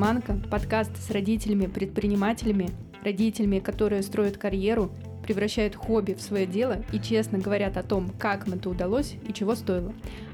«Манка»— 0.00 0.40
подкаст 0.50 0.96
с 0.96 1.10
родителями-предпринимателями, 1.10 2.70
родителями, 3.04 3.58
которые 3.58 4.02
строят 4.02 4.38
карьеру, 4.38 4.90
превращают 5.22 5.76
хобби 5.76 6.14
в 6.14 6.22
свое 6.22 6.46
дело 6.46 6.82
и 6.90 6.98
честно 6.98 7.36
говорят 7.36 7.76
о 7.76 7.82
том, 7.82 8.10
как 8.18 8.48
им 8.48 8.54
это 8.54 8.70
удалось 8.70 9.16
и 9.28 9.34
чего 9.34 9.54
стоило. 9.54 9.92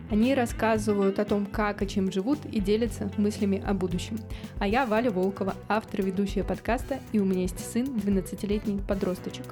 Они 0.09 0.37
рассказывают 0.37 1.19
о 1.19 1.25
том, 1.25 1.47
как 1.47 1.83
и 1.83 1.89
чем 1.89 2.13
живут, 2.13 2.39
и 2.45 2.61
делятся 2.61 3.11
мыслями 3.17 3.61
о 3.67 3.75
будущем. 3.75 4.21
А 4.61 4.69
я 4.69 4.87
Валя 4.87 5.11
Волкова, 5.11 5.57
автор 5.67 6.03
и 6.03 6.05
ведущая 6.05 6.45
подкаста, 6.45 7.01
и 7.11 7.19
у 7.19 7.25
меня 7.25 7.41
есть 7.41 7.59
сын, 7.59 7.87
12-летний 7.87 8.81
подросточек. 8.87 9.47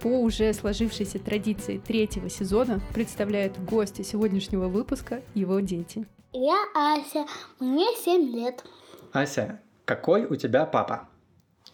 По 0.00 0.22
уже 0.22 0.54
сложившейся 0.54 1.18
традиции 1.18 1.82
третьего 1.86 2.30
сезона 2.30 2.80
представляют 2.94 3.58
гости 3.58 4.00
сегодняшнего 4.00 4.68
выпуска 4.68 5.20
его 5.34 5.60
дети. 5.60 6.06
Я 6.32 6.64
Ася, 6.74 7.26
мне 7.60 7.88
7 8.06 8.34
лет. 8.34 8.64
Ася, 9.14 9.60
какой 9.84 10.24
у 10.24 10.34
тебя 10.34 10.66
папа? 10.66 11.06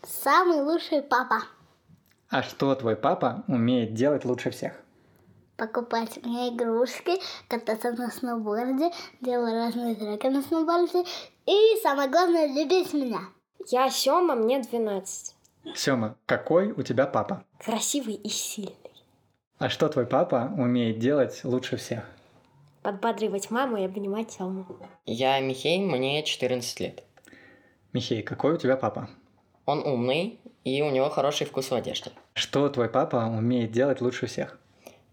Самый 0.03 0.61
лучший 0.61 1.01
папа. 1.01 1.39
А 2.29 2.43
что 2.43 2.75
твой 2.75 2.97
папа 2.97 3.45
умеет 3.49 3.95
делать 3.95 4.27
лучше 4.27 4.51
всех? 4.51 4.75
Покупать 5.57 6.23
мне 6.23 6.51
игрушки, 6.51 7.19
кататься 7.49 7.93
на 7.93 8.11
сноуборде, 8.11 8.91
делать 9.23 9.55
разные 9.55 9.95
треки 9.95 10.27
на 10.27 10.43
сноуборде 10.43 11.05
и, 11.47 11.81
самое 11.83 12.11
главное, 12.11 12.47
любить 12.47 12.93
меня. 12.93 13.21
Я 13.69 13.89
Сёма, 13.89 14.35
мне 14.35 14.61
12. 14.61 15.35
Сёма, 15.75 16.17
какой 16.27 16.73
у 16.73 16.83
тебя 16.83 17.07
папа? 17.07 17.45
Красивый 17.65 18.17
и 18.17 18.29
сильный. 18.29 18.77
А 19.59 19.71
что 19.71 19.89
твой 19.89 20.05
папа 20.05 20.53
умеет 20.59 20.99
делать 20.99 21.41
лучше 21.45 21.79
всех? 21.79 22.05
Подбадривать 22.83 23.51
маму 23.51 23.79
и 23.79 23.85
обнимать 23.87 24.31
Сёму. 24.31 24.67
Я 25.07 25.41
Михей, 25.41 25.81
мне 25.81 26.23
14 26.23 26.81
лет. 26.81 27.05
Михей, 27.93 28.23
какой 28.23 28.55
у 28.55 28.57
тебя 28.57 28.77
папа? 28.77 29.09
Он 29.67 29.81
умный, 29.81 30.39
и 30.65 30.83
у 30.83 30.91
него 30.91 31.11
хороший 31.11 31.47
вкус 31.47 31.71
в 31.71 31.75
одежде. 31.75 32.13
Что 32.35 32.69
твой 32.69 32.89
папа 32.89 33.27
умеет 33.27 33.73
делать 33.73 34.01
лучше 34.01 34.27
всех? 34.27 34.59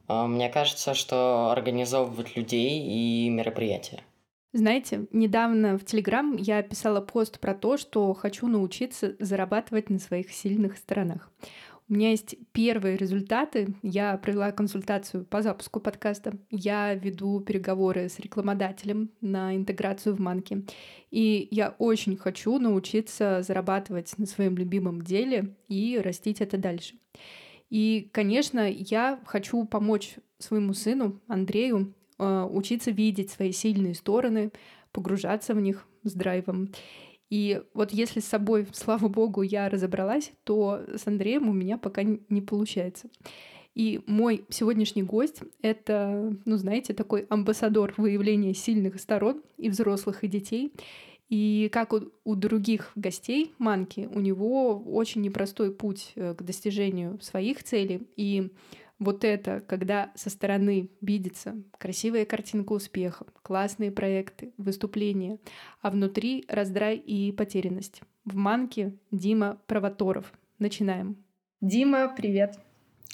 А, 0.08 0.28
Мне 0.28 0.50
кажется, 0.50 0.94
что 0.94 1.52
организовывать 1.52 2.36
людей 2.36 2.80
и 2.80 3.30
мероприятия. 3.30 4.02
Знаете, 4.54 5.08
недавно 5.12 5.78
в 5.78 5.86
Телеграм 5.86 6.36
я 6.38 6.64
писала 6.64 7.02
пост 7.02 7.40
про 7.40 7.54
то, 7.54 7.78
что 7.78 8.14
хочу 8.14 8.48
научиться 8.48 9.16
зарабатывать 9.20 9.90
на 9.90 10.00
своих 10.00 10.32
сильных 10.32 10.78
сторонах. 10.78 11.30
У 11.90 11.94
меня 11.94 12.10
есть 12.10 12.36
первые 12.52 12.98
результаты. 12.98 13.74
Я 13.82 14.18
провела 14.18 14.52
консультацию 14.52 15.24
по 15.24 15.42
запуску 15.42 15.80
подкаста. 15.80 16.34
Я 16.52 16.94
веду 16.94 17.40
переговоры 17.40 18.10
с 18.10 18.20
рекламодателем 18.20 19.10
на 19.22 19.56
интеграцию 19.56 20.14
в 20.14 20.20
Манке. 20.20 20.64
И 21.12 21.48
я 21.50 21.76
очень 21.78 22.18
хочу 22.18 22.60
научиться 22.60 23.42
зарабатывать 23.42 24.14
на 24.18 24.26
своем 24.26 24.58
любимом 24.58 25.02
деле 25.02 25.56
и 25.70 25.98
растить 26.04 26.42
это 26.42 26.58
дальше. 26.58 26.96
И, 27.70 28.10
конечно, 28.12 28.70
я 28.70 29.22
хочу 29.26 29.64
помочь 29.64 30.16
своему 30.40 30.74
сыну 30.74 31.22
Андрею 31.30 31.94
э, 32.20 32.48
учиться 32.52 32.92
видеть 32.92 33.32
свои 33.32 33.54
сильные 33.54 33.94
стороны, 33.94 34.52
погружаться 34.92 35.54
в 35.54 35.62
них 35.62 35.88
с 36.04 36.12
драйвом. 36.14 36.70
И 37.30 37.62
вот 37.74 37.92
если 37.92 38.20
с 38.20 38.26
собой, 38.26 38.68
слава 38.74 39.08
богу, 39.08 39.42
я 39.42 39.70
разобралась, 39.70 40.32
то 40.44 40.82
с 40.96 41.08
Андреем 41.08 41.50
у 41.50 41.54
меня 41.54 41.78
пока 41.78 42.04
не 42.04 42.42
получается. 42.42 43.10
И 43.76 44.02
мой 44.08 44.44
сегодняшний 44.50 45.04
гость— 45.04 45.42
это, 45.62 46.36
ну, 46.46 46.58
знаете, 46.58 46.96
такой 46.96 47.28
амбассадор 47.30 47.94
выявления 47.98 48.56
сильных 48.56 49.00
сторон 49.00 49.44
и 49.58 49.70
взрослых, 49.70 50.24
и 50.24 50.28
детей. 50.28 50.74
И 51.30 51.70
как 51.72 51.94
у, 51.94 52.10
у 52.24 52.36
других 52.36 52.92
гостей 52.96 53.54
Манки, 53.60 54.10
у 54.12 54.20
него 54.20 54.80
очень 54.80 55.22
непростой 55.22 55.72
путь 55.72 56.14
э, 56.16 56.34
к 56.34 56.42
достижению 56.42 57.20
своих 57.22 57.64
целей. 57.64 58.08
И 58.16 58.50
вот 59.00 59.24
это, 59.24 59.62
когда 59.62 60.12
со 60.16 60.30
стороны 60.30 60.90
видится 61.02 61.56
красивая 61.78 62.26
картинка 62.26 62.74
успеха, 62.74 63.26
классные 63.44 63.92
проекты, 63.92 64.54
выступления, 64.58 65.40
а 65.82 65.92
внутри 65.92 66.46
раздрай 66.48 66.98
и 66.98 67.32
потерянность. 67.32 68.02
В 68.26 68.36
Манке 68.36 68.98
Дима 69.12 69.60
Провоторов. 69.68 70.34
Начинаем. 70.60 71.18
Дима, 71.62 72.14
привет. 72.16 72.60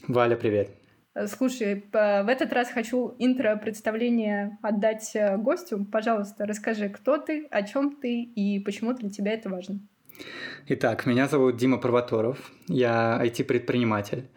Валя, 0.08 0.36
привет. 0.36 0.70
Э, 1.14 1.28
Слушай, 1.28 1.84
в 1.92 2.30
этот 2.30 2.52
раз 2.54 2.70
хочу 2.70 3.16
интро-представление 3.20 4.58
отдать 4.62 5.12
э, 5.16 5.38
гостю. 5.38 5.86
Пожалуйста, 5.86 6.46
расскажи, 6.46 6.90
кто 6.90 7.18
ты, 7.18 7.46
о 7.52 7.64
чем 7.64 7.96
ты 7.96 8.22
и 8.24 8.60
почему 8.60 8.94
для 8.94 9.10
тебя 9.10 9.34
это 9.34 9.50
важно. 9.50 9.80
Итак, 10.68 11.06
меня 11.06 11.28
зовут 11.28 11.58
Дима 11.58 11.78
Провоторов. 11.78 12.52
Я 12.68 13.20
IT-предприниматель. 13.24 14.30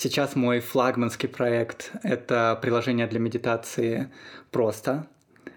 Сейчас 0.00 0.36
мой 0.36 0.60
флагманский 0.60 1.28
проект— 1.28 1.90
это 2.04 2.56
приложение 2.62 3.08
для 3.08 3.18
медитации 3.18 4.12
«Просто» 4.52 5.08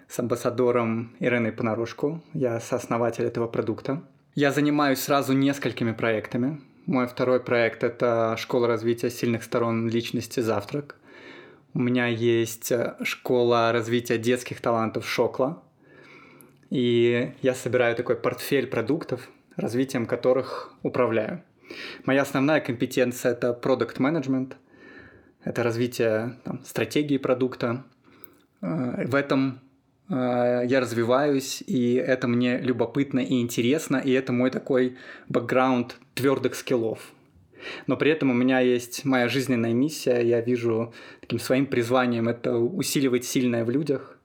с 0.10 0.18
амбассадором 0.18 1.16
Ириной 1.20 1.52
Понарошку. 1.52 2.24
Я 2.34 2.60
сооснователь 2.60 3.26
этого 3.26 3.46
продукта. 3.46 4.02
Я 4.34 4.52
занимаюсь 4.52 4.98
сразу 4.98 5.34
несколькими 5.34 5.92
проектами. 5.92 6.60
Мой 6.88 7.06
второй 7.06 7.40
проект— 7.40 7.84
это 7.84 8.36
школа 8.40 8.66
развития 8.66 9.12
сильных 9.12 9.44
сторон 9.44 9.88
личности 9.88 10.40
«Завтрак». 10.40 10.96
У 11.76 11.80
меня 11.80 12.08
есть 12.08 12.74
школа 13.04 13.72
развития 13.72 14.18
детских 14.18 14.60
талантов 14.60 15.08
«Шокла». 15.08 15.62
И 16.72 17.32
я 17.44 17.54
собираю 17.54 17.96
такой 17.96 18.16
портфель 18.16 18.66
продуктов, 18.66 19.30
развитием 19.56 20.08
которых 20.08 20.74
управляю. 20.82 21.44
Моя 22.06 22.22
основная 22.22 22.62
компетенция– 22.62 23.32
это 23.34 23.54
продукт 23.54 24.00
менеджмент 24.00 24.58
это 25.44 25.64
развитие 25.64 26.38
там, 26.44 26.64
стратегии 26.64 27.18
продукта. 27.18 27.84
Э, 28.62 29.06
В 29.08 29.16
этом 29.16 29.62
э, 30.10 30.64
я 30.66 30.80
развиваюсь, 30.80 31.64
и 31.66 31.94
это 31.96 32.28
мне 32.28 32.58
любопытно 32.58 33.20
и 33.20 33.42
интересно, 33.42 33.98
и 33.98 34.12
это 34.12 34.34
мой 34.34 34.52
такой 34.52 34.98
бэкграунд 35.30 35.98
твердых 36.14 36.56
скиллов. 36.56 37.00
Но 37.86 37.96
при 37.96 38.12
этом 38.12 38.32
у 38.32 38.34
меня 38.34 38.60
есть 38.60 39.06
моя 39.06 39.28
жизненная 39.28 39.74
миссия, 39.74 40.22
я 40.22 40.42
вижу 40.42 40.94
таким 41.20 41.40
своим 41.40 41.68
призванием 41.68 42.28
это 42.28 42.58
усиливать 42.58 43.24
сильное 43.24 43.64
в 43.64 43.70
людях. 43.70 44.18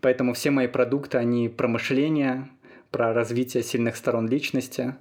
Поэтому 0.00 0.34
все 0.34 0.50
мои 0.50 0.66
продукты, 0.66 1.18
они 1.18 1.48
про 1.48 1.68
мышление, 1.68 2.48
про 2.90 3.12
развитие 3.14 3.62
сильных 3.62 3.94
сторон 3.94 4.28
личности. 4.28 4.96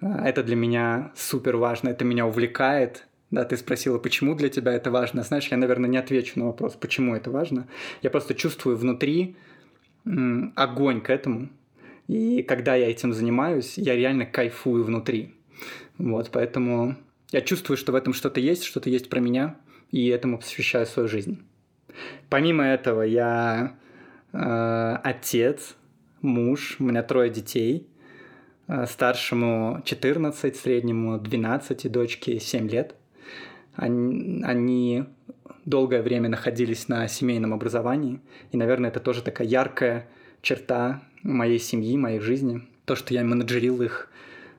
Э, 0.00 0.06
Это 0.24 0.42
для 0.42 0.56
меня 0.56 1.12
супер 1.14 1.56
важно, 1.56 1.90
это 1.90 2.04
меня 2.04 2.26
увлекает. 2.26 3.06
Да, 3.30 3.44
ты 3.44 3.56
спросила, 3.56 3.98
почему 3.98 4.34
для 4.34 4.48
тебя 4.48 4.72
это 4.72 4.90
важно. 4.90 5.22
Знаешь, 5.22 5.48
я, 5.48 5.56
наверное, 5.56 5.90
не 5.90 5.96
отвечу 5.96 6.38
на 6.38 6.46
вопрос, 6.46 6.74
почему 6.74 7.14
это 7.14 7.30
важно. 7.30 7.66
Я 8.02 8.10
просто 8.10 8.34
чувствую 8.34 8.76
внутри 8.76 9.36
огонь 10.54 11.00
к 11.00 11.10
этому. 11.10 11.48
И 12.06 12.42
когда 12.42 12.76
я 12.76 12.88
этим 12.88 13.12
занимаюсь, 13.12 13.76
я 13.76 13.96
реально 13.96 14.26
кайфую 14.26 14.84
внутри. 14.84 15.34
Вот, 15.98 16.30
поэтому 16.30 16.94
я 17.32 17.40
чувствую, 17.40 17.76
что 17.76 17.90
в 17.90 17.96
этом 17.96 18.12
что-то 18.12 18.40
есть, 18.40 18.62
что-то 18.62 18.90
есть 18.90 19.08
про 19.08 19.18
меня, 19.18 19.56
и 19.90 20.06
этому 20.08 20.38
посвящаю 20.38 20.86
свою 20.86 21.08
жизнь. 21.08 21.42
Помимо 22.28 22.64
этого, 22.64 23.02
я 23.02 23.76
э, 24.32 24.98
отец, 25.02 25.74
муж, 26.20 26.76
у 26.78 26.84
меня 26.84 27.02
трое 27.02 27.30
детей. 27.30 27.88
Э, 28.68 28.86
Старшему 28.86 29.80
14, 29.84 30.56
среднему 30.56 31.18
12, 31.18 31.84
и 31.84 31.88
дочке 31.88 32.40
7 32.40 32.68
лет. 32.68 32.94
Они, 33.74 34.42
они 34.44 35.04
долгое 35.64 36.02
время 36.02 36.28
находились 36.28 36.88
на 36.88 37.06
семейном 37.08 37.52
образовании, 37.52 38.20
и, 38.52 38.56
наверное, 38.56 38.90
это 38.90 39.00
тоже 39.00 39.22
такая 39.22 39.46
яркая 39.46 40.08
черта 40.40 41.02
моей 41.22 41.58
семьи, 41.58 41.96
моей 41.96 42.20
жизни, 42.20 42.62
то, 42.84 42.96
что 42.96 43.12
я 43.12 43.22
менеджерил 43.24 43.82
их 43.82 44.08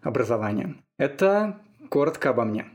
образование. 0.02 0.76
Это 0.98 1.60
коротко 1.90 2.30
обо 2.30 2.44
мне. 2.44 2.66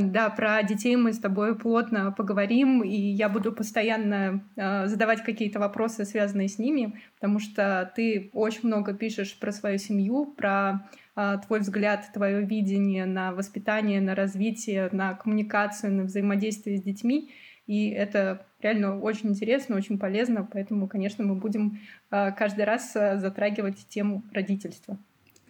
Да, 0.00 0.30
про 0.30 0.62
детей 0.62 0.96
мы 0.96 1.12
с 1.12 1.18
тобой 1.18 1.58
плотно 1.58 2.12
поговорим, 2.12 2.82
и 2.82 2.96
я 2.96 3.28
буду 3.28 3.52
постоянно 3.52 4.44
э, 4.56 4.86
задавать 4.86 5.22
какие-то 5.22 5.58
вопросы, 5.58 6.04
связанные 6.04 6.48
с 6.48 6.58
ними, 6.58 7.00
потому 7.16 7.38
что 7.38 7.92
ты 7.94 8.30
очень 8.32 8.68
много 8.68 8.94
пишешь 8.94 9.38
про 9.38 9.52
свою 9.52 9.78
семью, 9.78 10.26
про 10.36 10.88
э, 11.16 11.38
твой 11.46 11.60
взгляд, 11.60 12.06
твое 12.14 12.42
видение 12.42 13.04
на 13.06 13.32
воспитание, 13.32 14.00
на 14.00 14.14
развитие, 14.14 14.88
на 14.92 15.14
коммуникацию, 15.14 15.92
на 15.92 16.04
взаимодействие 16.04 16.78
с 16.78 16.82
детьми. 16.82 17.30
И 17.66 17.90
это 17.90 18.46
реально 18.60 18.98
очень 19.00 19.30
интересно, 19.30 19.76
очень 19.76 19.98
полезно, 19.98 20.48
поэтому, 20.50 20.88
конечно, 20.88 21.24
мы 21.24 21.34
будем 21.34 21.80
э, 22.10 22.32
каждый 22.32 22.64
раз 22.64 22.92
затрагивать 22.92 23.86
тему 23.88 24.22
родительства. 24.32 24.98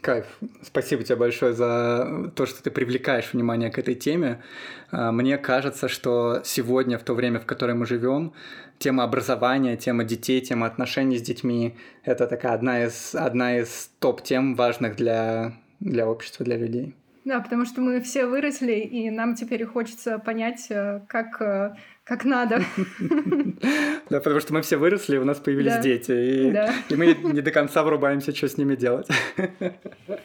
Кайф. 0.02 0.26
Спасибо 0.62 1.04
тебе 1.04 1.14
большое 1.14 1.52
за 1.52 2.32
то, 2.34 2.44
что 2.44 2.60
ты 2.60 2.72
привлекаешь 2.72 3.32
внимание 3.32 3.70
к 3.70 3.78
этой 3.78 3.94
теме. 3.94 4.42
А, 4.90 5.12
мне 5.12 5.38
кажется, 5.38 5.88
что 5.88 6.42
сегодня, 6.44 6.98
в 6.98 7.04
то 7.04 7.14
время, 7.14 7.38
в 7.38 7.46
которое 7.46 7.74
мы 7.74 7.86
живем, 7.86 8.32
тема 8.78 9.04
образования, 9.04 9.76
тема 9.76 10.02
детей, 10.02 10.40
тема 10.40 10.66
отношений 10.66 11.18
с 11.18 11.22
детьми— 11.22 11.76
это 12.04 12.26
такая 12.26 12.54
одна 12.54 12.84
из, 12.84 13.14
одна 13.14 13.58
из 13.58 13.92
топ-тем 14.00 14.56
важных 14.56 14.96
для, 14.96 15.52
для 15.78 16.08
общества, 16.08 16.44
для 16.44 16.56
людей. 16.56 16.96
Да, 17.24 17.38
потому 17.38 17.64
что 17.64 17.80
мы 17.80 18.00
все 18.00 18.26
выросли, 18.26 18.72
и 18.72 19.08
нам 19.08 19.36
теперь 19.36 19.64
хочется 19.64 20.18
понять, 20.18 20.66
э, 20.70 21.00
как, 21.06 21.40
э, 21.40 21.76
как 22.04 22.24
надо. 22.24 22.62
Да, 24.10 24.20
потому 24.20 24.40
что 24.40 24.52
мы 24.52 24.60
все 24.60 24.76
выросли, 24.76 25.16
у 25.16 25.24
нас 25.24 25.38
появились 25.38 25.78
дети, 25.78 26.12
и 26.90 26.96
мы 26.96 27.14
не 27.14 27.40
до 27.40 27.50
конца 27.50 27.82
врубаемся, 27.82 28.34
что 28.34 28.48
с 28.48 28.58
ними 28.58 28.76
делать. 28.76 29.08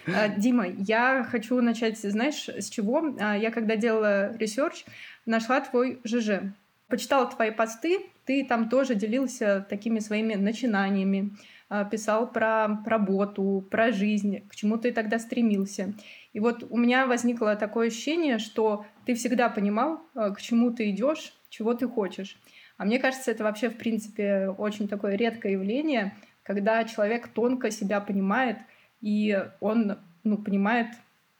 А, 0.07 0.29
Дима, 0.29 0.67
я 0.67 1.25
хочу 1.29 1.61
начать, 1.61 1.97
знаешь, 1.99 2.49
с 2.49 2.69
чего? 2.69 3.15
А, 3.19 3.37
я 3.37 3.51
когда 3.51 3.75
делала 3.75 4.35
research, 4.37 4.85
нашла 5.25 5.61
твой 5.61 5.99
ЖЖ. 6.03 6.53
Почитала 6.87 7.29
твои 7.29 7.51
посты, 7.51 7.99
ты 8.25 8.45
там 8.45 8.69
тоже 8.69 8.95
делился 8.95 9.65
такими 9.69 9.99
своими 9.99 10.35
начинаниями, 10.35 11.35
а, 11.69 11.85
писал 11.85 12.31
про 12.31 12.81
работу, 12.85 13.65
про 13.69 13.91
жизнь, 13.91 14.47
к 14.47 14.55
чему 14.55 14.77
ты 14.77 14.91
тогда 14.91 15.19
стремился. 15.19 15.93
И 16.33 16.39
вот 16.39 16.65
у 16.69 16.77
меня 16.77 17.05
возникло 17.05 17.55
такое 17.55 17.87
ощущение, 17.87 18.39
что 18.39 18.85
ты 19.05 19.13
всегда 19.13 19.49
понимал, 19.49 20.01
к 20.13 20.39
чему 20.39 20.71
ты 20.71 20.89
идешь, 20.89 21.36
чего 21.49 21.73
ты 21.73 21.87
хочешь. 21.87 22.37
А 22.77 22.85
мне 22.85 22.99
кажется, 22.99 23.31
это 23.31 23.43
вообще, 23.43 23.69
в 23.69 23.77
принципе, 23.77 24.49
очень 24.49 24.87
такое 24.87 25.15
редкое 25.15 25.53
явление, 25.53 26.15
когда 26.43 26.83
человек 26.83 27.27
тонко 27.27 27.71
себя 27.71 27.99
понимает, 27.99 28.57
и 29.01 29.43
он 29.59 29.97
ну, 30.23 30.37
понимает, 30.37 30.87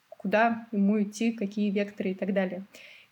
куда 0.09 0.67
ему 0.71 1.01
идти, 1.01 1.31
какие 1.31 1.69
векторы 1.69 2.11
и 2.11 2.15
так 2.15 2.33
далее. 2.33 2.63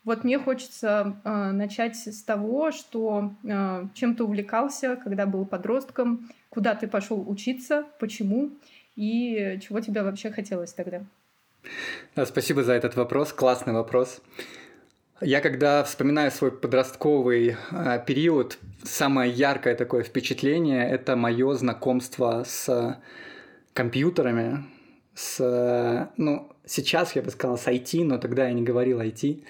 Вот 0.03 0.23
мне 0.23 0.37
хочется 0.37 1.19
э, 1.23 1.51
начать 1.51 1.95
с 1.95 2.21
того, 2.21 2.71
что 2.71 3.33
э, 3.43 3.87
чем 3.95 4.15
ты 4.15 4.23
увлекался, 4.23 4.97
когда 4.97 5.25
был 5.25 5.45
подростком, 5.45 6.29
куда 6.49 6.75
ты 6.75 6.87
пошел 6.87 7.27
учиться, 7.27 7.85
почему 7.99 8.51
и 8.95 9.59
чего 9.63 9.79
тебе 9.79 10.03
вообще 10.03 10.29
хотелось 10.31 10.73
тогда. 10.73 11.03
Да, 12.15 12.25
спасибо 12.25 12.63
за 12.63 12.73
этот 12.73 12.95
вопрос, 12.95 13.33
классный 13.33 13.73
вопрос. 13.73 14.21
Я 15.21 15.39
когда 15.39 15.83
вспоминаю 15.83 16.29
свой 16.29 16.51
подростковый 16.51 17.55
э, 17.71 18.03
период, 18.05 18.57
самое 18.83 19.31
яркое 19.31 19.75
такое 19.75 20.03
впечатление– 20.03 20.89
это 20.89 21.15
мое 21.15 21.53
знакомство 21.53 22.43
с 22.45 22.99
компьютерами, 23.73 24.65
с, 25.13 26.11
ну, 26.17 26.51
сейчас 26.65 27.15
я 27.15 27.21
бы 27.21 27.31
сказал 27.31 27.57
с 27.57 27.65
IT, 27.67 28.03
но 28.03 28.17
тогда 28.17 28.47
я 28.47 28.53
не 28.53 28.61
говорил 28.61 28.99
IT. 28.99 29.41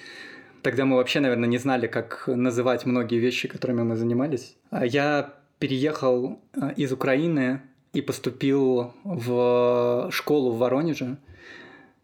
Тогда 0.61 0.85
мы 0.85 0.97
вообще, 0.97 1.19
наверное, 1.19 1.49
не 1.49 1.57
знали, 1.57 1.87
как 1.87 2.27
называть 2.27 2.85
многие 2.85 3.17
вещи, 3.17 3.47
которыми 3.47 3.81
мы 3.81 3.95
занимались. 3.95 4.55
А 4.69 4.85
я 4.85 5.33
переехал 5.57 6.39
э, 6.53 6.73
из 6.75 6.91
Украины 6.91 7.61
и 7.93 8.01
поступил 8.01 8.93
в 9.03 10.09
школу 10.11 10.51
в 10.51 10.59
Воронеже– 10.59 11.17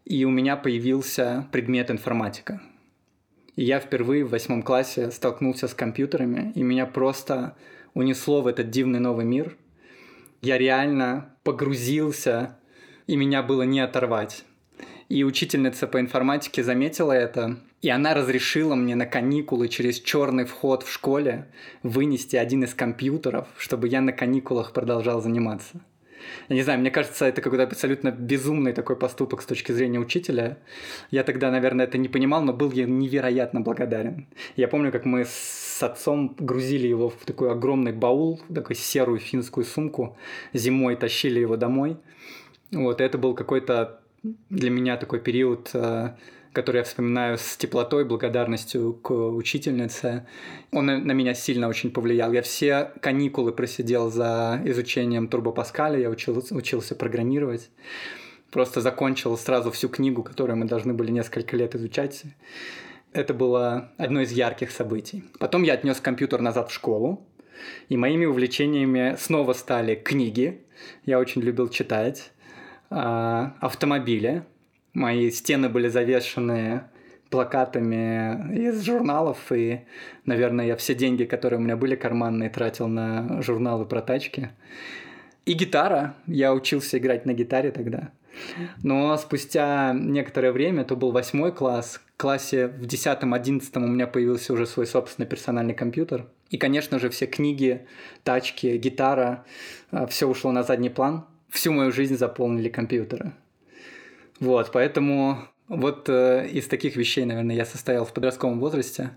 и 0.04 0.24
у 0.24 0.30
меня 0.30 0.56
появился 0.56 1.46
предмет 1.52 1.90
информатика. 1.90 2.60
И 3.56 3.64
я 3.64 3.80
впервые 3.80 4.24
в 4.24 4.30
восьмом 4.30 4.62
классе 4.62 5.10
столкнулся 5.10 5.68
с 5.68 5.74
компьютерами, 5.74 6.52
и 6.54 6.62
меня 6.62 6.86
просто 6.86 7.54
унесло 7.94 8.40
в 8.40 8.46
этот 8.46 8.70
дивный 8.70 9.00
новый 9.00 9.24
мир. 9.24 9.56
Я 10.40 10.58
реально 10.58 11.36
погрузился, 11.44 12.58
и 13.06 13.16
меня 13.16 13.42
было 13.42 13.62
не 13.62 13.80
оторвать. 13.80 14.44
И 15.08 15.24
учительница 15.24 15.86
по 15.86 16.00
информатике 16.00 16.64
заметила 16.64 17.12
это, 17.12 17.58
и 17.82 17.90
она 17.90 18.14
разрешила 18.14 18.74
мне 18.74 18.94
на 18.94 19.04
каникулы 19.04 19.68
через 19.68 20.00
черный 20.00 20.46
вход 20.46 20.84
в 20.84 20.90
школе 20.90 21.48
вынести 21.82 22.36
один 22.36 22.64
из 22.64 22.72
компьютеров, 22.72 23.48
чтобы 23.58 23.88
я 23.88 24.00
на 24.00 24.12
каникулах 24.12 24.72
продолжал 24.72 25.20
заниматься. 25.20 25.82
Я 26.48 26.56
не 26.56 26.62
знаю, 26.62 26.80
мне 26.80 26.90
кажется, 26.90 27.26
это 27.26 27.40
какой-то 27.40 27.64
абсолютно 27.64 28.10
безумный 28.10 28.72
такой 28.72 28.96
поступок 28.96 29.42
с 29.42 29.46
точки 29.46 29.72
зрения 29.72 29.98
учителя. 29.98 30.58
Я 31.10 31.24
тогда, 31.24 31.50
наверное, 31.50 31.86
это 31.86 31.98
не 31.98 32.08
понимал, 32.08 32.42
но 32.42 32.52
был 32.52 32.72
я 32.72 32.84
невероятно 32.84 33.60
благодарен. 33.60 34.26
Я 34.56 34.68
помню, 34.68 34.92
как 34.92 35.04
мы 35.04 35.24
с 35.24 35.82
отцом 35.82 36.34
грузили 36.38 36.86
его 36.86 37.08
в 37.08 37.24
такой 37.24 37.50
огромный 37.50 37.92
баул, 37.92 38.40
такую 38.52 38.76
серую 38.76 39.18
финскую 39.18 39.64
сумку, 39.64 40.16
зимой 40.52 40.96
тащили 40.96 41.40
его 41.40 41.56
домой. 41.56 41.96
Вот, 42.70 43.00
это 43.00 43.18
был 43.18 43.34
какой-то 43.34 44.00
для 44.50 44.70
меня 44.70 44.96
такой 44.96 45.20
период 45.20 45.70
э, 45.74 46.14
который 46.52 46.78
я 46.78 46.84
вспоминаю 46.84 47.38
с 47.38 47.56
теплотой, 47.56 48.04
благодарностью 48.04 48.94
к 48.94 49.10
учительнице. 49.10 50.26
Он 50.70 50.86
на 50.86 51.12
меня 51.12 51.34
сильно 51.34 51.68
очень 51.68 51.90
повлиял. 51.90 52.32
Я 52.32 52.42
все 52.42 52.92
каникулы 53.00 53.52
просидел 53.52 54.10
за 54.10 54.60
изучением 54.64 55.28
Турбо 55.28 55.52
Паскаля, 55.52 55.98
я 55.98 56.10
учил, 56.10 56.42
учился 56.50 56.94
программировать. 56.94 57.70
Просто 58.50 58.82
закончил 58.82 59.36
сразу 59.38 59.70
всю 59.70 59.88
книгу, 59.88 60.22
которую 60.22 60.58
мы 60.58 60.66
должны 60.66 60.92
были 60.92 61.10
несколько 61.10 61.56
лет 61.56 61.74
изучать. 61.74 62.22
Это 63.14 63.32
было 63.32 63.90
одно 63.96 64.20
из 64.20 64.32
ярких 64.32 64.70
событий. 64.70 65.24
Потом 65.38 65.62
я 65.62 65.74
отнес 65.74 66.00
компьютер 66.00 66.40
назад 66.40 66.70
в 66.70 66.74
школу, 66.74 67.26
и 67.88 67.96
моими 67.96 68.26
увлечениями 68.26 69.16
снова 69.18 69.52
стали 69.54 69.94
книги. 69.94 70.62
Я 71.06 71.18
очень 71.18 71.42
любил 71.42 71.68
читать, 71.68 72.30
а, 72.90 73.56
автомобили, 73.60 74.44
Мои 74.94 75.30
стены 75.30 75.68
были 75.68 75.88
завешены 75.88 76.82
плакатами 77.30 78.54
из 78.54 78.82
журналов, 78.82 79.50
и, 79.50 79.80
наверное, 80.26 80.66
я 80.66 80.76
все 80.76 80.94
деньги, 80.94 81.24
которые 81.24 81.58
у 81.58 81.62
меня 81.62 81.76
были 81.76 81.96
карманные, 81.96 82.50
тратил 82.50 82.88
на 82.88 83.40
журналы 83.40 83.86
про 83.86 84.02
тачки. 84.02 84.50
И 85.46 85.54
гитара. 85.54 86.14
Я 86.26 86.52
учился 86.52 86.98
играть 86.98 87.26
на 87.26 87.32
гитаре 87.32 87.72
тогда. 87.72 88.10
Но 88.82 89.16
спустя 89.16 89.92
некоторое 89.94 90.52
время, 90.52 90.82
это 90.82 90.94
был 90.94 91.10
восьмой 91.10 91.52
класс, 91.52 92.00
в 92.14 92.16
классе 92.16 92.68
в 92.68 92.86
десятом-одиннадцатом 92.86 93.84
у 93.84 93.88
меня 93.88 94.06
появился 94.06 94.52
уже 94.52 94.66
свой 94.66 94.86
собственный 94.86 95.26
персональный 95.26 95.74
компьютер. 95.74 96.26
И, 96.50 96.58
конечно 96.58 96.98
же, 96.98 97.08
все 97.10 97.26
книги, 97.26 97.86
тачки, 98.24 98.76
гитара, 98.76 99.44
а, 99.90 100.06
все 100.06 100.28
ушло 100.28 100.52
на 100.52 100.62
задний 100.62 100.90
план. 100.90 101.24
Всю 101.48 101.72
мою 101.72 101.92
жизнь 101.92 102.16
заполнили 102.16 102.68
компьютеры. 102.68 103.32
Вот, 104.42 104.72
поэтому 104.72 105.38
вот 105.68 106.08
э, 106.08 106.48
из 106.48 106.66
таких 106.66 106.96
вещей, 106.96 107.24
наверное, 107.24 107.54
я 107.54 107.64
состоял 107.64 108.04
в 108.04 108.12
подростковом 108.12 108.58
возрасте. 108.58 109.16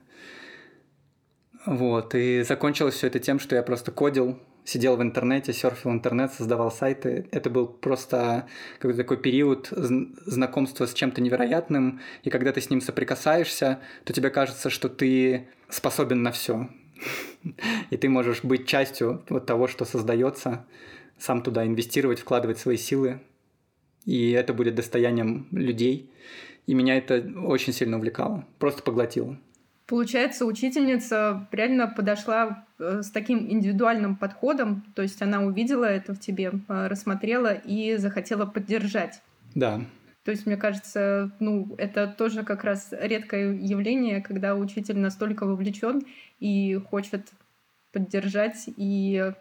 Вот, 1.66 2.14
и 2.14 2.44
закончилось 2.44 2.94
все 2.94 3.08
это 3.08 3.18
тем, 3.18 3.40
что 3.40 3.56
я 3.56 3.64
просто 3.64 3.92
кодил, 3.92 4.40
сидел 4.66 4.98
в 4.98 5.02
интернете, 5.02 5.52
серфил 5.52 5.90
интернет, 5.90 6.32
создавал 6.32 6.72
сайты. 6.72 7.28
Это 7.32 7.50
был 7.50 7.66
просто 7.66 8.46
какой-то 8.76 9.00
такой 9.00 9.18
период 9.18 9.70
знакомства 9.72 10.86
с 10.86 10.94
чем-то 10.94 11.22
невероятным, 11.22 12.02
и 12.22 12.30
когда 12.30 12.52
ты 12.52 12.62
с 12.62 12.70
ним 12.70 12.80
соприкасаешься, 12.80 13.80
то 14.04 14.14
тебе 14.14 14.30
кажется, 14.30 14.70
что 14.70 14.90
ты 14.90 15.48
способен 15.70 16.22
на 16.22 16.32
все. 16.32 16.70
И 17.90 17.98
ты 17.98 18.10
можешь 18.10 18.44
быть 18.44 18.68
частью 18.68 19.24
вот 19.30 19.48
того, 19.48 19.68
что 19.68 19.86
создается, 19.86 20.68
сам 21.18 21.42
туда 21.42 21.66
инвестировать, 21.66 22.20
вкладывать 22.20 22.60
свои 22.60 22.78
силы 22.78 23.22
и 24.06 24.32
это 24.32 24.54
будет 24.54 24.76
достоянием 24.76 25.48
людей. 25.52 26.10
И 26.68 26.74
меня 26.74 26.98
это 26.98 27.24
очень 27.46 27.74
сильно 27.74 27.98
увлекало, 27.98 28.46
просто 28.60 28.82
поглотило. 28.82 29.38
Получается, 29.88 30.46
учительница 30.46 31.48
реально 31.52 31.88
подошла 31.88 32.66
э, 32.80 33.02
с 33.04 33.12
таким 33.12 33.52
индивидуальным 33.52 34.16
подходом, 34.16 34.84
то 34.96 35.04
есть 35.04 35.22
она 35.22 35.42
увидела 35.42 35.86
это 35.86 36.16
в 36.16 36.20
тебе, 36.20 36.54
э, 36.68 36.88
рассмотрела 36.88 37.54
и 37.54 37.98
захотела 37.98 38.48
поддержать. 38.48 39.22
Да. 39.54 39.82
То 40.24 40.32
есть, 40.32 40.48
мне 40.48 40.58
кажется, 40.58 41.32
ну, 41.40 41.76
это 41.78 42.08
тоже 42.08 42.42
как 42.42 42.64
раз 42.64 42.90
редкое 43.00 43.54
явление, 43.54 44.22
когда 44.22 44.56
учитель 44.56 44.98
настолько 44.98 45.46
вовлечен 45.46 46.02
и 46.40 46.74
хочет 46.90 47.30
поддержать 47.92 48.68
и 48.76 49.34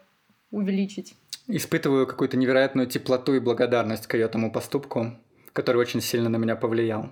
увеличить 0.51 1.15
Испытываю 1.47 2.07
какую-то 2.07 2.37
невероятную 2.37 2.87
теплоту 2.87 3.35
и 3.35 3.39
благодарность 3.39 4.07
к 4.07 4.15
ее 4.15 4.27
тому 4.27 4.51
поступку, 4.51 5.11
который 5.53 5.77
очень 5.77 6.01
сильно 6.01 6.27
на 6.27 6.37
меня 6.37 6.55
повлиял. 6.55 7.11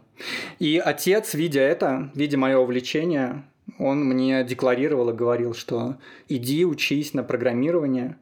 И 0.58 0.82
отец, 0.84 1.36
видя 1.36 1.62
это, 1.62 2.12
видя 2.16 2.40
мое 2.40 2.58
увлечение, 2.58 3.44
он 3.78 4.04
мне 4.04 4.44
декларировал 4.44 5.12
и 5.12 5.14
говорил, 5.14 5.54
что 5.54 5.98
иди 6.30 6.66
учись 6.66 7.14
на 7.14 7.22
программирование, 7.24 8.18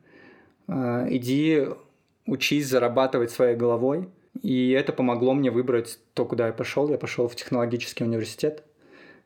э, 0.67 1.07
иди 1.11 1.67
учись 2.25 2.67
зарабатывать 2.67 3.31
своей 3.31 3.55
головой. 3.55 4.09
И 4.41 4.71
это 4.71 4.91
помогло 4.91 5.33
мне 5.33 5.49
выбрать 5.49 5.97
то, 6.13 6.25
куда 6.25 6.47
я 6.47 6.53
пошел. 6.53 6.89
Я 6.89 6.97
пошел 6.97 7.29
в 7.29 7.35
технологический 7.37 8.03
университет 8.03 8.65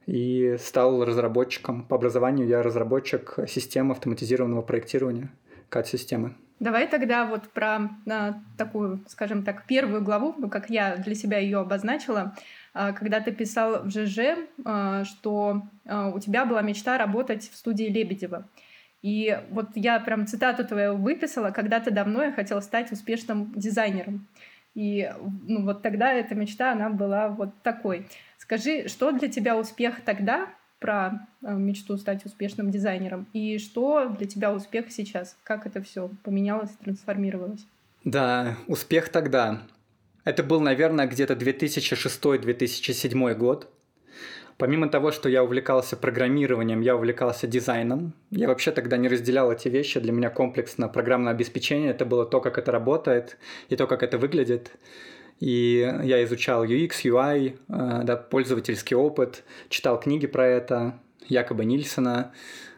и 0.05 0.55
стал 0.59 1.03
разработчиком. 1.03 1.83
По 1.87 1.95
образованию 1.95 2.47
я 2.47 2.61
разработчик 2.61 3.39
системы 3.47 3.93
автоматизированного 3.93 4.61
проектирования 4.61 5.31
CAD-системы. 5.69 6.35
Давай 6.59 6.87
тогда 6.87 7.25
вот 7.25 7.49
про 7.49 7.89
а, 8.09 8.35
такую, 8.57 9.03
скажем 9.07 9.43
так, 9.43 9.65
первую 9.65 10.01
главу, 10.01 10.33
ну, 10.37 10.49
как 10.49 10.69
я 10.69 10.95
для 10.95 11.13
себя 11.13 11.37
ее 11.37 11.59
обозначила, 11.59 12.33
а, 12.73 12.93
когда 12.93 13.19
ты 13.19 13.33
писал 13.33 13.83
в 13.83 13.89
ЖЖ, 13.89 14.37
а, 14.63 15.03
что 15.03 15.63
у 15.85 16.19
тебя 16.19 16.45
была 16.45 16.61
мечта 16.61 16.97
работать 16.97 17.49
в 17.49 17.55
студии 17.57 17.85
Лебедева. 17.85 18.47
И 19.01 19.39
вот 19.51 19.67
я 19.75 19.99
прям 19.99 20.25
цитату 20.25 20.65
твою 20.65 20.95
выписала, 20.95 21.51
когда-то 21.51 21.91
давно 21.91 22.23
я 22.23 22.31
хотела 22.31 22.61
стать 22.61 22.91
успешным 22.91 23.51
дизайнером. 23.53 24.27
И 24.73 25.11
ну, 25.47 25.63
вот 25.63 25.81
тогда 25.81 26.11
эта 26.11 26.35
мечта, 26.35 26.71
она 26.71 26.89
была 26.89 27.27
вот 27.29 27.61
такой. 27.61 28.07
Скажи, 28.37 28.87
что 28.87 29.11
для 29.11 29.27
тебя 29.27 29.57
успех 29.57 30.01
тогда, 30.01 30.47
про 30.85 31.27
э, 31.41 31.51
мечту 31.51 31.97
стать 31.97 32.23
успешным 32.27 32.69
дизайнером, 32.69 33.25
и 33.33 33.57
что 33.57 34.09
для 34.09 34.27
тебя 34.27 34.53
успех 34.53 34.91
сейчас? 34.91 35.35
Как 35.43 35.65
это 35.65 35.81
все 35.81 36.11
поменялось, 36.23 36.69
трансформировалось? 36.83 37.65
Да, 38.03 38.55
успех 38.67 39.09
тогда. 39.09 39.63
Это 40.25 40.43
был, 40.43 40.61
наверное, 40.61 41.07
где-то 41.07 41.33
2006-2007 41.33 43.33
год. 43.33 43.67
Помимо 44.57 44.87
того, 44.87 45.11
что 45.11 45.27
я 45.27 45.43
увлекался 45.43 45.97
программированием, 45.97 46.81
я 46.81 46.95
увлекался 46.95 47.47
дизайном. 47.47 48.13
Я 48.29 48.47
вообще 48.47 48.71
тогда 48.71 48.97
не 48.97 49.07
разделял 49.07 49.51
эти 49.51 49.69
вещи. 49.69 49.99
Для 49.99 50.11
меня 50.11 50.29
комплексно 50.29 50.87
программное 50.87 51.33
обеспечение– 51.33 51.89
это 51.91 52.05
было 52.05 52.27
то, 52.27 52.41
как 52.41 52.59
это 52.59 52.71
работает 52.71 53.39
и 53.69 53.75
то, 53.75 53.87
как 53.87 54.03
это 54.03 54.19
выглядит. 54.19 54.71
И 55.39 55.99
я 56.03 56.23
изучал 56.23 56.65
UX, 56.65 57.03
UI, 57.03 57.57
э, 57.67 58.03
да, 58.03 58.15
пользовательский 58.15 58.95
опыт, 58.95 59.43
читал 59.69 59.99
книги 59.99 60.27
про 60.27 60.47
это, 60.47 60.99
якобы 61.27 61.65
Нильсона. 61.65 62.31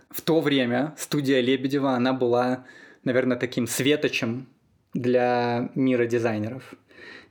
В 0.10 0.22
то 0.22 0.42
время 0.42 0.96
студия 0.98 1.42
Лебедева, 1.42 1.92
она 1.92 2.14
была, 2.14 2.66
наверное, 3.04 3.38
таким 3.38 3.68
светочем 3.68 4.48
для 4.94 5.70
мира 5.76 6.06
дизайнеров. 6.06 6.74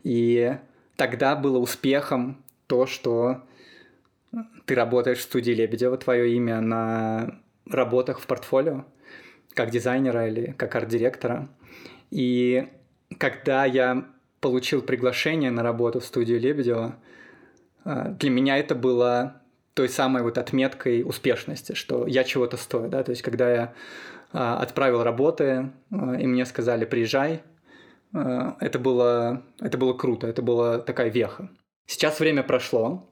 И 0.05 0.57
тогда 0.97 1.35
было 1.35 1.59
успехом 1.59 2.45
то, 2.69 2.87
что 2.87 3.43
ты 4.67 4.75
работаешь 4.75 5.19
в 5.19 5.23
студии 5.23 5.53
Лебедева, 5.53 5.97
твое 5.97 6.33
имя 6.35 6.61
на 6.61 7.41
работах 7.69 8.21
в 8.21 8.27
портфолио, 8.27 8.85
как 9.55 9.71
дизайнера 9.71 10.29
или 10.29 10.53
как 10.53 10.75
арт-директора. 10.77 11.49
И 12.11 12.69
когда 13.19 13.65
я 13.65 14.07
получил 14.41 14.83
приглашение 14.83 15.51
на 15.51 15.63
работу 15.63 16.01
в 16.01 16.05
студию 16.05 16.41
Лебедева, 16.41 16.97
э, 17.85 18.15
для 18.19 18.31
меня 18.31 18.59
это 18.59 18.75
было 18.75 19.43
той 19.75 19.89
самой 19.89 20.23
вот 20.23 20.39
отметкой 20.39 21.03
успешности, 21.03 21.75
что 21.75 22.07
я 22.07 22.25
чего-то 22.25 22.57
стою, 22.57 22.89
да, 22.89 23.03
то 23.03 23.11
есть 23.11 23.23
когда 23.23 23.51
я 23.51 23.75
э, 24.33 24.39
отправил 24.39 25.03
работы, 25.03 25.73
э, 25.91 26.21
и 26.21 26.27
мне 26.27 26.47
сказали 26.47 26.85
«приезжай», 26.85 27.43
это 28.13 28.79
было, 28.79 29.43
это 29.61 29.77
было 29.77 29.93
круто, 29.93 30.27
это 30.27 30.41
была 30.41 30.79
такая 30.79 31.11
веха. 31.11 31.51
Сейчас 31.87 32.19
время 32.19 32.45
прошло, 32.45 33.11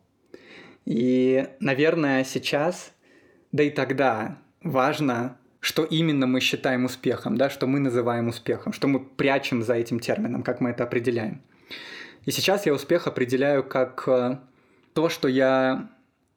и, 0.86 1.48
наверное, 1.60 2.24
сейчас, 2.24 2.92
да 3.52 3.64
и 3.64 3.70
тогда 3.70 4.38
важно, 4.62 5.36
что 5.64 5.82
именно 5.82 6.26
мы 6.26 6.40
считаем 6.40 6.84
успехом, 6.84 7.38
да, 7.38 7.48
что 7.48 7.66
мы 7.66 7.80
называем 7.80 8.28
успехом, 8.28 8.74
что 8.74 8.86
мы 8.86 9.00
прячем 9.00 9.62
за 9.62 9.72
этим 9.72 9.98
термином, 9.98 10.42
как 10.42 10.60
мы 10.60 10.70
это 10.70 10.84
определяем. 10.84 11.40
И 12.26 12.30
сейчас 12.30 12.66
я 12.66 12.74
успех 12.74 13.06
определяю 13.06 13.64
как 13.64 14.04
э, 14.06 14.36
то, 14.92 15.08
что 15.08 15.26
я 15.26 15.88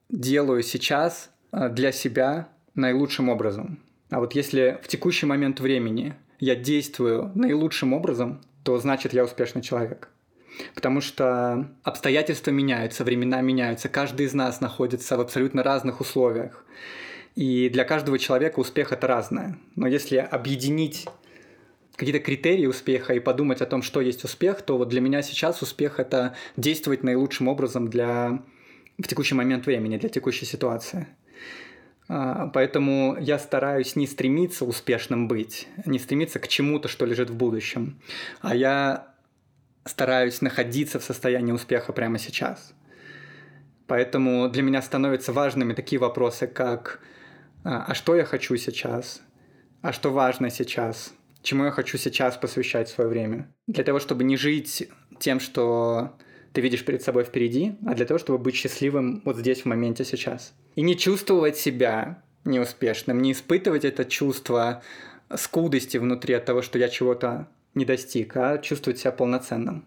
делаю 0.09 0.63
сейчас 0.63 1.29
э, 1.51 1.67
для 1.67 1.91
себя 1.91 2.47
наилучшим 2.73 3.27
образом. 3.27 3.79
А 4.09 4.21
вот 4.21 4.33
если 4.33 4.79
в 4.81 4.87
текущий 4.87 5.25
момент 5.25 5.59
времени 5.59 6.15
я 6.39 6.55
действую 6.55 7.29
наилучшим 7.35 7.91
образом, 7.91 8.39
то 8.63 8.77
значит 8.77 9.11
я 9.11 9.25
успешный 9.25 9.61
человек. 9.61 10.07
Потому 10.73 11.01
что 11.01 11.69
обстоятельства 11.83 12.51
меняются, 12.51 13.03
времена 13.03 13.41
меняются, 13.41 13.89
каждый 13.89 14.25
из 14.25 14.33
нас 14.33 14.61
находится 14.61 15.17
в 15.17 15.19
абсолютно 15.19 15.63
разных 15.63 15.99
условиях. 15.99 16.63
И 17.37 17.69
для 17.69 17.83
каждого 17.83 18.17
человека 18.17 18.59
успех 18.59 18.91
это 18.91 19.05
разное. 19.05 19.59
Но 19.75 19.85
если 19.85 20.17
объединить 20.17 21.05
какие-то 21.95 22.19
критерии 22.19 22.65
успеха 22.65 23.13
и 23.13 23.19
подумать 23.19 23.61
о 23.61 23.67
том, 23.67 23.83
что 23.83 24.01
есть 24.01 24.23
успех, 24.23 24.63
то 24.63 24.75
вот 24.75 24.89
для 24.89 25.01
меня 25.01 25.21
сейчас 25.21 25.61
успех 25.61 25.99
это 25.99 26.35
действовать 26.55 27.03
наилучшим 27.03 27.47
образом 27.47 27.89
для 27.89 28.41
в 28.97 29.07
текущий 29.07 29.35
момент 29.35 29.67
времени, 29.67 29.97
для 29.97 30.09
текущей 30.09 30.47
ситуации. 30.47 31.05
А, 32.07 32.47
поэтому 32.47 33.15
я 33.19 33.37
стараюсь 33.37 33.95
не 33.95 34.07
стремиться 34.07 34.65
успешным 34.65 35.27
быть, 35.27 35.67
не 35.85 35.99
стремиться 35.99 36.39
к 36.39 36.47
чему-то, 36.47 36.87
что 36.87 37.05
лежит 37.05 37.29
в 37.29 37.35
будущем, 37.35 37.99
а 38.41 38.55
я 38.55 39.13
стараюсь 39.85 40.41
находиться 40.41 40.99
в 40.99 41.03
состоянии 41.03 41.51
успеха 41.51 41.93
прямо 41.93 42.17
сейчас. 42.17 42.73
Поэтому 43.85 44.49
для 44.49 44.63
меня 44.63 44.81
становятся 44.81 45.33
важными 45.33 45.73
такие 45.73 45.99
вопросы, 45.99 46.47
как 46.47 46.99
«А, 47.63 47.83
а 47.87 47.93
что 47.93 48.15
я 48.15 48.25
хочу 48.25 48.55
сейчас? 48.57 49.21
А 49.81 49.93
что 49.93 50.11
важно 50.11 50.49
сейчас? 50.49 51.13
Чему 51.41 51.65
я 51.65 51.71
хочу 51.71 51.97
сейчас 51.97 52.35
посвящать 52.37 52.89
свое 52.89 53.09
время? 53.09 53.53
Для 53.67 53.83
того, 53.83 53.99
чтобы 53.99 54.23
не 54.23 54.37
жить 54.37 54.89
тем, 55.19 55.39
что 55.39 56.17
ты 56.53 56.61
видишь 56.61 56.83
перед 56.83 57.01
собой 57.03 57.23
впереди, 57.23 57.75
а 57.85 57.93
для 57.93 58.05
того, 58.05 58.17
чтобы 58.17 58.39
быть 58.39 58.55
счастливым 58.55 59.21
вот 59.25 59.37
здесь, 59.37 59.61
в 59.61 59.65
моменте 59.65 60.03
сейчас. 60.03 60.53
И 60.75 60.81
не 60.81 60.97
чувствовать 60.97 61.57
себя 61.57 62.23
неуспешным, 62.45 63.21
не 63.21 63.31
испытывать 63.31 63.85
это 63.85 64.05
чувство 64.05 64.81
скудости 65.35 65.97
внутри 65.97 66.33
от 66.33 66.45
того, 66.45 66.61
что 66.61 66.79
я 66.79 66.89
чего-то 66.89 67.47
не 67.75 67.85
достиг, 67.85 68.35
а 68.37 68.57
чувствовать 68.57 68.99
себя 68.99 69.11
полноценным. 69.11 69.85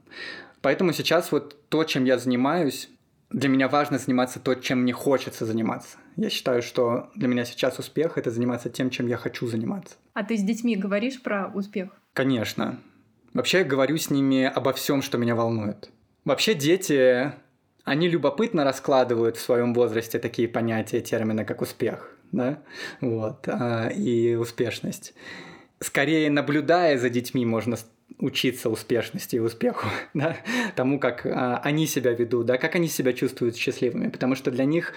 Поэтому 0.63 0.93
сейчас 0.93 1.33
вот 1.33 1.57
то, 1.69 1.85
чем 1.85 2.05
я 2.05 2.19
занимаюсь, 2.19 2.89
для 3.31 3.49
меня 3.49 3.69
важно 3.69 3.99
заниматься 3.99 4.41
то, 4.41 4.55
чем 4.55 4.83
мне 4.83 4.93
хочется 4.93 5.47
заниматься. 5.47 5.99
Я 6.17 6.31
считаю, 6.31 6.63
что 6.63 7.11
для 7.15 7.29
меня 7.29 7.45
сейчас 7.45 7.79
успех— 7.79 8.13
это 8.19 8.31
заниматься 8.31 8.71
тем, 8.71 8.91
чем 8.91 9.07
я 9.07 9.17
хочу 9.17 9.47
заниматься. 9.47 9.97
А 10.15 10.25
ты 10.25 10.37
с 10.37 10.43
детьми 10.43 10.77
говоришь 10.77 11.23
про 11.23 11.51
успех? 11.55 11.91
Конечно. 12.13 12.81
Вообще 13.33 13.59
я 13.59 13.65
говорю 13.65 13.97
с 13.97 14.11
ними 14.11 14.45
обо 14.45 14.73
всем, 14.73 15.03
что 15.03 15.19
меня 15.19 15.35
волнует. 15.35 15.91
Вообще 16.25 16.55
дети, 16.55 17.33
они 17.85 18.09
любопытно 18.09 18.65
раскладывают 18.65 19.37
в 19.37 19.41
своем 19.41 19.73
возрасте 19.73 20.19
такие 20.19 20.49
понятия, 20.49 21.01
термины, 21.01 21.45
как 21.45 21.63
успех, 21.63 22.17
да, 22.33 22.63
вот, 23.01 23.49
а, 23.49 23.89
и 23.89 24.35
успешность 24.35 25.15
скорее 25.81 26.31
наблюдая 26.31 26.99
за 26.99 27.11
детьми, 27.11 27.45
можно 27.45 27.77
учиться 28.21 28.71
успешности 28.71 29.37
и 29.37 29.41
успеху, 29.41 29.89
да, 30.15 30.37
тому, 30.77 30.99
как 30.99 31.27
а, 31.27 31.59
они 31.65 31.87
себя 31.87 32.13
ведут, 32.13 32.47
да, 32.47 32.59
как 32.59 32.75
они 32.75 32.89
себя 32.89 33.13
чувствуют 33.13 33.57
счастливыми, 33.57 34.09
потому 34.09 34.35
что 34.35 34.51
для 34.51 34.65
них 34.65 34.95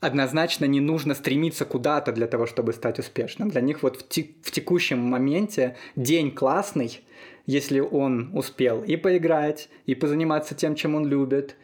однозначно 0.00 0.64
не 0.64 0.80
нужно 0.80 1.14
стремиться 1.14 1.64
куда-то 1.64 2.12
для 2.12 2.26
того, 2.26 2.46
чтобы 2.46 2.72
стать 2.72 2.98
успешным. 2.98 3.50
Для 3.50 3.60
них 3.60 3.82
вот 3.82 3.96
в, 4.00 4.08
те, 4.08 4.28
в 4.42 4.50
текущем 4.50 5.00
моменте 5.00 5.76
день 5.96 6.30
классный, 6.30 7.00
если 7.46 7.80
он 7.80 8.30
успел 8.32 8.82
и 8.84 8.96
поиграть, 8.96 9.68
и 9.86 9.94
позаниматься 9.94 10.54
тем, 10.54 10.74
чем 10.74 10.94
он 10.94 11.06
любит, 11.06 11.56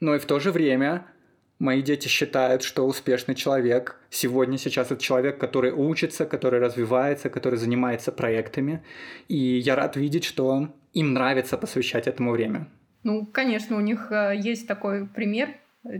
но 0.00 0.14
и 0.14 0.18
в 0.18 0.24
то 0.24 0.38
же 0.38 0.52
время 0.52 1.06
Мои 1.60 1.82
дети 1.82 2.08
считают, 2.08 2.62
что 2.62 2.86
успешный 2.86 3.34
человек 3.34 3.99
сегодня, 4.10 4.58
сейчас 4.58 4.90
это 4.90 5.00
человек, 5.00 5.38
который 5.38 5.72
учится, 5.72 6.26
который 6.26 6.60
развивается, 6.60 7.30
который 7.30 7.56
занимается 7.56 8.12
проектами. 8.12 8.84
И 9.28 9.36
я 9.36 9.76
рад 9.76 9.96
видеть, 9.96 10.24
что 10.24 10.68
им 10.92 11.14
нравится 11.14 11.56
посвящать 11.56 12.06
этому 12.06 12.32
время. 12.32 12.68
Ну, 13.02 13.24
конечно, 13.26 13.76
у 13.76 13.80
них 13.80 14.10
э, 14.10 14.34
есть 14.36 14.66
такой 14.66 15.06
пример. 15.06 15.54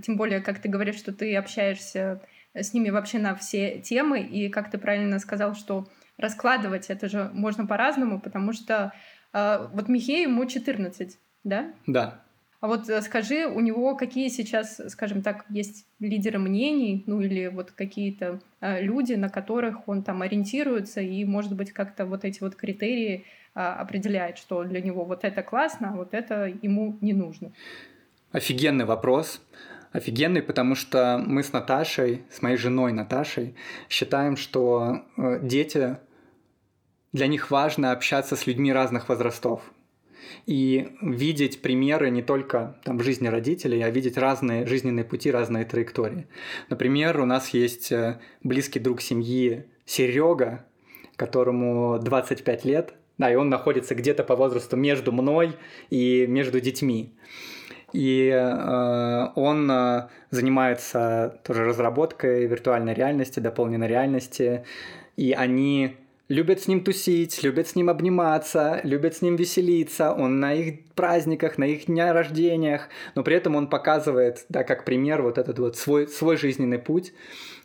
Тем 0.05 0.17
более, 0.17 0.40
как 0.40 0.59
ты 0.59 0.69
говоришь, 0.69 0.97
что 0.97 1.12
ты 1.12 1.35
общаешься 1.37 2.21
с 2.52 2.75
ними 2.75 2.90
вообще 2.90 3.19
на 3.19 3.35
все 3.35 3.81
темы. 3.81 4.21
И 4.21 4.50
как 4.50 4.71
ты 4.71 4.79
правильно 4.79 5.19
сказал, 5.19 5.55
что 5.55 5.88
раскладывать 6.19 6.90
это 6.90 7.09
же 7.09 7.31
можно 7.33 7.67
по-разному, 7.67 8.21
потому 8.21 8.52
что 8.52 8.93
э, 9.33 9.69
вот 9.73 9.88
Михею 9.88 10.31
ему 10.31 10.45
14, 10.45 11.19
да? 11.45 11.73
Да. 11.87 12.23
А 12.61 12.67
вот 12.67 12.88
э, 12.90 13.00
скажи, 13.00 13.47
у 13.47 13.61
него 13.61 13.97
какие 13.97 14.29
сейчас, 14.29 14.81
скажем 14.88 15.23
так, 15.23 15.47
есть 15.49 15.87
лидеры 15.99 16.38
мнений, 16.38 17.02
ну 17.07 17.21
или 17.21 17.47
вот 17.47 17.71
какие-то 17.71 18.40
э, 18.61 18.83
люди, 18.83 19.14
на 19.14 19.31
которых 19.31 19.88
он 19.88 20.02
там 20.02 20.21
ориентируется 20.21 21.00
и, 21.00 21.25
может 21.25 21.55
быть, 21.55 21.73
как-то 21.73 22.05
вот 22.05 22.25
эти 22.25 22.40
вот 22.40 22.57
критерии 22.57 23.25
э, 23.55 23.61
определяет, 23.61 24.37
что 24.37 24.64
для 24.64 24.83
него 24.83 25.05
вот 25.05 25.25
это 25.25 25.43
классно, 25.43 25.93
а 25.93 25.97
вот 25.97 26.12
это 26.12 26.52
ему 26.62 26.99
не 27.00 27.14
нужно? 27.14 27.52
Офигенный 28.33 28.85
вопрос. 28.85 29.40
Офигенный, 29.93 30.43
потому 30.43 30.76
что 30.76 31.19
мы 31.19 31.43
с 31.43 31.52
Наташей, 31.52 32.23
с 32.31 32.43
моей 32.43 32.57
женой 32.57 32.93
Наташей, 32.93 33.57
считаем, 33.88 34.37
что 34.37 35.02
э, 35.17 35.40
дети, 35.43 35.97
для 37.12 37.26
них 37.26 37.50
важно 37.50 37.90
общаться 37.90 38.37
с 38.37 38.47
людьми 38.47 38.73
разных 38.73 39.09
возрастов 39.09 39.62
и 40.46 40.88
видеть 41.02 41.62
примеры 41.62 42.10
не 42.10 42.22
только 42.22 42.76
там, 42.84 42.99
в 42.99 43.02
жизни 43.02 43.28
родителей, 43.28 43.82
а 43.82 43.90
видеть 43.90 44.16
разные 44.16 44.66
жизненные 44.66 45.04
пути, 45.04 45.30
разные 45.30 45.64
траектории. 45.64 46.26
Например, 46.68 47.20
у 47.20 47.26
нас 47.26 47.50
есть 47.50 47.92
э, 47.92 48.20
близкий 48.42 48.78
друг 48.78 49.00
семьи 49.00 49.64
Серега, 49.84 50.64
которому 51.16 51.99
25 51.99 52.64
лет, 52.64 52.94
Да, 53.18 53.30
и 53.30 53.34
он 53.34 53.50
находится 53.50 53.94
где-то 53.94 54.25
по 54.25 54.34
возрасту 54.37 54.76
между 54.76 55.12
мной 55.12 55.56
и 55.90 56.26
между 56.26 56.60
детьми. 56.60 57.12
И 57.92 58.28
э, 58.28 59.26
он 59.34 59.70
э, 59.70 60.08
занимается 60.30 61.40
тоже 61.44 61.64
разработкой 61.64 62.46
виртуальной 62.46 62.94
реальности, 62.94 63.40
дополненной 63.40 63.88
реальности. 63.88 64.64
И 65.16 65.32
они 65.32 65.96
любят 66.30 66.60
с 66.60 66.68
ним 66.68 66.82
тусить, 66.84 67.42
любят 67.42 67.66
с 67.66 67.75
ним 67.75 67.90
обниматься, 67.90 68.80
любят 68.84 69.16
с 69.16 69.20
ним 69.20 69.37
веселиться. 69.37 70.12
Он 70.12 70.38
на 70.38 70.54
их 70.54 70.84
праздниках, 70.94 71.58
на 71.58 71.64
их 71.64 71.87
дня 71.87 72.12
рождениях, 72.12 72.88
но 73.16 73.25
при 73.25 73.34
этом 73.34 73.56
он 73.56 73.68
показывает, 73.68 74.46
да, 74.49 74.62
как 74.62 74.84
пример 74.84 75.22
вот 75.22 75.38
этот 75.38 75.58
вот 75.58 75.76
свой, 75.76 76.06
свой 76.06 76.37
жизненный 76.37 76.78
путь, 76.78 77.12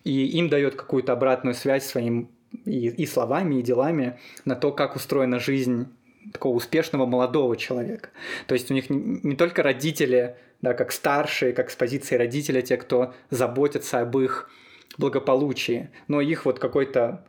и 0.04 0.26
им 0.26 0.50
дает 0.50 0.76
какую-то 0.76 1.14
обратную 1.14 1.54
связь 1.54 1.86
своим 1.86 2.32
и, 2.66 2.88
и 2.88 3.06
словами, 3.06 3.60
и 3.60 3.62
делами 3.62 4.20
на 4.46 4.56
то, 4.56 4.72
как 4.72 4.96
устроена 4.96 5.40
жизнь 5.40 5.88
такого 6.34 6.56
успешного 6.56 7.06
молодого 7.06 7.56
человека. 7.56 8.10
То 8.48 8.56
есть 8.56 8.72
у 8.72 8.74
них 8.74 8.90
не, 8.90 9.20
не 9.22 9.36
только 9.36 9.62
родители, 9.62 10.38
да, 10.64 10.74
как 10.74 10.92
старшие, 10.92 11.54
как 11.54 11.70
с 11.70 11.76
позиции 11.76 12.16
родителя, 12.16 12.64
те, 12.64 12.78
кто 12.78 13.14
заботятся 13.30 14.00
об 14.00 14.18
их 14.18 14.50
благополучии, 14.98 15.92
но 16.08 16.20
их 16.20 16.46
вот 16.46 16.58
какой-то 16.58 17.26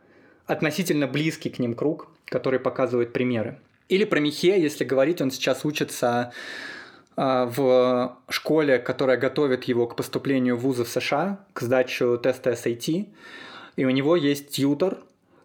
относительно 0.47 1.07
близкий 1.07 1.49
к 1.49 1.59
ним 1.59 1.75
круг, 1.75 2.07
который 2.25 2.59
показывает 2.59 3.13
примеры. 3.13 3.59
Или 3.89 4.05
про 4.05 4.19
Михея, 4.19 4.57
если 4.57 4.83
говорить, 4.83 5.21
он 5.21 5.31
сейчас 5.31 5.63
учится 5.65 6.31
э, 7.15 7.51
в 7.55 8.17
школе, 8.29 8.79
которая 8.79 9.17
готовит 9.17 9.65
его 9.65 9.87
к 9.87 9.95
поступлению 9.95 10.57
в 10.57 10.61
вузы 10.61 10.83
в 10.83 10.89
США, 10.89 11.39
к 11.53 11.61
сдаче 11.61 12.17
теста 12.17 12.51
SAT. 12.51 13.07
И 13.75 13.85
у 13.85 13.89
него 13.89 14.15
есть 14.15 14.49
тьютор, 14.49 14.97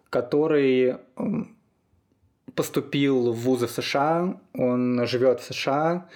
который 0.09 0.97
поступил 2.55 3.31
в 3.31 3.39
вузы 3.39 3.67
в 3.67 3.71
США, 3.71 4.39
он 4.53 5.05
живет 5.07 5.39
в 5.39 5.53
США, 5.53 6.07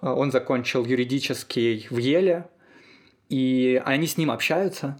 он 0.00 0.30
закончил 0.30 0.84
юридический 0.84 1.86
в 1.90 1.98
Еле, 1.98 2.46
и 3.28 3.82
они 3.84 4.06
с 4.06 4.16
ним 4.16 4.30
общаются, 4.30 4.98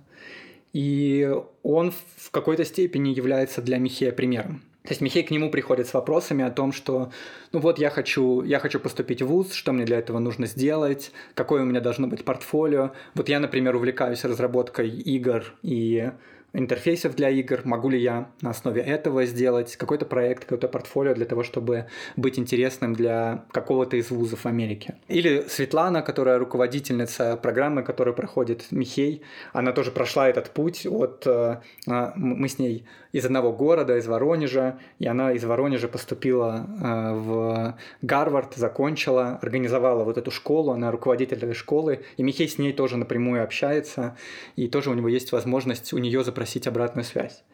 и 0.74 1.32
он 1.62 1.92
в 2.16 2.30
какой-то 2.30 2.64
степени 2.66 3.10
является 3.10 3.62
для 3.62 3.78
Михея 3.78 4.12
примером. 4.12 4.62
То 4.82 4.90
есть 4.90 5.00
Михей 5.00 5.22
к 5.22 5.30
нему 5.30 5.50
приходит 5.50 5.86
с 5.86 5.94
вопросами 5.94 6.44
о 6.44 6.50
том, 6.50 6.70
что 6.72 7.10
ну 7.52 7.60
вот 7.60 7.78
я 7.78 7.88
хочу, 7.88 8.42
я 8.42 8.58
хочу 8.58 8.78
поступить 8.78 9.22
в 9.22 9.28
ВУЗ, 9.28 9.54
что 9.54 9.72
мне 9.72 9.86
для 9.86 9.98
этого 9.98 10.18
нужно 10.18 10.46
сделать, 10.46 11.10
какое 11.34 11.62
у 11.62 11.64
меня 11.64 11.80
должно 11.80 12.06
быть 12.06 12.22
портфолио. 12.22 12.92
Вот 13.14 13.30
я, 13.30 13.40
например, 13.40 13.76
увлекаюсь 13.76 14.24
разработкой 14.24 14.90
игр 14.90 15.54
и 15.62 16.10
интерфейсов 16.54 17.14
для 17.16 17.28
игр, 17.28 17.61
могу 17.64 17.90
ли 17.90 18.00
я 18.00 18.30
на 18.40 18.50
основе 18.50 18.80
этого 18.80 19.26
сделать 19.26 19.76
какой-то 19.76 20.06
проект, 20.06 20.44
какое-то 20.44 20.68
портфолио 20.68 21.14
для 21.14 21.26
того, 21.26 21.42
чтобы 21.42 21.88
быть 22.16 22.38
интересным 22.38 22.94
для 22.94 23.44
какого-то 23.50 23.96
из 23.96 24.11
вузов 24.11 24.46
Америки. 24.46 24.94
Или 25.08 25.44
Светлана, 25.49 26.02
которая 26.02 26.38
руководительница 26.38 27.37
программы, 27.37 27.82
которую 27.82 28.14
проходит 28.14 28.66
Михей, 28.70 29.23
она 29.52 29.73
тоже 29.73 29.90
прошла 29.90 30.28
этот 30.28 30.50
путь 30.50 30.87
от... 30.87 31.26
Э, 31.26 31.61
а, 31.88 32.12
мы 32.16 32.49
с 32.49 32.58
ней 32.58 32.87
из 33.14 33.25
одного 33.25 33.52
города, 33.52 33.97
из 33.97 34.09
Воронежа, 34.09 34.76
и 34.99 35.06
она 35.06 35.33
из 35.33 35.44
Воронежа 35.44 35.87
поступила 35.87 36.66
э, 36.66 37.12
в 37.14 37.78
Гарвард, 38.02 38.54
закончила, 38.56 39.38
организовала 39.40 40.02
вот 40.02 40.18
эту 40.18 40.33
школу, 40.33 40.73
она 40.73 40.90
руководитель 40.90 41.37
этой 41.37 41.54
школы, 41.54 42.00
и 42.16 42.25
Михей 42.25 42.49
с 42.49 42.59
ней 42.59 42.73
тоже 42.73 42.97
напрямую 42.97 43.44
общается, 43.44 44.16
и 44.56 44.66
тоже 44.66 44.90
у 44.90 44.94
него 44.94 45.06
есть 45.06 45.30
возможность 45.30 45.92
у 45.92 45.99
нее 45.99 46.25
запросить 46.25 46.66
обратную 46.66 47.04
связь. 47.04 47.44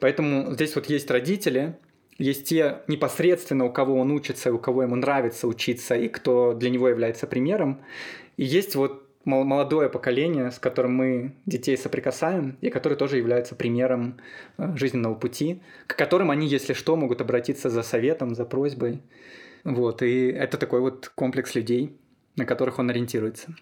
Поэтому 0.00 0.50
здесь 0.54 0.74
вот 0.74 0.86
есть 0.86 1.10
родители, 1.10 1.76
есть 2.16 2.48
те 2.48 2.78
непосредственно, 2.88 3.66
у 3.66 3.70
кого 3.70 4.00
он 4.00 4.12
учится, 4.12 4.50
у 4.50 4.58
кого 4.58 4.84
ему 4.84 4.96
нравится 4.96 5.46
учиться, 5.46 5.94
и 5.94 6.08
кто 6.08 6.54
для 6.54 6.70
него 6.70 6.88
является 6.88 7.26
примером. 7.26 7.82
И 8.38 8.44
есть 8.44 8.76
вот 8.76 9.01
молодое 9.24 9.88
поколение, 9.88 10.50
с 10.50 10.58
которым 10.58 10.96
мы 10.96 11.32
детей 11.46 11.76
соприкасаем, 11.76 12.56
и 12.60 12.70
которые 12.70 12.96
тоже 12.96 13.18
являются 13.18 13.54
примером 13.54 14.18
э, 14.58 14.76
жизненного 14.76 15.14
пути, 15.14 15.62
к 15.86 15.96
которым 15.96 16.30
они, 16.30 16.46
если 16.46 16.72
что, 16.72 16.96
могут 16.96 17.20
обратиться 17.20 17.70
за 17.70 17.82
советом, 17.82 18.34
за 18.34 18.44
просьбой. 18.44 19.00
Вот, 19.64 20.02
и 20.02 20.26
это 20.26 20.58
такой 20.58 20.80
вот 20.80 21.10
комплекс 21.14 21.54
людей, 21.54 21.96
на 22.36 22.44
которых 22.44 22.78
он 22.78 22.90
ориентируется. 22.90 23.54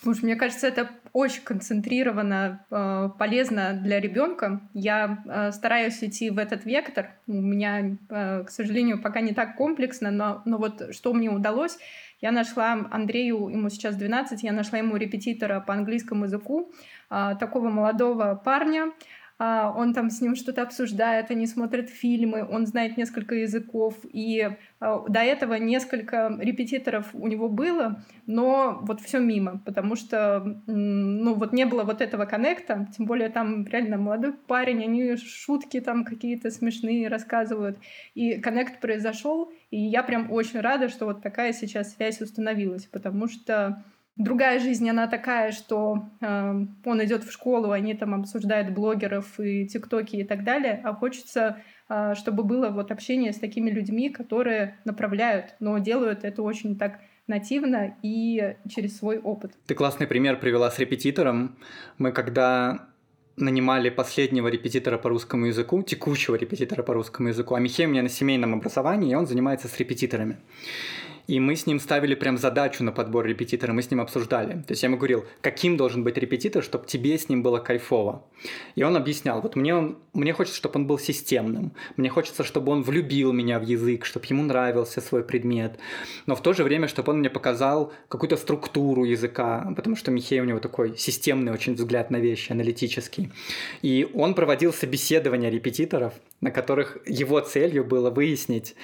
Слушай, 0.00 0.26
мне 0.26 0.36
кажется, 0.36 0.68
это 0.68 0.90
очень 1.12 1.42
концентрированно 1.42 2.64
э, 2.70 3.10
полезно 3.18 3.72
для 3.82 3.98
ребенка. 3.98 4.60
Я 4.72 5.24
э, 5.26 5.50
стараюсь 5.50 6.04
идти 6.04 6.30
в 6.30 6.38
этот 6.38 6.64
вектор. 6.64 7.16
У 7.26 7.32
меня, 7.32 7.96
к 8.08 8.48
сожалению, 8.48 9.02
пока 9.02 9.20
не 9.20 9.34
так 9.34 9.56
комплексно, 9.56 10.12
но, 10.12 10.42
но 10.44 10.58
вот 10.58 10.94
что 10.94 11.12
мне 11.12 11.28
удалось, 11.28 11.78
я 12.20 12.32
нашла 12.32 12.86
Андрею, 12.90 13.48
ему 13.48 13.70
сейчас 13.70 13.96
12, 13.96 14.42
я 14.42 14.52
нашла 14.52 14.78
ему 14.78 14.96
репетитора 14.96 15.60
по 15.60 15.74
английскому 15.74 16.24
языку, 16.24 16.72
а, 17.10 17.34
такого 17.34 17.70
молодого 17.70 18.34
парня, 18.34 18.92
он 19.38 19.94
там 19.94 20.10
с 20.10 20.20
ним 20.20 20.34
что-то 20.34 20.62
обсуждает, 20.62 21.30
они 21.30 21.46
смотрят 21.46 21.90
фильмы, 21.90 22.44
он 22.44 22.66
знает 22.66 22.96
несколько 22.96 23.36
языков, 23.36 23.94
и 24.12 24.50
а, 24.80 25.04
до 25.08 25.20
этого 25.20 25.54
несколько 25.54 26.36
репетиторов 26.40 27.10
у 27.12 27.28
него 27.28 27.48
было, 27.48 28.02
но 28.26 28.80
вот 28.82 29.00
все 29.00 29.20
мимо, 29.20 29.62
потому 29.64 29.94
что, 29.94 30.60
ну, 30.66 31.34
вот 31.34 31.52
не 31.52 31.66
было 31.66 31.84
вот 31.84 32.00
этого 32.00 32.24
коннекта, 32.24 32.88
тем 32.96 33.06
более 33.06 33.28
там 33.28 33.64
реально 33.64 33.96
молодой 33.96 34.32
парень, 34.32 34.82
они 34.82 35.16
шутки 35.16 35.80
там 35.80 36.04
какие-то 36.04 36.50
смешные 36.50 37.06
рассказывают, 37.06 37.78
и 38.16 38.40
коннект 38.40 38.80
произошел, 38.80 39.52
и 39.70 39.78
я 39.78 40.02
прям 40.02 40.32
очень 40.32 40.58
рада, 40.60 40.88
что 40.88 41.06
вот 41.06 41.22
такая 41.22 41.52
сейчас 41.52 41.94
связь 41.94 42.20
установилась, 42.20 42.86
потому 42.86 43.28
что 43.28 43.84
Другая 44.18 44.58
жизнь, 44.58 44.90
она 44.90 45.06
такая, 45.06 45.52
что 45.52 46.08
э, 46.20 46.66
он 46.84 47.04
идет 47.04 47.22
в 47.22 47.30
школу, 47.30 47.70
они 47.70 47.94
там 47.94 48.14
обсуждают 48.14 48.70
блогеров 48.70 49.38
и 49.38 49.66
тиктоки 49.66 50.16
и 50.16 50.24
так 50.24 50.42
далее, 50.42 50.80
а 50.84 50.92
хочется, 50.92 51.58
э, 51.88 52.14
чтобы 52.16 52.42
было 52.42 52.70
вот 52.70 52.90
общение 52.90 53.32
с 53.32 53.38
такими 53.38 53.70
людьми, 53.70 54.10
которые 54.10 54.76
направляют, 54.84 55.54
но 55.60 55.78
делают 55.78 56.24
это 56.24 56.42
очень 56.42 56.76
так 56.76 56.98
нативно 57.28 57.96
и 58.02 58.56
через 58.68 58.98
свой 58.98 59.18
опыт. 59.18 59.52
Ты 59.66 59.76
классный 59.76 60.08
пример 60.08 60.40
привела 60.40 60.68
с 60.70 60.80
репетитором. 60.80 61.56
Мы 61.98 62.10
когда 62.10 62.88
нанимали 63.36 63.88
последнего 63.88 64.48
репетитора 64.48 64.98
по 64.98 65.10
русскому 65.10 65.46
языку, 65.46 65.82
текущего 65.84 66.34
репетитора 66.34 66.82
по 66.82 66.94
русскому 66.94 67.28
языку, 67.28 67.54
а 67.54 67.60
Михей 67.60 67.86
у 67.86 67.88
меня 67.88 68.02
на 68.02 68.08
семейном 68.08 68.54
образовании, 68.54 69.12
и 69.12 69.14
он 69.14 69.26
занимается 69.26 69.68
с 69.68 69.78
репетиторами. 69.78 70.38
И 71.28 71.40
мы 71.40 71.56
с 71.56 71.66
ним 71.66 71.78
ставили 71.78 72.14
прям 72.14 72.38
задачу 72.38 72.82
на 72.82 72.90
подбор 72.90 73.26
репетитора, 73.26 73.74
мы 73.74 73.82
с 73.82 73.90
ним 73.90 74.00
обсуждали. 74.00 74.62
То 74.62 74.70
есть 74.72 74.82
я 74.82 74.88
ему 74.88 74.96
говорил, 74.96 75.26
каким 75.42 75.76
должен 75.76 76.02
быть 76.02 76.16
репетитор, 76.16 76.64
чтобы 76.64 76.86
тебе 76.86 77.18
с 77.18 77.28
ним 77.28 77.42
было 77.42 77.58
кайфово. 77.58 78.24
И 78.76 78.82
он 78.82 78.96
объяснял, 78.96 79.42
вот 79.42 79.54
мне, 79.54 79.74
он, 79.74 79.98
мне 80.14 80.32
хочется, 80.32 80.56
чтобы 80.56 80.80
он 80.80 80.86
был 80.86 80.98
системным, 80.98 81.72
мне 81.98 82.08
хочется, 82.08 82.44
чтобы 82.44 82.72
он 82.72 82.82
влюбил 82.82 83.32
меня 83.32 83.58
в 83.58 83.62
язык, 83.62 84.06
чтобы 84.06 84.24
ему 84.30 84.42
нравился 84.42 85.02
свой 85.02 85.22
предмет, 85.22 85.78
но 86.24 86.34
в 86.34 86.42
то 86.42 86.54
же 86.54 86.64
время, 86.64 86.88
чтобы 86.88 87.12
он 87.12 87.18
мне 87.18 87.28
показал 87.28 87.92
какую-то 88.08 88.38
структуру 88.38 89.04
языка, 89.04 89.70
потому 89.76 89.96
что 89.96 90.10
Михей 90.10 90.40
у 90.40 90.44
него 90.44 90.60
такой 90.60 90.96
системный 90.96 91.52
очень 91.52 91.74
взгляд 91.74 92.10
на 92.10 92.16
вещи, 92.16 92.52
аналитический. 92.52 93.30
И 93.82 94.08
он 94.14 94.32
проводил 94.32 94.72
собеседования 94.72 95.50
репетиторов, 95.50 96.14
на 96.40 96.50
которых 96.50 96.98
его 97.06 97.40
целью 97.40 97.84
было 97.84 98.10
выяснить, 98.10 98.74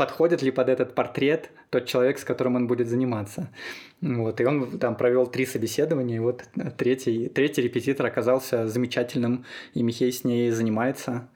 подходит 0.00 0.40
ли 0.40 0.50
под 0.50 0.70
этот 0.70 0.94
портрет 0.94 1.50
тот 1.68 1.84
человек, 1.84 2.18
с 2.18 2.24
которым 2.24 2.56
он 2.56 2.66
будет 2.66 2.88
заниматься. 2.88 3.50
Вот, 4.00 4.40
и 4.40 4.46
он 4.46 4.78
там 4.78 4.96
провел 4.96 5.26
три 5.26 5.44
собеседования, 5.44 6.16
и 6.16 6.20
вот 6.20 6.44
третий, 6.78 7.28
третий 7.28 7.60
репетитор 7.60 8.06
оказался 8.06 8.66
замечательным, 8.66 9.44
и 9.74 9.82
Михей 9.82 10.10
с 10.10 10.24
ней 10.24 10.50
занимается. 10.52 11.28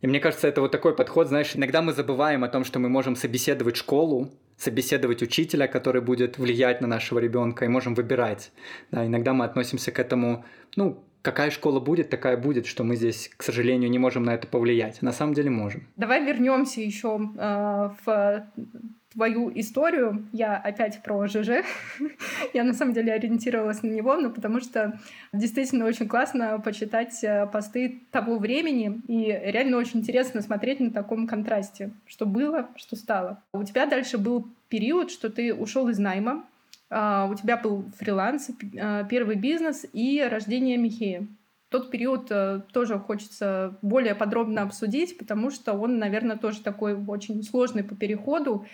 И 0.00 0.08
мне 0.08 0.18
кажется, 0.18 0.48
это 0.48 0.60
вот 0.60 0.72
такой 0.72 0.96
подход, 0.96 1.28
знаешь, 1.28 1.52
иногда 1.54 1.82
мы 1.82 1.92
забываем 1.92 2.42
о 2.42 2.48
том, 2.48 2.64
что 2.64 2.80
мы 2.80 2.88
можем 2.88 3.14
собеседовать 3.14 3.76
школу, 3.76 4.28
собеседовать 4.56 5.22
учителя, 5.22 5.68
который 5.68 6.02
будет 6.02 6.36
влиять 6.36 6.80
на 6.80 6.88
нашего 6.88 7.20
ребенка, 7.20 7.64
и 7.64 7.68
можем 7.68 7.94
выбирать. 7.94 8.50
Да, 8.90 9.06
иногда 9.06 9.34
мы 9.34 9.44
относимся 9.44 9.92
к 9.92 10.00
этому, 10.00 10.44
ну, 10.74 11.04
какая 11.24 11.50
школа 11.50 11.80
будет, 11.80 12.10
такая 12.10 12.36
будет, 12.36 12.66
что 12.66 12.84
мы 12.84 12.96
здесь, 12.96 13.30
к 13.36 13.42
сожалению, 13.42 13.90
не 13.90 13.98
можем 13.98 14.24
на 14.24 14.34
это 14.34 14.46
повлиять. 14.46 15.00
На 15.00 15.10
самом 15.10 15.32
деле 15.32 15.50
можем. 15.50 15.88
Давай 15.96 16.24
вернемся 16.24 16.82
еще 16.82 17.18
э, 17.36 17.90
в 18.04 18.46
твою 19.14 19.50
историю. 19.54 20.28
Я 20.32 20.56
опять 20.56 21.02
про 21.02 21.26
ЖЖ. 21.26 21.64
Я 22.52 22.64
на 22.64 22.74
самом 22.74 22.92
деле 22.92 23.12
ориентировалась 23.12 23.82
на 23.82 23.88
него, 23.88 24.16
но 24.16 24.30
потому 24.30 24.60
что 24.60 25.00
действительно 25.32 25.86
очень 25.86 26.08
классно 26.08 26.60
почитать 26.62 27.24
э, 27.24 27.46
посты 27.50 28.02
того 28.10 28.38
времени, 28.38 29.00
и 29.08 29.26
реально 29.26 29.78
очень 29.78 30.00
интересно 30.00 30.42
смотреть 30.42 30.80
на 30.80 30.90
таком 30.90 31.26
контрасте, 31.26 31.92
что 32.06 32.26
было, 32.26 32.68
что 32.76 32.96
стало. 32.96 33.42
У 33.54 33.64
тебя 33.64 33.86
дальше 33.86 34.18
был 34.18 34.48
период, 34.68 35.10
что 35.10 35.30
ты 35.30 35.54
ушел 35.54 35.88
из 35.88 35.98
найма, 35.98 36.44
у 36.94 37.34
тебя 37.34 37.56
был 37.56 37.90
фриланс, 37.98 38.50
а, 38.80 39.04
первый 39.04 39.36
бизнес 39.36 39.84
и 39.92 40.22
рождение 40.22 40.76
Михея. 40.76 41.26
Тот 41.68 41.90
период 41.90 42.30
э, 42.30 42.60
тоже 42.72 43.00
хочется 43.00 43.78
более 43.82 44.14
подробно 44.14 44.62
обсудить, 44.62 45.18
потому 45.18 45.50
что 45.50 45.72
он, 45.72 45.98
наверное, 45.98 46.36
тоже 46.36 46.60
такой 46.60 46.94
очень 46.94 47.42
сложный 47.42 47.82
по 47.82 47.96
переходу. 47.96 48.64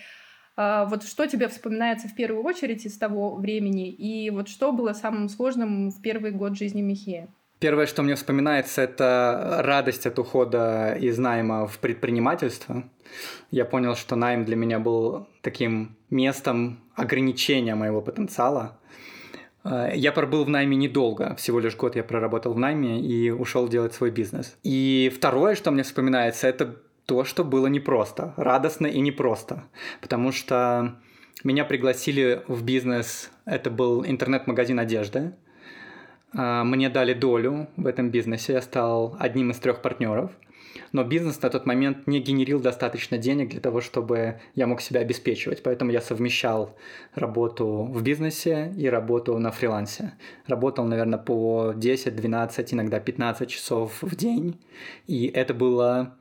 А, 0.55 0.85
вот 0.85 1.05
что 1.05 1.27
тебе 1.27 1.49
вспоминается 1.49 2.09
в 2.09 2.15
первую 2.15 2.45
очередь 2.45 2.85
из 2.85 2.99
того 2.99 3.37
времени, 3.37 3.89
и 3.89 4.29
вот 4.29 4.51
что 4.51 4.71
было 4.73 4.93
самым 4.93 5.31
сложным 5.31 5.91
в 5.91 6.03
первый 6.03 6.33
год 6.33 6.59
жизни 6.59 6.83
Михея? 6.83 7.29
Первое, 7.61 7.85
что 7.85 8.03
мне 8.03 8.15
вспоминается, 8.15 8.81
это 8.81 9.59
радость 9.59 10.07
от 10.07 10.19
ухода 10.19 10.97
из 10.99 11.19
найма 11.19 11.67
в 11.67 11.79
предпринимательство. 11.79 12.85
Я 13.51 13.67
понял, 13.67 13.97
что 13.97 14.17
найм 14.17 14.47
для 14.47 14.57
меня 14.57 14.79
был 14.79 15.29
таким 15.43 15.95
местом 16.09 16.81
ограничения 16.95 17.75
моего 17.75 18.01
потенциала. 18.01 18.79
Э, 19.63 19.91
я 19.95 20.11
пробыл 20.13 20.45
в 20.45 20.49
найме 20.49 20.75
недолго, 20.75 21.35
всего 21.35 21.61
лишь 21.61 21.77
год 21.77 21.97
я 21.97 22.03
проработал 22.03 22.55
в 22.55 22.59
найме 22.59 22.99
и 22.99 23.29
ушел 23.31 23.69
делать 23.69 23.93
свой 23.93 24.11
бизнес. 24.11 24.57
И 24.63 25.13
второе, 25.15 25.55
что 25.55 25.71
мне 25.71 25.83
вспоминается, 25.83 26.49
это 26.49 26.77
то, 27.05 27.25
что 27.25 27.45
было 27.45 27.67
непросто, 27.67 28.33
радостно 28.39 28.87
и 28.87 29.01
непросто, 29.01 29.65
потому 30.01 30.33
что 30.33 30.95
меня 31.45 31.67
пригласили 31.67 32.43
в 32.49 32.65
бизнес, 32.65 33.31
это 33.45 33.71
был 33.71 34.03
интернет-магазин 34.07 34.79
одежды, 34.79 35.35
мне 36.33 36.89
дали 36.89 37.13
долю 37.13 37.69
в 37.77 37.87
этом 37.87 38.11
бизнесе, 38.11 38.55
я 38.55 38.63
стал 38.63 39.17
одним 39.19 39.51
из 39.51 39.59
трех 39.59 39.83
партнеров– 39.83 40.31
но 40.93 41.05
бизнес 41.05 41.41
на 41.43 41.51
тот 41.51 41.67
момент 41.67 42.07
не 42.07 42.21
генерил 42.21 42.61
достаточно 42.61 43.19
денег 43.19 43.51
для 43.51 43.61
того, 43.61 43.81
чтобы 43.81 44.41
я 44.55 44.67
мог 44.67 44.81
себя 44.81 45.01
обеспечивать. 45.01 45.63
Поэтому 45.63 45.91
я 45.91 46.01
совмещал 46.01 46.77
работу 47.15 47.85
в 47.85 48.03
бизнесе 48.03 48.73
и 48.77 48.89
работу 48.89 49.39
на 49.39 49.51
фрилансе. 49.51 50.13
Работал, 50.47 50.85
наверное, 50.85 51.19
по 51.19 51.73
10, 51.77 52.15
12, 52.17 52.75
иногда 52.75 53.01
15 53.01 53.49
часов 53.49 54.03
в 54.03 54.17
день. 54.17 54.59
И 55.07 55.27
это 55.27 55.55
было 55.55 56.17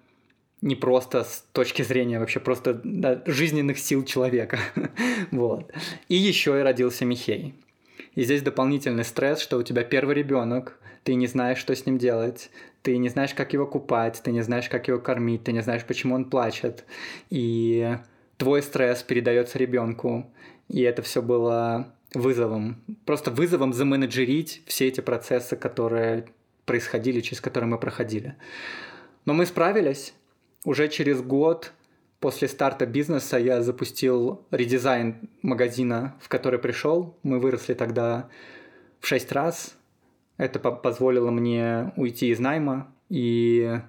не 0.62 0.76
просто 0.76 1.24
с 1.24 1.46
точки 1.54 1.82
зрения 1.82 2.20
вообще 2.20 2.40
просто 2.40 2.82
да, 2.84 3.24
жизненных 3.26 3.80
сил 3.80 4.04
человека. 4.04 4.60
вот. 5.32 5.72
И 6.10 6.16
еще 6.16 6.60
и 6.60 6.64
родился 6.64 7.06
Михей. 7.06 7.56
И 8.16 8.24
здесь 8.24 8.42
дополнительный 8.42 9.04
стресс, 9.04 9.40
что 9.40 9.58
у 9.58 9.64
тебя 9.64 9.84
первый 9.84 10.16
ребенок, 10.16 10.80
ты 11.04 11.16
не 11.16 11.28
знаешь, 11.28 11.58
что 11.58 11.76
с 11.76 11.86
ним 11.86 11.98
делать, 11.98 12.50
ты 12.82 12.98
не 12.98 13.10
знаешь, 13.10 13.34
как 13.34 13.54
его 13.54 13.66
купать, 13.66 14.22
ты 14.24 14.32
не 14.32 14.42
знаешь, 14.42 14.70
как 14.70 14.88
его 14.88 15.00
кормить, 15.00 15.44
ты 15.44 15.52
не 15.52 15.62
знаешь, 15.62 15.86
почему 15.86 16.16
он 16.16 16.26
плачет. 16.26 16.86
И 17.30 17.98
твой 18.38 18.62
стресс 18.62 19.04
передается 19.04 19.58
ребенку. 19.58 20.32
И 20.68 20.82
это 20.82 21.02
все 21.02 21.22
было 21.22 21.94
вызовом, 22.14 22.82
просто 23.06 23.32
вызовом 23.32 23.74
заменеджерить 23.74 24.64
все 24.66 24.88
эти 24.88 25.02
процессы, 25.02 25.56
которые 25.56 26.26
происходили, 26.66 27.22
через 27.22 27.42
которые 27.42 27.70
мы 27.70 27.78
проходили. 27.78 28.36
Но 29.26 29.34
мы 29.34 29.46
справились. 29.46 30.14
Уже 30.66 30.88
через 30.88 31.22
год 31.22 31.72
после 32.20 32.48
старта 32.48 32.86
бизнеса 32.86 33.38
я 33.38 33.62
запустил 33.62 34.46
редизайн 34.52 35.30
магазина, 35.42 36.16
в 36.22 36.30
который 36.30 36.60
пришел. 36.60 37.18
Мы 37.24 37.40
выросли 37.40 37.74
тогда 37.74 38.30
в 39.00 39.08
шесть 39.08 39.32
раз. 39.32 39.76
Это 40.38 40.60
позволило 40.60 41.32
мне 41.32 41.92
уйти 41.98 42.30
из 42.30 42.40
найма, 42.40 42.94
и 43.10 43.80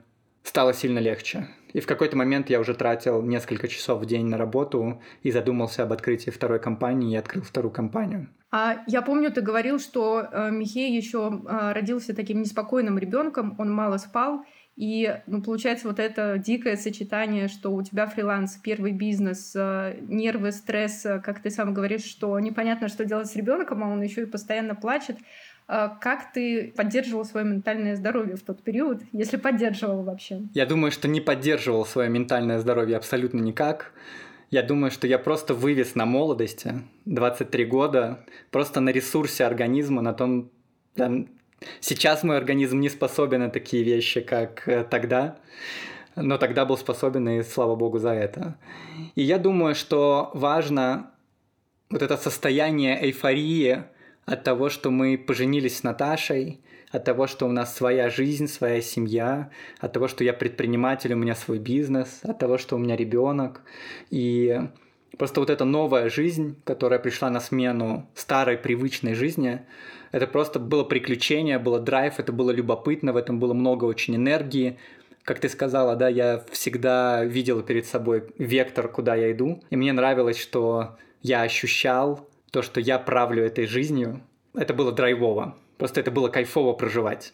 стало 0.42 0.72
сильно 0.72 0.98
легче. 0.98 1.46
И 1.72 1.80
в 1.80 1.86
какой-то 1.86 2.16
момент 2.16 2.50
я 2.50 2.58
уже 2.58 2.74
тратил 2.74 3.22
несколько 3.22 3.68
часов 3.68 4.02
в 4.02 4.06
день 4.06 4.26
на 4.26 4.36
работу 4.36 5.00
и 5.22 5.30
задумался 5.30 5.84
об 5.84 5.92
открытии 5.92 6.30
второй 6.30 6.58
компании 6.58 7.12
и 7.12 7.16
открыл 7.16 7.44
вторую 7.44 7.70
компанию. 7.70 8.28
А 8.50 8.78
я 8.88 9.02
помню, 9.02 9.30
ты 9.30 9.42
говорил, 9.42 9.78
что 9.78 10.20
э, 10.20 10.50
Михей 10.50 10.96
еще 10.96 11.30
э, 11.30 11.72
родился 11.72 12.16
таким 12.16 12.40
неспокойным 12.40 12.98
ребенком, 12.98 13.54
он 13.58 13.72
мало 13.72 13.98
спал, 13.98 14.44
и, 14.80 15.14
ну, 15.26 15.42
получается, 15.42 15.88
вот 15.88 15.98
это 15.98 16.38
дикое 16.38 16.74
сочетание, 16.74 17.48
что 17.48 17.68
у 17.68 17.82
тебя 17.82 18.06
фриланс, 18.06 18.56
первый 18.56 18.92
бизнес, 18.92 19.52
э, 19.54 19.98
нервы, 20.08 20.52
стресс, 20.52 21.04
э, 21.04 21.20
как 21.20 21.42
ты 21.42 21.50
сам 21.50 21.74
говоришь, 21.74 22.04
что 22.04 22.40
непонятно, 22.40 22.88
что 22.88 23.04
делать 23.04 23.26
с 23.26 23.36
ребенком, 23.36 23.84
а 23.84 23.88
он 23.88 24.00
еще 24.00 24.22
и 24.22 24.24
постоянно 24.24 24.74
плачет. 24.74 25.18
А 25.68 25.88
как 25.88 26.32
ты 26.32 26.72
поддерживал 26.74 27.26
свое 27.26 27.44
ментальное 27.44 27.94
здоровье 27.94 28.36
в 28.36 28.42
тот 28.42 28.62
период, 28.62 29.02
если 29.12 29.36
поддерживал 29.36 30.02
вообще? 30.02 30.40
Я 30.54 30.64
думаю, 30.64 30.92
что 30.92 31.08
не 31.08 31.20
поддерживал 31.20 31.84
свое 31.84 32.08
ментальное 32.08 32.58
здоровье 32.58 32.96
абсолютно 32.96 33.40
никак. 33.40 33.92
Я 34.50 34.62
думаю, 34.62 34.90
что 34.90 35.06
я 35.06 35.18
просто 35.18 35.52
вывез 35.52 35.94
на 35.94 36.06
молодости, 36.06 36.72
23 37.04 37.66
года, 37.66 38.24
просто 38.50 38.80
на 38.80 38.88
ресурсе 38.88 39.44
организма, 39.44 40.00
на 40.00 40.14
том... 40.14 40.50
сейчас 41.80 42.22
мой 42.22 42.36
организм 42.36 42.80
не 42.80 42.88
способен 42.88 43.40
на 43.40 43.50
такие 43.50 43.82
вещи, 43.82 44.20
как 44.20 44.66
э, 44.68 44.84
тогда, 44.84 45.38
но 46.16 46.38
тогда 46.38 46.64
был 46.64 46.76
способен, 46.76 47.28
и 47.28 47.42
слава 47.42 47.76
богу 47.76 47.98
за 47.98 48.10
это. 48.10 48.56
И 49.14 49.22
я 49.22 49.38
думаю, 49.38 49.74
что 49.74 50.30
важно 50.34 51.10
вот 51.90 52.02
это 52.02 52.16
состояние 52.16 53.02
эйфории, 53.02 53.84
от 54.26 54.44
того, 54.44 54.68
что 54.68 54.90
мы 54.90 55.18
поженились 55.18 55.78
с 55.78 55.82
Наташей, 55.82 56.60
от 56.92 57.04
того, 57.04 57.26
что 57.26 57.46
у 57.46 57.52
нас 57.52 57.74
своя 57.74 58.10
жизнь, 58.10 58.46
своя 58.46 58.80
семья, 58.80 59.50
от 59.80 59.92
того, 59.92 60.08
что 60.08 60.24
я 60.24 60.32
предприниматель, 60.32 61.12
у 61.12 61.16
меня 61.16 61.34
свой 61.34 61.58
бизнес, 61.58 62.20
от 62.22 62.38
того, 62.38 62.58
что 62.58 62.76
у 62.76 62.78
меня 62.78 62.96
ребенок. 62.96 63.62
И 64.10 64.60
просто 65.18 65.40
вот 65.40 65.50
эта 65.50 65.64
новая 65.64 66.08
жизнь, 66.08 66.56
которая 66.64 66.98
пришла 66.98 67.30
на 67.30 67.40
смену 67.40 68.08
старой 68.14 68.56
привычной 68.56 69.14
жизни, 69.14 69.62
это 70.12 70.26
просто 70.26 70.58
было 70.58 70.84
приключение, 70.84 71.58
было 71.58 71.78
драйв, 71.78 72.18
это 72.18 72.32
было 72.32 72.50
любопытно, 72.50 73.12
в 73.12 73.16
этом 73.16 73.38
было 73.38 73.54
много 73.54 73.84
очень 73.84 74.16
энергии. 74.16 74.78
Как 75.22 75.38
ты 75.38 75.48
сказала, 75.48 75.94
да, 75.96 76.08
я 76.08 76.42
всегда 76.50 77.24
видел 77.24 77.62
перед 77.62 77.86
собой 77.86 78.24
вектор, 78.38 78.88
куда 78.88 79.14
я 79.14 79.30
иду. 79.30 79.62
И 79.70 79.76
мне 79.76 79.92
нравилось, 79.92 80.38
что 80.38 80.96
я 81.22 81.42
ощущал 81.42 82.28
то, 82.50 82.62
что 82.62 82.80
я 82.80 82.98
правлю 82.98 83.44
этой 83.44 83.66
жизнью, 83.66 84.22
это 84.54 84.74
было 84.74 84.90
драйвово. 84.90 85.56
Просто 85.78 86.00
это 86.00 86.10
было 86.10 86.28
кайфово 86.28 86.72
проживать. 86.72 87.32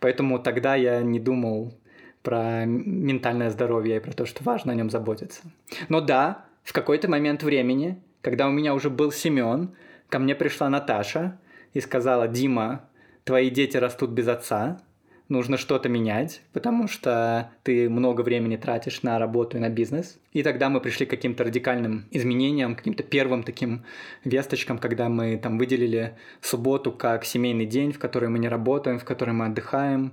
Поэтому 0.00 0.38
тогда 0.38 0.74
я 0.74 1.02
не 1.02 1.20
думал 1.20 1.74
про 2.22 2.64
ментальное 2.66 3.50
здоровье 3.50 3.96
и 3.96 4.00
про 4.00 4.12
то, 4.12 4.26
что 4.26 4.42
важно 4.42 4.72
о 4.72 4.74
нем 4.74 4.90
заботиться. 4.90 5.42
Но 5.88 6.00
да, 6.00 6.46
в 6.66 6.72
какой-то 6.72 7.08
момент 7.08 7.44
времени, 7.44 8.02
когда 8.22 8.48
у 8.48 8.50
меня 8.50 8.74
уже 8.74 8.90
был 8.90 9.12
Семен, 9.12 9.70
ко 10.08 10.18
мне 10.18 10.34
пришла 10.34 10.68
Наташа 10.68 11.38
и 11.72 11.80
сказала, 11.80 12.26
Дима, 12.26 12.90
твои 13.22 13.50
дети 13.50 13.76
растут 13.76 14.10
без 14.10 14.26
отца, 14.26 14.82
нужно 15.28 15.58
что-то 15.58 15.88
менять, 15.88 16.42
потому 16.52 16.88
что 16.88 17.52
ты 17.62 17.88
много 17.88 18.22
времени 18.22 18.56
тратишь 18.56 19.04
на 19.04 19.20
работу 19.20 19.56
и 19.56 19.60
на 19.60 19.68
бизнес. 19.68 20.18
И 20.32 20.42
тогда 20.42 20.68
мы 20.68 20.80
пришли 20.80 21.06
к 21.06 21.10
каким-то 21.10 21.44
радикальным 21.44 22.06
изменениям, 22.10 22.74
каким-то 22.74 23.04
первым 23.04 23.44
таким 23.44 23.84
весточкам, 24.24 24.78
когда 24.78 25.08
мы 25.08 25.36
там 25.36 25.58
выделили 25.58 26.16
субботу 26.40 26.90
как 26.90 27.24
семейный 27.24 27.66
день, 27.66 27.92
в 27.92 28.00
который 28.00 28.28
мы 28.28 28.40
не 28.40 28.48
работаем, 28.48 28.98
в 28.98 29.04
который 29.04 29.34
мы 29.34 29.46
отдыхаем. 29.46 30.12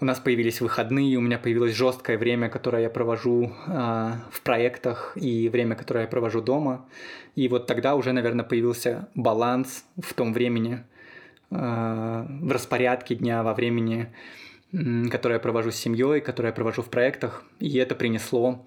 У 0.00 0.04
нас 0.04 0.20
появились 0.20 0.60
выходные, 0.60 1.16
у 1.16 1.20
меня 1.20 1.38
появилось 1.38 1.74
жесткое 1.74 2.18
время, 2.18 2.48
которое 2.48 2.82
я 2.82 2.90
провожу 2.90 3.52
э, 3.66 4.12
в 4.30 4.40
проектах, 4.42 5.16
и 5.16 5.48
время, 5.48 5.74
которое 5.74 6.02
я 6.02 6.06
провожу 6.06 6.40
дома. 6.40 6.86
И 7.34 7.48
вот 7.48 7.66
тогда 7.66 7.96
уже, 7.96 8.12
наверное, 8.12 8.44
появился 8.44 9.08
баланс 9.14 9.84
в 10.00 10.14
том 10.14 10.32
времени, 10.32 10.84
Э, 11.50 12.26
в 12.28 12.52
распорядке 12.52 13.14
дня, 13.14 13.42
во 13.42 13.54
времени, 13.54 14.08
которое 15.10 15.34
я 15.34 15.40
провожу 15.40 15.70
с 15.70 15.76
семьей, 15.76 16.20
которое 16.20 16.48
я 16.48 16.52
провожу 16.52 16.82
в 16.82 16.90
проектах. 16.90 17.44
И 17.58 17.78
это 17.78 17.94
принесло 17.94 18.66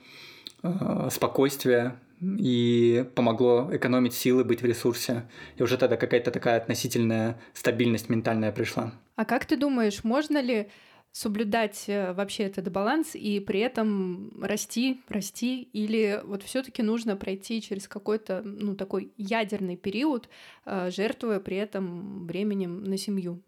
э, 0.64 1.10
спокойствие 1.12 1.96
и 2.22 3.06
помогло 3.16 3.70
экономить 3.72 4.14
силы, 4.14 4.44
быть 4.44 4.62
в 4.62 4.66
ресурсе. 4.66 5.24
И 5.58 5.64
уже 5.64 5.78
тогда 5.78 5.96
какая-то 5.98 6.32
такая 6.32 6.58
относительная 6.58 7.40
стабильность 7.54 8.10
ментальная 8.10 8.52
пришла. 8.52 8.94
А 9.16 9.26
как 9.26 9.46
ты 9.46 9.58
думаешь, 9.58 10.04
можно 10.04 10.42
ли 10.42 10.68
соблюдать 11.12 11.86
э, 11.88 12.14
вообще 12.14 12.44
этот 12.44 12.72
баланс 12.72 13.16
и 13.16 13.40
при 13.40 13.60
этом 13.60 14.32
расти, 14.42 15.02
расти, 15.10 15.64
или 15.74 16.22
вот 16.24 16.44
все-таки 16.44 16.82
нужно 16.82 17.16
пройти 17.16 17.62
через 17.62 17.88
какой-то, 17.88 18.42
ну, 18.44 18.76
такой 18.76 19.12
ядерный 19.18 19.76
период, 19.76 20.30
э, 20.66 20.90
жертвуя 20.92 21.40
при 21.40 21.58
этом 21.58 22.26
временем 22.28 22.84
на 22.84 22.98
семью? 22.98 23.42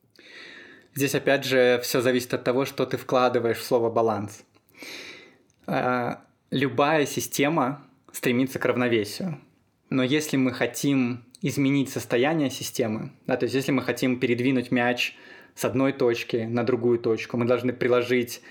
Здесь 0.94 1.16
опять 1.16 1.46
же 1.46 1.80
все 1.84 2.02
зависит 2.02 2.34
от 2.34 2.44
того, 2.44 2.66
что 2.66 2.86
ты 2.86 2.98
вкладываешь 2.98 3.58
в 3.58 3.64
слово 3.64 3.90
баланс. 3.90 4.44
Э, 5.66 6.16
любая 6.52 7.06
система 7.06 7.88
стремится 8.12 8.60
к 8.60 8.66
равновесию. 8.66 9.40
Но 9.90 10.04
если 10.04 10.38
мы 10.38 10.52
хотим 10.52 11.26
изменить 11.42 11.90
состояние 11.90 12.50
системы, 12.50 13.12
да, 13.28 13.38
то 13.38 13.46
есть 13.46 13.56
если 13.56 13.72
мы 13.72 13.82
хотим 13.82 14.20
передвинуть 14.20 14.72
мяч 14.72 15.16
с 15.56 15.66
одной 15.66 15.94
точки 15.94 16.48
на 16.50 16.64
другую 16.64 17.00
точку. 17.00 17.38
Мы 17.38 17.46
должны 17.46 17.74
приложить 17.74 18.42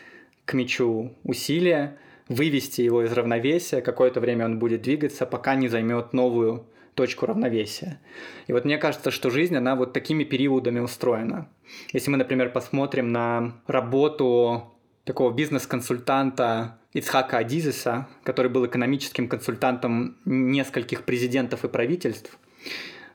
к 0.45 0.55
мячу 0.55 1.15
усилия, 1.25 1.99
вывести 2.29 2.83
его 2.83 3.03
из 3.03 3.13
равновесия, 3.13 3.81
какое-то 3.81 4.21
время 4.21 4.45
он 4.47 4.59
будет 4.59 4.83
двигаться, 4.83 5.27
пока 5.27 5.55
не 5.55 5.69
займет 5.69 6.13
новую 6.13 6.67
точку 6.95 7.27
равновесия. 7.27 8.01
И 8.47 8.53
вот 8.53 8.65
мне 8.65 8.79
кажется, 8.79 9.11
что 9.11 9.31
жизнь, 9.31 9.57
она 9.57 9.77
вот 9.77 9.93
такими 9.93 10.25
периодами 10.25 10.81
устроена. 10.81 11.49
Если 11.93 12.11
мы, 12.11 12.19
например, 12.19 12.51
посмотрим 12.51 13.13
на 13.13 13.55
работу 13.67 14.73
такого 15.05 15.33
бизнес-консультанта 15.33 16.79
Ицхака 16.93 17.39
Адизиса, 17.39 18.09
который 18.25 18.51
был 18.51 18.67
экономическим 18.67 19.29
консультантом 19.29 20.19
нескольких 20.25 21.05
президентов 21.05 21.65
и 21.65 21.69
правительств, 21.69 22.39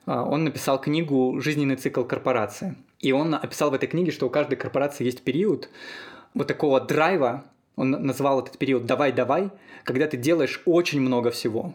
он 0.08 0.46
написал 0.46 0.80
книгу 0.80 1.40
«Жизненный 1.40 1.76
цикл 1.76 2.04
корпорации». 2.04 2.76
И 3.00 3.12
он 3.12 3.36
описал 3.36 3.70
в 3.70 3.74
этой 3.76 3.88
книге, 3.88 4.12
что 4.12 4.26
у 4.26 4.30
каждой 4.30 4.56
корпорации 4.56 5.04
есть 5.04 5.22
период 5.22 5.70
вот 6.34 6.48
такого 6.48 6.80
драйва, 6.80 7.44
он 7.76 7.92
назвал 7.92 8.42
этот 8.42 8.58
период 8.58 8.86
«давай-давай», 8.86 9.52
когда 9.84 10.08
ты 10.08 10.18
делаешь 10.18 10.62
очень 10.66 11.02
много 11.02 11.30
всего. 11.30 11.74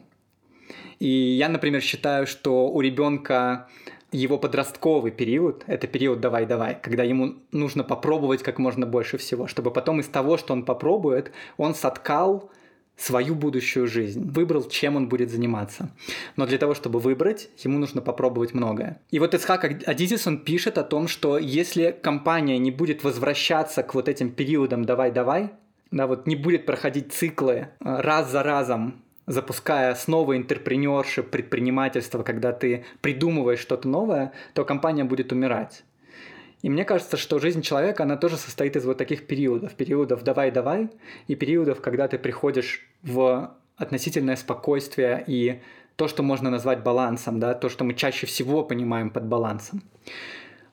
И 0.98 1.08
я, 1.08 1.48
например, 1.48 1.80
считаю, 1.80 2.26
что 2.26 2.70
у 2.70 2.80
ребенка 2.80 3.68
его 4.12 4.38
подростковый 4.38 5.10
период– 5.10 5.64
это 5.66 5.86
период 5.86 6.20
«давай-давай», 6.20 6.78
когда 6.80 7.02
ему 7.02 7.36
нужно 7.50 7.84
попробовать 7.84 8.42
как 8.42 8.58
можно 8.58 8.86
больше 8.86 9.16
всего, 9.16 9.46
чтобы 9.46 9.70
потом 9.70 10.00
из 10.00 10.08
того, 10.08 10.36
что 10.36 10.52
он 10.52 10.64
попробует, 10.64 11.32
он 11.56 11.74
соткал 11.74 12.50
свою 12.96 13.34
будущую 13.34 13.86
жизнь, 13.86 14.30
выбрал, 14.30 14.68
чем 14.68 14.96
он 14.96 15.08
будет 15.08 15.30
заниматься. 15.30 15.90
Но 16.36 16.46
для 16.46 16.58
того, 16.58 16.74
чтобы 16.74 17.00
выбрать, 17.00 17.48
ему 17.58 17.78
нужно 17.78 18.00
попробовать 18.00 18.54
многое. 18.54 19.00
И 19.10 19.18
вот 19.18 19.34
Исхак 19.34 19.64
Адизис, 19.88 20.26
он 20.26 20.38
пишет 20.38 20.78
о 20.78 20.84
том, 20.84 21.08
что 21.08 21.38
если 21.38 21.96
компания 22.02 22.58
не 22.58 22.70
будет 22.70 23.02
возвращаться 23.04 23.82
к 23.82 23.94
вот 23.94 24.08
этим 24.08 24.30
периодам 24.30 24.84
«давай-давай», 24.84 25.50
да, 25.90 26.06
вот 26.06 26.26
не 26.26 26.36
будет 26.36 26.64
проходить 26.64 27.12
циклы 27.12 27.52
э, 27.52 27.66
раз 27.80 28.30
за 28.30 28.42
разом 28.42 29.02
запуская 29.26 29.94
снова 29.94 30.36
интерпренершип, 30.36 31.30
предпринимательство, 31.30 32.22
когда 32.22 32.52
ты 32.52 32.84
придумываешь 33.00 33.60
что-то 33.60 33.88
новое, 33.88 34.32
то 34.54 34.64
компания 34.64 35.04
будет 35.04 35.32
умирать. 35.32 35.84
И 36.62 36.70
мне 36.70 36.84
кажется, 36.84 37.16
что 37.16 37.40
жизнь 37.40 37.60
человека, 37.60 38.04
она 38.04 38.16
тоже 38.16 38.36
состоит 38.36 38.76
из 38.76 38.84
вот 38.84 38.96
таких 38.96 39.26
периодов. 39.26 39.74
Периодов 39.74 40.22
«давай-давай» 40.22 40.90
и 41.26 41.34
периодов, 41.34 41.80
когда 41.80 42.06
ты 42.06 42.18
приходишь 42.18 42.88
в 43.02 43.56
относительное 43.76 44.36
спокойствие 44.36 45.24
и 45.26 45.60
то, 45.96 46.06
что 46.06 46.22
можно 46.22 46.50
назвать 46.50 46.82
балансом, 46.82 47.40
да, 47.40 47.54
то, 47.54 47.68
что 47.68 47.84
мы 47.84 47.94
чаще 47.94 48.26
всего 48.26 48.62
понимаем 48.62 49.10
под 49.10 49.26
балансом. 49.26 49.82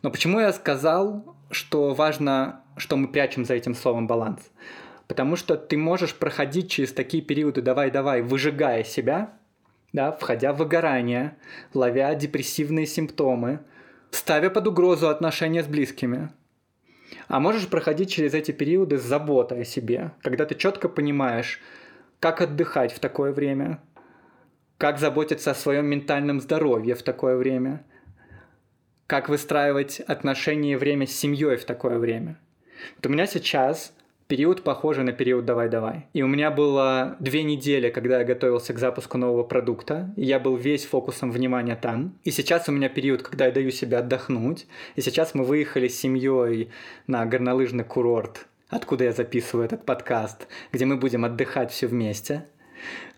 Но 0.03 0.11
почему 0.11 0.39
я 0.39 0.53
сказал, 0.53 1.35
что 1.49 1.93
важно, 1.93 2.61
что 2.77 2.95
мы 2.95 3.07
прячем 3.07 3.43
за 3.43 3.55
этим 3.55 3.73
словом 3.73 4.05
баланс? 4.07 4.49
Потому 5.07 5.35
что 5.35 5.57
ты 5.57 5.75
можешь 5.75 6.13
проходить 6.13 6.69
через 6.69 6.93
такие 6.93 7.23
периоды 7.23 7.63
«давай-давай», 7.63 8.21
выжигая 8.21 8.83
себя, 8.83 9.33
да, 9.91 10.11
входя 10.11 10.53
в 10.53 10.57
выгорание, 10.57 11.35
ловя 11.73 12.13
депрессивные 12.13 12.85
симптомы, 12.85 13.61
ставя 14.11 14.49
под 14.49 14.67
угрозу 14.67 15.09
отношения 15.09 15.63
с 15.63 15.67
близкими. 15.67 16.29
А 17.27 17.39
можешь 17.39 17.67
проходить 17.67 18.11
через 18.11 18.33
эти 18.33 18.51
периоды 18.51 18.97
с 18.97 19.03
заботой 19.03 19.61
о 19.61 19.65
себе, 19.65 20.11
когда 20.21 20.45
ты 20.45 20.55
четко 20.55 20.89
понимаешь, 20.89 21.59
как 22.19 22.41
отдыхать 22.41 22.91
в 22.91 22.99
такое 22.99 23.31
время, 23.31 23.81
как 24.77 24.99
заботиться 24.99 25.51
о 25.51 25.55
своем 25.55 25.87
ментальном 25.87 26.39
здоровье 26.39 26.95
в 26.95 27.03
такое 27.03 27.35
время, 27.35 27.85
как 29.07 29.29
выстраивать 29.29 29.99
отношения 30.01 30.73
и 30.73 30.75
время 30.75 31.07
с 31.07 31.11
семьей 31.11 31.57
в 31.57 31.65
такое 31.65 31.97
время. 31.97 32.39
Вот 32.95 33.07
у 33.07 33.09
меня 33.09 33.25
сейчас 33.25 33.93
период 34.29 34.63
похожий 34.63 35.03
на 35.03 35.11
период 35.11 35.45
«давай-давай». 35.45 36.05
И 36.13 36.21
у 36.21 36.27
меня 36.27 36.51
было 36.51 37.17
две 37.19 37.41
недели, 37.41 37.89
когда 37.89 38.19
я 38.19 38.23
готовился 38.23 38.73
к 38.73 38.77
запуску 38.77 39.17
нового 39.17 39.43
продукта, 39.43 40.13
и 40.15 40.23
я 40.23 40.39
был 40.39 40.55
весь 40.55 40.85
фокусом 40.85 41.31
внимания 41.31 41.75
там. 41.75 42.13
И 42.23 42.29
сейчас 42.29 42.69
у 42.69 42.71
меня 42.71 42.89
период, 42.89 43.23
когда 43.23 43.47
я 43.47 43.51
даю 43.51 43.71
себе 43.71 43.97
отдохнуть. 43.97 44.67
И 44.95 45.01
сейчас 45.01 45.33
мы 45.33 45.43
выехали 45.43 45.87
с 45.87 45.99
семьей 45.99 46.69
на 47.07 47.25
горнолыжный 47.25 47.83
курорт, 47.83 48.45
откуда 48.69 49.05
я 49.05 49.13
записываю 49.13 49.65
этот 49.65 49.83
подкаст, 49.83 50.47
где 50.71 50.85
мы 50.85 50.97
будем 50.97 51.25
отдыхать 51.25 51.71
все 51.71 51.87
вместе. 51.87 52.45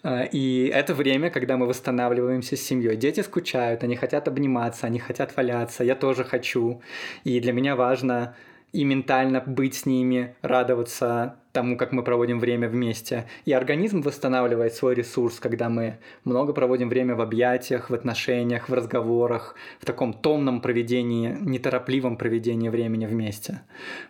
А, 0.04 0.24
и 0.24 0.67
это 0.67 0.93
время, 0.93 1.30
когда 1.30 1.58
мы 1.58 1.67
восстанавливаемся 1.67 2.56
с 2.56 2.62
семьей. 2.62 2.95
Дети 2.95 3.19
скучают, 3.19 3.84
они 3.84 3.97
хотят 3.97 4.30
обниматься, 4.30 4.88
они 4.88 5.00
хотят 5.00 5.36
валяться, 5.36 5.84
я 5.84 5.95
тоже 5.95 6.24
хочу. 6.24 6.82
И 7.26 7.41
для 7.41 7.52
меня 7.52 7.76
важно 7.76 8.34
и 8.74 8.84
ментально 8.84 9.42
быть 9.42 9.76
с 9.76 9.86
ними, 9.86 10.36
радоваться 10.42 11.36
тому, 11.52 11.76
как 11.78 11.92
мы 11.92 12.04
проводим 12.04 12.40
время 12.40 12.70
вместе. 12.70 13.28
И 13.46 13.52
организм 13.52 14.02
восстанавливает 14.02 14.74
свой 14.74 14.96
ресурс, 14.96 15.40
когда 15.40 15.70
мы 15.70 15.98
много 16.24 16.54
проводим 16.54 16.88
время 16.88 17.16
в 17.16 17.22
объятиях, 17.22 17.90
в 17.90 17.94
отношениях, 17.94 18.70
в 18.70 18.74
разговорах, 18.74 19.56
в 19.80 19.86
таком 19.86 20.14
томном 20.14 20.62
проведении, 20.62 21.36
неторопливом 21.42 22.16
проведении 22.16 22.70
времени 22.70 23.06
вместе. 23.06 23.62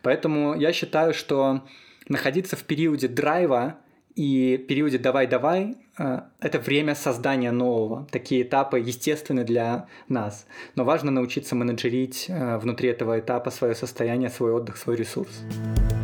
Поэтому 0.04 0.56
я 0.56 0.72
считаю, 0.72 1.14
что 1.14 1.62
находиться 2.08 2.56
в 2.56 2.64
периоде 2.64 3.08
драйва 3.08 3.78
и 4.16 4.58
периоде 4.58 4.98
«давай-давай» 4.98 5.78
э,— 5.98 6.20
это 6.40 6.60
время 6.60 6.96
создания 6.96 7.52
нового. 7.52 8.08
Такие 8.12 8.44
этапы 8.44 8.80
естественны 8.80 9.44
для 9.44 9.88
нас. 10.08 10.46
Но 10.76 10.84
важно 10.84 11.12
научиться 11.12 11.56
менеджерить 11.56 12.26
э, 12.30 12.58
внутри 12.58 12.90
этого 12.90 13.20
этапа 13.20 13.52
свое 13.52 13.76
состояние, 13.76 14.30
свой 14.30 14.52
отдых, 14.52 14.78
свой 14.78 14.96
ресурс. 14.96 15.44
в 15.90 16.01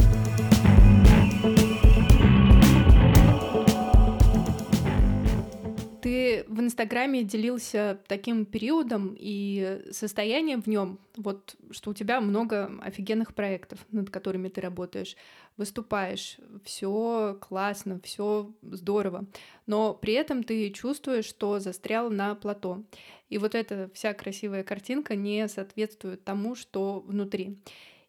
Инстаграме 6.78 7.24
делился 7.24 8.00
таким 8.06 8.46
периодом 8.46 9.16
и 9.18 9.82
состоянием 9.90 10.62
в 10.62 10.68
нем, 10.68 11.00
вот 11.16 11.56
что 11.72 11.90
у 11.90 11.94
тебя 11.96 12.22
много 12.22 12.72
офигенных 12.84 13.34
проектов, 13.34 13.80
над 13.92 14.12
которыми 14.12 14.48
ты 14.50 14.62
работаешь, 14.62 15.16
выступаешь, 15.58 16.38
все 16.64 17.36
классно, 17.42 18.00
все 18.04 18.52
здорово, 18.62 19.26
но 19.66 19.96
при 19.96 20.14
этом 20.14 20.44
ты 20.44 20.70
чувствуешь, 20.70 21.26
что 21.26 21.58
застрял 21.58 22.12
на 22.12 22.36
плато. 22.36 22.84
И 23.30 23.40
вот 23.40 23.56
эта 23.56 23.90
вся 23.96 24.14
красивая 24.14 24.64
картинка 24.64 25.16
не 25.16 25.48
соответствует 25.48 26.24
тому, 26.24 26.54
что 26.54 27.00
внутри. 27.08 27.58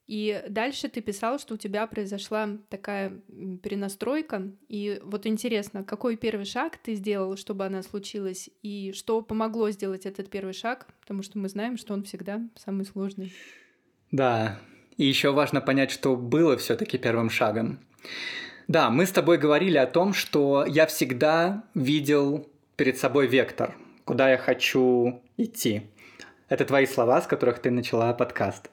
И 0.09 0.43
дальше 0.49 0.89
ты 0.89 1.03
писал, 1.03 1.39
что 1.39 1.55
у 1.55 1.59
тебя 1.59 1.87
произошла 1.87 2.49
такая 2.71 3.21
перенастройка. 3.63 4.51
И 4.67 5.01
вот 5.05 5.27
интересно, 5.27 5.85
какой 5.85 6.17
первый 6.17 6.47
шаг 6.47 6.79
ты 6.79 6.95
сделал, 6.95 7.37
чтобы 7.37 7.67
она 7.67 7.83
случилась, 7.83 8.49
и 8.63 8.93
что 8.93 9.21
помогло 9.21 9.71
сделать 9.71 10.07
этот 10.07 10.31
первый 10.31 10.55
шаг, 10.55 10.87
потому 11.03 11.23
что 11.23 11.39
мы 11.39 11.51
знаем, 11.51 11.77
что 11.77 11.93
он 11.93 12.05
всегда 12.05 12.41
самый 12.57 12.87
сложный. 12.87 13.33
Да, 14.11 14.59
и 14.97 15.05
еще 15.05 15.33
важно 15.33 15.61
понять, 15.61 15.91
что 15.91 16.17
было 16.17 16.57
все-таки 16.57 16.97
первым 16.97 17.29
шагом. 17.29 17.79
Да, 18.67 18.89
мы 18.89 19.05
с 19.05 19.13
тобой 19.13 19.37
говорили 19.37 19.77
о 19.77 19.87
том, 19.87 20.15
что 20.15 20.65
я 20.67 20.87
всегда 20.87 21.65
видел 21.75 22.49
перед 22.77 22.97
собой 22.97 23.27
вектор, 23.27 23.77
куда 24.07 24.31
я 24.31 24.39
хочу 24.39 25.23
идти. 25.37 25.83
Это 26.49 26.65
твои 26.65 26.87
слова, 26.87 27.21
с 27.21 27.27
которых 27.27 27.59
ты 27.59 27.71
начала 27.71 28.15
подкаст. 28.15 28.71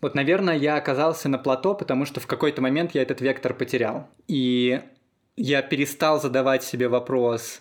Вот, 0.00 0.14
наверное, 0.14 0.56
я 0.56 0.76
оказался 0.76 1.28
на 1.28 1.38
плато, 1.38 1.74
потому 1.74 2.06
что 2.06 2.20
в 2.20 2.26
какой-то 2.26 2.62
момент 2.62 2.92
я 2.94 3.02
этот 3.02 3.20
вектор 3.20 3.54
потерял. 3.54 4.08
И 4.28 4.80
я 5.36 5.62
перестал 5.62 6.20
задавать 6.20 6.62
себе 6.62 6.88
вопрос, 6.88 7.60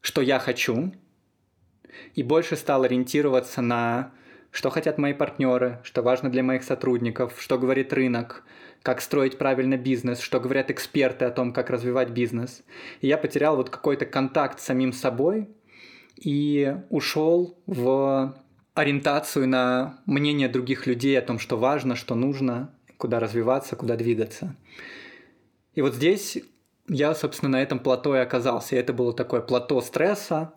что 0.00 0.20
я 0.20 0.38
хочу, 0.38 0.92
и 2.14 2.22
больше 2.22 2.56
стал 2.56 2.84
ориентироваться 2.84 3.60
на 3.60 4.12
что 4.54 4.70
хотят 4.70 4.98
мои 4.98 5.12
партнеры, 5.12 5.80
что 5.82 6.00
важно 6.00 6.30
для 6.30 6.44
моих 6.44 6.62
сотрудников, 6.62 7.40
что 7.40 7.58
говорит 7.58 7.92
рынок, 7.92 8.44
как 8.82 9.00
строить 9.00 9.36
правильно 9.36 9.76
бизнес, 9.76 10.20
что 10.20 10.38
говорят 10.38 10.70
эксперты 10.70 11.24
о 11.24 11.32
том, 11.32 11.52
как 11.52 11.70
развивать 11.70 12.10
бизнес. 12.10 12.62
И 13.00 13.08
я 13.08 13.18
потерял 13.18 13.56
вот 13.56 13.68
какой-то 13.68 14.06
контакт 14.06 14.60
с 14.60 14.64
самим 14.64 14.92
собой 14.92 15.48
и 16.14 16.76
ушел 16.88 17.58
в 17.66 18.36
ориентацию 18.74 19.48
на 19.48 19.98
мнение 20.06 20.48
других 20.48 20.86
людей 20.86 21.18
о 21.18 21.22
том, 21.22 21.38
что 21.38 21.56
важно, 21.56 21.96
что 21.96 22.14
нужно, 22.14 22.74
куда 22.98 23.20
развиваться, 23.20 23.76
куда 23.76 23.96
двигаться. 23.96 24.54
И 25.74 25.82
вот 25.82 25.94
здесь 25.94 26.38
я, 26.88 27.14
собственно, 27.14 27.52
на 27.52 27.62
этом 27.62 27.78
плато 27.78 28.14
и 28.16 28.20
оказался. 28.20 28.76
И 28.76 28.78
это 28.78 28.92
было 28.92 29.12
такое 29.12 29.40
плато 29.40 29.80
стресса, 29.80 30.52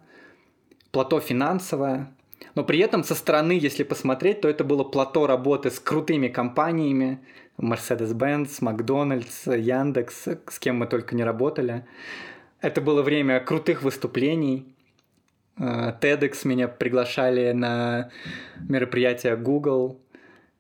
плато 0.91 1.19
финансовое, 1.19 2.13
но 2.55 2.63
при 2.63 2.79
этом 2.79 3.03
со 3.03 3.15
стороны, 3.15 3.51
если 3.51 3.83
посмотреть, 3.83 4.41
то 4.41 4.49
это 4.49 4.63
было 4.63 4.83
плато 4.83 5.27
работы 5.27 5.69
с 5.69 5.79
крутыми 5.79 6.27
компаниями, 6.27 7.19
Mercedes-Benz, 7.57 8.57
Макдональдс, 8.61 9.47
Яндекс, 9.47 10.27
с 10.47 10.59
кем 10.59 10.77
мы 10.77 10.87
только 10.87 11.15
не 11.15 11.23
работали. 11.23 11.85
Это 12.61 12.81
было 12.81 13.01
время 13.01 13.39
крутых 13.39 13.83
выступлений, 13.83 14.75
TEDx 15.57 16.41
меня 16.43 16.67
приглашали 16.67 17.51
на 17.51 18.09
мероприятия 18.67 19.35
Google. 19.35 19.99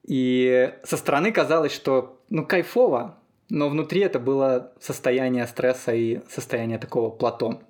И 0.07 0.73
со 0.83 0.97
стороны 0.97 1.31
казалось, 1.31 1.73
что 1.73 2.21
ну 2.29 2.45
кайфово, 2.45 3.17
но 3.49 3.69
внутри 3.69 4.01
это 4.01 4.19
было 4.19 4.71
состояние 4.79 5.47
стресса 5.47 5.93
и 5.93 6.21
состояние 6.29 6.79
такого 6.79 7.09
плато. 7.09 7.61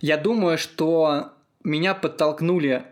Я 0.00 0.16
думаю, 0.16 0.58
что 0.58 1.32
меня 1.62 1.94
подтолкнули 1.94 2.84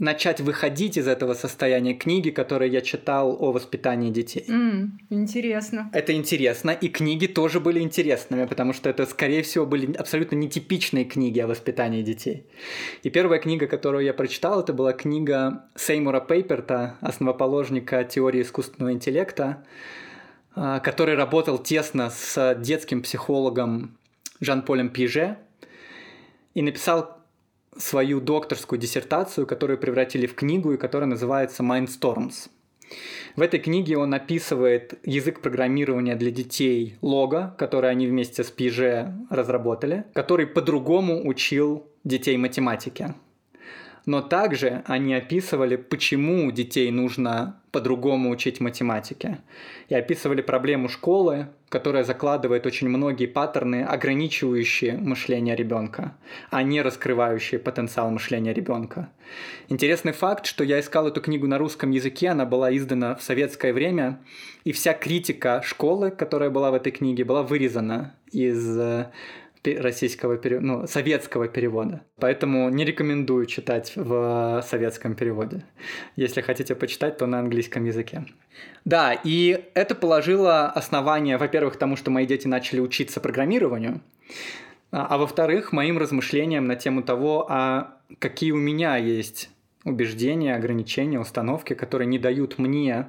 начать 0.00 0.40
выходить 0.40 0.96
из 0.96 1.06
этого 1.06 1.34
состояния 1.34 1.94
книги, 1.94 2.30
которые 2.30 2.72
я 2.72 2.80
читал 2.80 3.36
о 3.38 3.52
воспитании 3.52 4.10
детей. 4.10 4.44
М, 4.48 4.98
интересно. 5.10 5.90
Это 5.92 6.14
интересно, 6.14 6.70
и 6.70 6.88
книги 6.88 7.26
тоже 7.26 7.60
были 7.60 7.80
интересными, 7.80 8.46
потому 8.46 8.72
что 8.72 8.88
это, 8.88 9.04
скорее 9.06 9.42
всего, 9.42 9.66
были 9.66 9.94
абсолютно 9.94 10.36
нетипичные 10.36 11.04
книги 11.04 11.38
о 11.38 11.46
воспитании 11.46 12.02
детей. 12.02 12.46
И 13.02 13.10
первая 13.10 13.38
книга, 13.38 13.66
которую 13.66 14.04
я 14.04 14.14
прочитал, 14.14 14.60
это 14.60 14.72
была 14.72 14.94
книга 14.94 15.66
Сеймура 15.76 16.20
Пейперта, 16.20 16.96
основоположника 17.02 18.02
теории 18.02 18.40
искусственного 18.40 18.92
интеллекта, 18.92 19.62
а, 20.54 20.80
который 20.80 21.14
работал 21.14 21.58
тесно 21.58 22.08
с 22.10 22.54
детским 22.58 23.02
психологом 23.02 23.98
Жан-Полем 24.40 24.88
Пиже 24.88 25.36
и 26.54 26.62
написал 26.62 27.19
свою 27.76 28.20
докторскую 28.20 28.78
диссертацию, 28.78 29.46
которую 29.46 29.78
превратили 29.78 30.26
в 30.26 30.34
книгу 30.34 30.72
и 30.72 30.76
которая 30.76 31.08
называется 31.08 31.62
Mindstorms. 31.62 32.48
В 33.36 33.40
этой 33.40 33.60
книге 33.60 33.96
он 33.96 34.12
описывает 34.12 34.98
язык 35.04 35.40
программирования 35.40 36.16
для 36.16 36.32
детей 36.32 36.96
Лого, 37.02 37.54
который 37.58 37.90
они 37.90 38.08
вместе 38.08 38.42
с 38.42 38.50
Пиже 38.50 39.14
разработали, 39.30 40.04
который 40.12 40.46
по-другому 40.46 41.24
учил 41.26 41.86
детей 42.02 42.36
математике 42.36 43.14
но 44.06 44.22
также 44.22 44.82
они 44.86 45.14
описывали, 45.14 45.76
почему 45.76 46.50
детей 46.50 46.90
нужно 46.90 47.59
по-другому 47.72 48.30
учить 48.30 48.60
математике. 48.60 49.38
И 49.88 49.94
описывали 49.94 50.42
проблему 50.42 50.88
школы, 50.88 51.48
которая 51.68 52.02
закладывает 52.04 52.66
очень 52.66 52.88
многие 52.88 53.26
паттерны, 53.26 53.84
ограничивающие 53.84 54.96
мышление 54.96 55.54
ребенка, 55.54 56.16
а 56.50 56.62
не 56.62 56.82
раскрывающие 56.82 57.60
потенциал 57.60 58.10
мышления 58.10 58.52
ребенка. 58.52 59.10
Интересный 59.68 60.12
факт, 60.12 60.46
что 60.46 60.64
я 60.64 60.80
искал 60.80 61.06
эту 61.06 61.20
книгу 61.20 61.46
на 61.46 61.58
русском 61.58 61.90
языке, 61.90 62.28
она 62.28 62.44
была 62.44 62.76
издана 62.76 63.14
в 63.14 63.22
советское 63.22 63.72
время, 63.72 64.20
и 64.64 64.72
вся 64.72 64.92
критика 64.92 65.62
школы, 65.64 66.10
которая 66.10 66.50
была 66.50 66.70
в 66.70 66.74
этой 66.74 66.90
книге, 66.90 67.24
была 67.24 67.42
вырезана 67.44 68.14
из 68.32 68.78
э, 68.78 69.10
российского 69.64 70.36
перевода, 70.36 70.66
ну, 70.66 70.86
советского 70.86 71.48
перевода. 71.48 72.02
Поэтому 72.18 72.68
не 72.70 72.84
рекомендую 72.84 73.46
читать 73.46 73.92
в 73.94 74.64
советском 74.66 75.14
переводе. 75.14 75.64
Если 76.16 76.40
хотите 76.40 76.74
почитать, 76.74 77.18
то 77.18 77.26
на 77.26 77.40
английском 77.40 77.84
языке. 77.84 78.24
Да, 78.84 79.12
и 79.12 79.64
это 79.74 79.94
положило 79.94 80.66
основание, 80.66 81.36
во-первых, 81.36 81.76
тому, 81.76 81.96
что 81.96 82.10
мои 82.10 82.26
дети 82.26 82.46
начали 82.46 82.80
учиться 82.80 83.20
программированию, 83.20 84.00
а, 84.90 85.06
а 85.06 85.18
во-вторых, 85.18 85.72
моим 85.72 85.98
размышлениям 85.98 86.66
на 86.66 86.76
тему 86.76 87.02
того, 87.02 87.46
а 87.48 87.98
какие 88.18 88.52
у 88.52 88.56
меня 88.56 88.96
есть 88.96 89.50
убеждения, 89.84 90.56
ограничения, 90.56 91.20
установки, 91.20 91.74
которые 91.74 92.06
не 92.06 92.18
дают 92.18 92.58
мне 92.58 93.08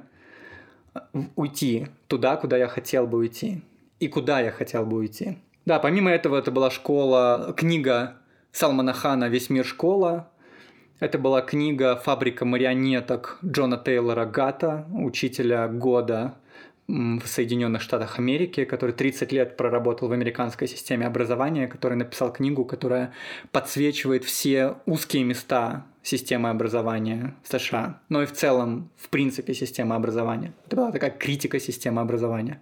уйти 1.36 1.86
туда, 2.06 2.36
куда 2.36 2.56
я 2.56 2.68
хотел 2.68 3.06
бы 3.06 3.18
уйти, 3.18 3.62
и 3.98 4.08
куда 4.08 4.40
я 4.40 4.50
хотел 4.50 4.84
бы 4.84 4.98
уйти. 4.98 5.38
Да, 5.64 5.78
помимо 5.78 6.10
этого, 6.10 6.36
это 6.36 6.50
была 6.50 6.70
школа, 6.70 7.54
книга 7.56 8.16
Салмана 8.50 8.92
Хана 8.92 9.28
«Весь 9.28 9.48
мир 9.48 9.64
школа». 9.64 10.28
Это 10.98 11.18
была 11.18 11.40
книга 11.40 11.96
«Фабрика 11.96 12.44
марионеток» 12.44 13.38
Джона 13.44 13.76
Тейлора 13.76 14.26
Гата, 14.26 14.86
учителя 14.92 15.68
года 15.68 16.34
в 16.88 17.22
Соединенных 17.26 17.80
Штатах 17.80 18.18
Америки, 18.18 18.64
который 18.64 18.92
30 18.92 19.30
лет 19.30 19.56
проработал 19.56 20.08
в 20.08 20.12
американской 20.12 20.66
системе 20.66 21.06
образования, 21.06 21.68
который 21.68 21.96
написал 21.96 22.32
книгу, 22.32 22.64
которая 22.64 23.12
подсвечивает 23.52 24.24
все 24.24 24.74
узкие 24.84 25.22
места 25.22 25.86
системы 26.02 26.50
образования 26.50 27.36
США, 27.44 28.00
но 28.08 28.22
и 28.22 28.26
в 28.26 28.32
целом, 28.32 28.90
в 28.96 29.08
принципе, 29.10 29.54
системы 29.54 29.94
образования. 29.94 30.52
Это 30.66 30.76
была 30.76 30.90
такая 30.90 31.10
критика 31.10 31.60
системы 31.60 32.00
образования. 32.00 32.60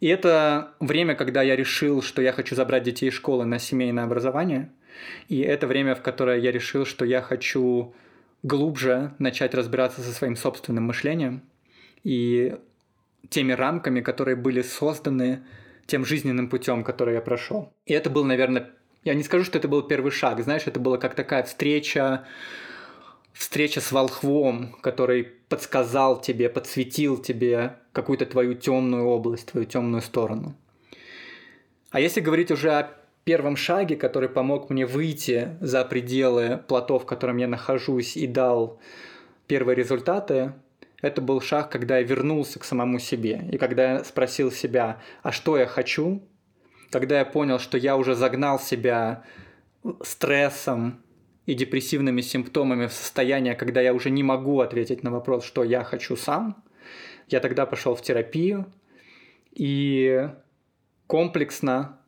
И 0.00 0.06
это 0.06 0.74
время, 0.80 1.14
когда 1.14 1.42
я 1.42 1.56
решил, 1.56 2.02
что 2.02 2.22
я 2.22 2.32
хочу 2.32 2.54
забрать 2.54 2.84
детей 2.84 3.08
из 3.08 3.14
школы 3.14 3.44
на 3.44 3.58
семейное 3.58 4.04
образование. 4.04 4.70
И 5.28 5.40
это 5.40 5.66
время, 5.66 5.94
в 5.94 6.02
которое 6.02 6.38
я 6.38 6.52
решил, 6.52 6.84
что 6.84 7.04
я 7.04 7.20
хочу 7.20 7.94
глубже 8.42 9.14
начать 9.18 9.54
разбираться 9.54 10.00
со 10.00 10.12
своим 10.12 10.36
собственным 10.36 10.84
мышлением 10.84 11.42
и 12.04 12.56
теми 13.28 13.52
рамками, 13.52 14.00
которые 14.00 14.36
были 14.36 14.62
созданы 14.62 15.44
тем 15.86 16.04
жизненным 16.04 16.48
путем, 16.48 16.84
который 16.84 17.14
я 17.14 17.20
прошел. 17.20 17.72
И 17.86 17.92
это 17.92 18.10
был, 18.10 18.24
наверное, 18.24 18.70
я 19.04 19.14
не 19.14 19.22
скажу, 19.22 19.44
что 19.44 19.58
это 19.58 19.68
был 19.68 19.82
первый 19.82 20.12
шаг, 20.12 20.40
знаешь, 20.42 20.66
это 20.66 20.78
была 20.78 20.98
как 20.98 21.14
такая 21.14 21.42
встреча 21.42 22.26
встреча 23.32 23.80
с 23.80 23.92
волхвом, 23.92 24.72
который 24.82 25.22
подсказал 25.22 26.20
тебе, 26.20 26.48
подсветил 26.48 27.16
тебе 27.16 27.76
какую-то 27.98 28.26
твою 28.26 28.54
темную 28.54 29.04
область, 29.06 29.46
твою 29.46 29.66
темную 29.66 30.02
сторону. 30.02 30.54
А 31.90 31.98
если 31.98 32.20
говорить 32.20 32.52
уже 32.52 32.70
о 32.70 32.90
первом 33.24 33.56
шаге, 33.56 33.96
который 33.96 34.28
помог 34.28 34.70
мне 34.70 34.86
выйти 34.86 35.56
за 35.60 35.84
пределы 35.84 36.60
плато, 36.68 37.00
в 37.00 37.06
котором 37.06 37.38
я 37.38 37.48
нахожусь, 37.48 38.16
и 38.16 38.28
дал 38.28 38.78
первые 39.48 39.74
результаты, 39.74 40.52
это 41.02 41.20
был 41.20 41.40
шаг, 41.40 41.72
когда 41.72 41.98
я 41.98 42.04
вернулся 42.04 42.60
к 42.60 42.64
самому 42.64 43.00
себе. 43.00 43.48
И 43.50 43.58
когда 43.58 43.94
я 43.94 44.04
спросил 44.04 44.52
себя, 44.52 45.00
а 45.24 45.32
что 45.32 45.58
я 45.58 45.66
хочу, 45.66 46.22
когда 46.90 47.18
я 47.18 47.24
понял, 47.24 47.58
что 47.58 47.78
я 47.78 47.96
уже 47.96 48.14
загнал 48.14 48.60
себя 48.60 49.24
стрессом, 50.02 51.02
и 51.46 51.54
депрессивными 51.54 52.20
симптомами 52.20 52.88
в 52.88 52.92
состояние, 52.92 53.54
когда 53.54 53.80
я 53.80 53.94
уже 53.94 54.10
не 54.10 54.22
могу 54.22 54.60
ответить 54.60 55.02
на 55.02 55.10
вопрос, 55.10 55.44
что 55.44 55.64
я 55.64 55.82
хочу 55.82 56.14
сам, 56.14 56.62
я 57.30 57.40
тогда 57.40 57.66
пошел 57.66 57.94
в 57.94 58.02
терапию, 58.02 58.66
и 59.52 60.28
комплексно 61.06 61.98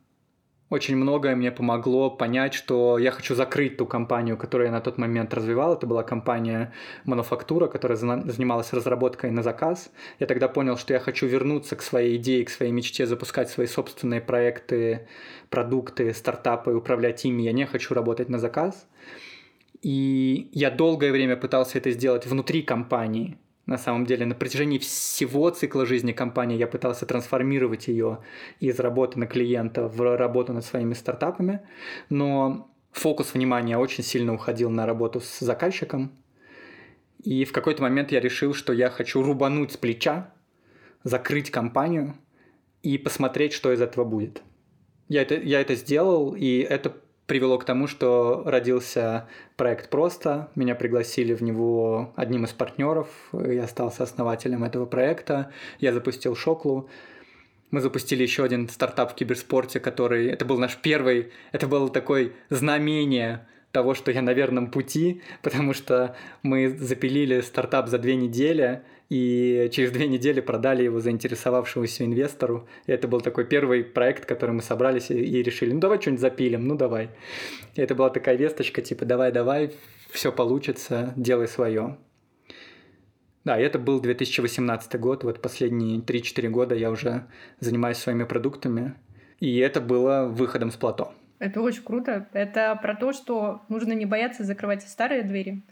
очень 0.71 0.95
многое 0.95 1.35
мне 1.35 1.51
помогло 1.51 2.09
понять, 2.09 2.53
что 2.53 2.97
я 2.97 3.11
хочу 3.11 3.35
закрыть 3.35 3.75
ту 3.75 3.85
компанию, 3.85 4.37
которую 4.37 4.67
я 4.67 4.71
на 4.71 4.79
тот 4.79 4.97
момент 4.97 5.33
развивал. 5.33 5.73
Это 5.73 5.85
была 5.85 6.01
компания 6.01 6.71
«Мануфактура», 7.03 7.67
которая 7.67 7.97
занималась 7.97 8.71
разработкой 8.71 9.31
на 9.31 9.43
заказ. 9.43 9.91
Я 10.19 10.27
тогда 10.27 10.47
понял, 10.47 10.77
что 10.77 10.93
я 10.93 11.01
хочу 11.01 11.27
вернуться 11.27 11.75
к 11.75 11.81
своей 11.81 12.15
идее, 12.15 12.45
к 12.45 12.49
своей 12.49 12.71
мечте, 12.71 13.05
запускать 13.05 13.49
свои 13.49 13.67
собственные 13.67 14.21
проекты, 14.21 15.09
продукты, 15.49 16.13
стартапы, 16.13 16.71
управлять 16.71 17.25
ими. 17.25 17.41
Я 17.41 17.51
не 17.51 17.65
хочу 17.65 17.93
работать 17.93 18.29
на 18.29 18.39
заказ. 18.39 18.87
И 19.81 20.49
я 20.53 20.71
долгое 20.71 21.11
время 21.11 21.35
пытался 21.35 21.79
это 21.79 21.91
сделать 21.91 22.25
внутри 22.25 22.61
компании. 22.61 23.37
На 23.65 23.77
самом 23.77 24.05
деле, 24.05 24.25
на 24.25 24.35
протяжении 24.35 24.79
всего 24.79 25.49
цикла 25.49 25.85
жизни 25.85 26.11
компании 26.13 26.57
я 26.57 26.67
пытался 26.67 27.05
трансформировать 27.05 27.87
ее 27.87 28.19
из 28.59 28.79
работы 28.79 29.19
на 29.19 29.27
клиента 29.27 29.87
в 29.87 30.17
работу 30.17 30.51
над 30.51 30.65
своими 30.65 30.93
стартапами, 30.93 31.61
но 32.09 32.71
фокус 32.91 33.33
внимания 33.33 33.77
очень 33.77 34.03
сильно 34.03 34.33
уходил 34.33 34.69
на 34.69 34.85
работу 34.85 35.19
с 35.21 35.39
заказчиком. 35.39 36.11
И 37.23 37.45
в 37.45 37.51
какой-то 37.51 37.83
момент 37.83 38.11
я 38.11 38.19
решил, 38.19 38.53
что 38.53 38.73
я 38.73 38.89
хочу 38.89 39.21
рубануть 39.21 39.73
с 39.73 39.77
плеча, 39.77 40.33
закрыть 41.03 41.51
компанию 41.51 42.15
и 42.81 42.97
посмотреть, 42.97 43.53
что 43.53 43.71
из 43.71 43.81
этого 43.81 44.05
будет. 44.05 44.41
Я 45.07 45.21
это, 45.21 45.35
я 45.35 45.61
это 45.61 45.75
сделал, 45.75 46.35
и 46.35 46.59
это 46.59 46.95
привело 47.31 47.57
к 47.57 47.63
тому, 47.63 47.87
что 47.87 48.43
родился 48.45 49.25
проект 49.55 49.89
«Просто». 49.89 50.49
Меня 50.55 50.75
пригласили 50.75 51.33
в 51.33 51.41
него 51.41 52.11
одним 52.17 52.43
из 52.43 52.51
партнеров. 52.51 53.07
Я 53.31 53.67
стал 53.67 53.93
основателем 53.97 54.65
этого 54.65 54.85
проекта. 54.85 55.49
Я 55.79 55.93
запустил 55.93 56.35
«Шоклу». 56.35 56.89
Мы 57.71 57.79
запустили 57.79 58.21
еще 58.21 58.43
один 58.43 58.67
стартап 58.67 59.13
в 59.13 59.15
киберспорте, 59.15 59.79
который... 59.79 60.27
Это 60.27 60.43
был 60.43 60.57
наш 60.57 60.75
первый... 60.75 61.31
Это 61.53 61.67
было 61.67 61.89
такое 61.89 62.33
знамение 62.49 63.47
того, 63.71 63.93
что 63.93 64.11
я 64.11 64.21
на 64.21 64.33
верном 64.33 64.69
пути, 64.69 65.21
потому 65.41 65.73
что 65.73 66.17
мы 66.43 66.67
запилили 66.67 67.39
стартап 67.39 67.87
за 67.87 67.97
две 67.97 68.17
недели, 68.17 68.81
и 69.11 69.69
через 69.73 69.91
две 69.91 70.07
недели 70.07 70.39
продали 70.39 70.83
его 70.83 71.01
заинтересовавшемуся 71.01 72.05
инвестору. 72.05 72.69
И 72.85 72.93
это 72.93 73.09
был 73.09 73.19
такой 73.19 73.45
первый 73.45 73.83
проект, 73.83 74.25
который 74.25 74.51
мы 74.51 74.61
собрались 74.61 75.11
и, 75.11 75.43
решили, 75.43 75.73
ну 75.73 75.81
давай 75.81 75.99
что-нибудь 75.99 76.21
запилим, 76.21 76.65
ну 76.65 76.75
давай. 76.77 77.09
И 77.75 77.81
это 77.81 77.93
была 77.93 78.09
такая 78.09 78.37
весточка, 78.37 78.81
типа 78.81 79.03
давай-давай, 79.03 79.73
все 80.11 80.31
получится, 80.31 81.13
делай 81.17 81.49
свое. 81.49 81.97
Да, 83.43 83.59
и 83.59 83.63
это 83.63 83.79
был 83.79 83.99
2018 83.99 84.97
год, 84.97 85.25
вот 85.25 85.41
последние 85.41 85.99
3-4 85.99 86.47
года 86.47 86.73
я 86.73 86.89
уже 86.89 87.27
занимаюсь 87.59 87.97
своими 87.97 88.23
продуктами, 88.23 88.95
и 89.41 89.57
это 89.57 89.81
было 89.81 90.27
выходом 90.31 90.71
с 90.71 90.77
плато. 90.77 91.13
Это 91.37 91.59
очень 91.59 91.83
круто. 91.83 92.29
Это 92.31 92.79
про 92.81 92.95
то, 92.95 93.11
что 93.11 93.63
нужно 93.67 93.91
не 93.91 94.05
бояться 94.05 94.45
закрывать 94.45 94.83
старые 94.83 95.23
двери, 95.23 95.65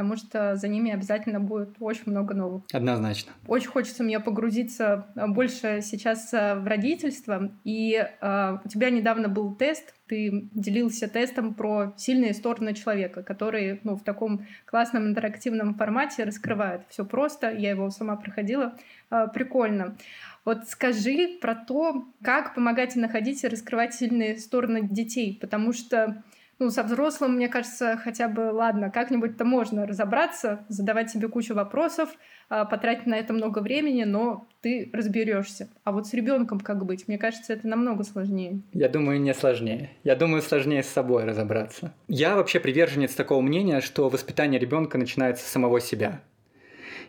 потому 0.00 0.16
что 0.16 0.56
за 0.56 0.66
ними 0.66 0.90
обязательно 0.92 1.40
будет 1.40 1.76
очень 1.78 2.04
много 2.06 2.32
новых. 2.32 2.62
Однозначно. 2.72 3.32
Очень 3.46 3.68
хочется 3.68 4.02
мне 4.02 4.18
погрузиться 4.18 5.08
э, 5.14 5.26
больше 5.26 5.80
сейчас 5.82 6.32
э, 6.32 6.54
в 6.54 6.66
родительство. 6.66 7.52
И 7.64 7.96
э, 7.96 8.58
у 8.64 8.66
тебя 8.66 8.88
недавно 8.88 9.28
был 9.28 9.54
тест, 9.54 9.92
ты 10.06 10.48
делился 10.54 11.06
тестом 11.06 11.52
про 11.52 11.92
сильные 11.98 12.32
стороны 12.32 12.72
человека, 12.72 13.22
которые 13.22 13.80
ну, 13.84 13.94
в 13.94 14.02
таком 14.02 14.46
классном 14.64 15.06
интерактивном 15.08 15.74
формате 15.74 16.24
раскрывают. 16.24 16.82
Все 16.88 17.04
просто, 17.04 17.50
я 17.50 17.68
его 17.68 17.90
сама 17.90 18.16
проходила. 18.16 18.72
Э, 19.10 19.26
прикольно. 19.34 19.98
Вот 20.46 20.66
скажи 20.68 21.38
про 21.42 21.54
то, 21.54 22.06
как 22.22 22.54
помогать 22.54 22.96
находить 22.96 23.44
и 23.44 23.48
раскрывать 23.48 23.92
сильные 23.92 24.38
стороны 24.38 24.88
детей, 24.88 25.36
потому 25.38 25.74
что 25.74 26.22
ну, 26.60 26.70
со 26.70 26.82
взрослым, 26.82 27.36
мне 27.36 27.48
кажется, 27.48 27.98
хотя 28.04 28.28
бы, 28.28 28.52
ладно, 28.52 28.90
как-нибудь-то 28.90 29.46
можно 29.46 29.86
разобраться, 29.86 30.64
задавать 30.68 31.10
себе 31.10 31.26
кучу 31.28 31.54
вопросов, 31.54 32.10
а, 32.50 32.66
потратить 32.66 33.06
на 33.06 33.14
это 33.14 33.32
много 33.32 33.60
времени, 33.60 34.04
но 34.04 34.46
ты 34.60 34.90
разберешься. 34.92 35.70
А 35.84 35.92
вот 35.92 36.06
с 36.06 36.12
ребенком 36.12 36.60
как 36.60 36.84
быть? 36.84 37.08
Мне 37.08 37.16
кажется, 37.16 37.54
это 37.54 37.66
намного 37.66 38.04
сложнее. 38.04 38.60
Я 38.74 38.90
думаю, 38.90 39.20
не 39.22 39.32
сложнее. 39.32 39.90
Я 40.04 40.16
думаю, 40.16 40.42
сложнее 40.42 40.82
с 40.82 40.88
собой 40.88 41.24
разобраться. 41.24 41.94
Я 42.08 42.36
вообще 42.36 42.60
приверженец 42.60 43.14
такого 43.14 43.40
мнения, 43.40 43.80
что 43.80 44.10
воспитание 44.10 44.60
ребенка 44.60 44.98
начинается 44.98 45.46
с 45.46 45.50
самого 45.50 45.80
себя. 45.80 46.20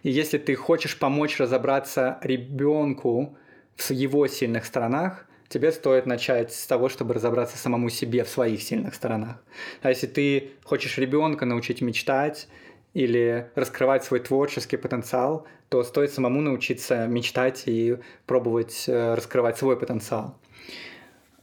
И 0.03 0.09
если 0.09 0.37
ты 0.37 0.55
хочешь 0.55 0.97
помочь 0.97 1.37
разобраться 1.39 2.19
ребенку 2.21 3.37
в 3.75 3.91
его 3.91 4.27
сильных 4.27 4.63
сторонах, 4.65 5.27
тебе 5.51 5.71
стоит 5.71 6.05
начать 6.05 6.53
с 6.53 6.65
того, 6.65 6.89
чтобы 6.89 7.13
разобраться 7.13 7.57
самому 7.57 7.89
себе 7.89 8.23
в 8.23 8.29
своих 8.29 8.63
сильных 8.63 8.95
сторонах. 8.95 9.43
А 9.81 9.89
если 9.89 10.07
ты 10.07 10.51
хочешь 10.63 10.97
ребенка 10.97 11.45
научить 11.45 11.81
мечтать 11.81 12.47
или 12.93 13.51
раскрывать 13.55 14.03
свой 14.03 14.21
творческий 14.21 14.77
потенциал, 14.77 15.45
то 15.69 15.83
стоит 15.83 16.11
самому 16.11 16.41
научиться 16.41 17.05
мечтать 17.07 17.63
и 17.65 17.97
пробовать 18.25 18.85
э, 18.87 19.13
раскрывать 19.13 19.57
свой 19.57 19.77
потенциал. 19.77 20.37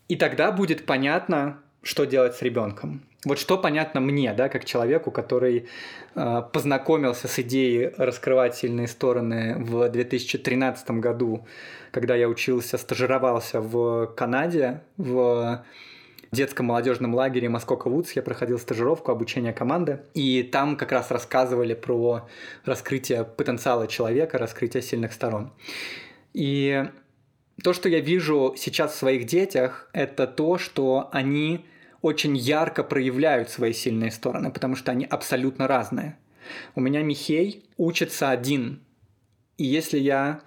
И 0.09 0.17
тогда 0.17 0.53
будет 0.53 0.87
понятно, 0.87 1.63
что 1.83 2.05
делать 2.05 2.35
с 2.35 2.43
ребенком. 2.43 3.08
Вот 3.25 3.39
что 3.41 3.59
понятно 3.59 4.01
мне, 4.01 4.33
да, 4.33 4.49
как 4.49 4.65
человеку, 4.65 5.11
который 5.11 5.67
э, 6.15 6.43
познакомился 6.53 7.27
с 7.27 7.39
идеей 7.41 7.93
раскрывать 7.97 8.55
сильные 8.55 8.87
стороны 8.87 9.57
в 9.59 9.89
2013 9.89 10.91
году, 10.93 11.45
когда 11.91 12.15
я 12.15 12.29
учился, 12.29 12.79
стажировался 12.79 13.61
в 13.61 14.07
Канаде, 14.17 14.83
в 14.97 15.65
детском 16.31 16.67
молодежном 16.67 17.15
лагере 17.15 17.49
Москока 17.49 17.89
Вудс 17.89 18.13
я 18.13 18.23
проходил 18.23 18.59
стажировку 18.59 19.11
обучения 19.11 19.53
команды, 19.53 20.01
и 20.15 20.45
там 20.45 20.77
как 20.77 20.93
раз 20.93 21.11
рассказывали 21.11 21.75
про 21.75 22.29
раскрытие 22.65 23.25
потенциала 23.25 23.89
человека, 23.89 24.39
раскрытие 24.39 24.83
сильных 24.83 25.13
сторон. 25.13 25.53
И 26.35 26.85
то, 27.65 27.73
что 27.73 27.89
я 27.89 27.99
вижу 27.99 28.55
сейчас 28.57 28.93
в 28.93 28.97
своих 28.97 29.27
детях, 29.27 29.89
это 29.93 30.29
то, 30.29 30.59
что 30.59 31.09
они 31.11 31.67
очень 32.03 32.37
ярко 32.37 32.83
проявляют 32.85 33.51
свои 33.51 33.73
сильные 33.73 34.11
стороны, 34.11 34.51
потому 34.51 34.77
что 34.77 34.93
они 34.93 35.05
абсолютно 35.05 35.67
разные. 35.67 36.17
У 36.75 36.81
меня 36.81 37.03
Михей 37.03 37.65
учится 37.77 38.31
один. 38.31 38.81
И 39.57 39.65
если 39.65 39.99
я 39.99 40.41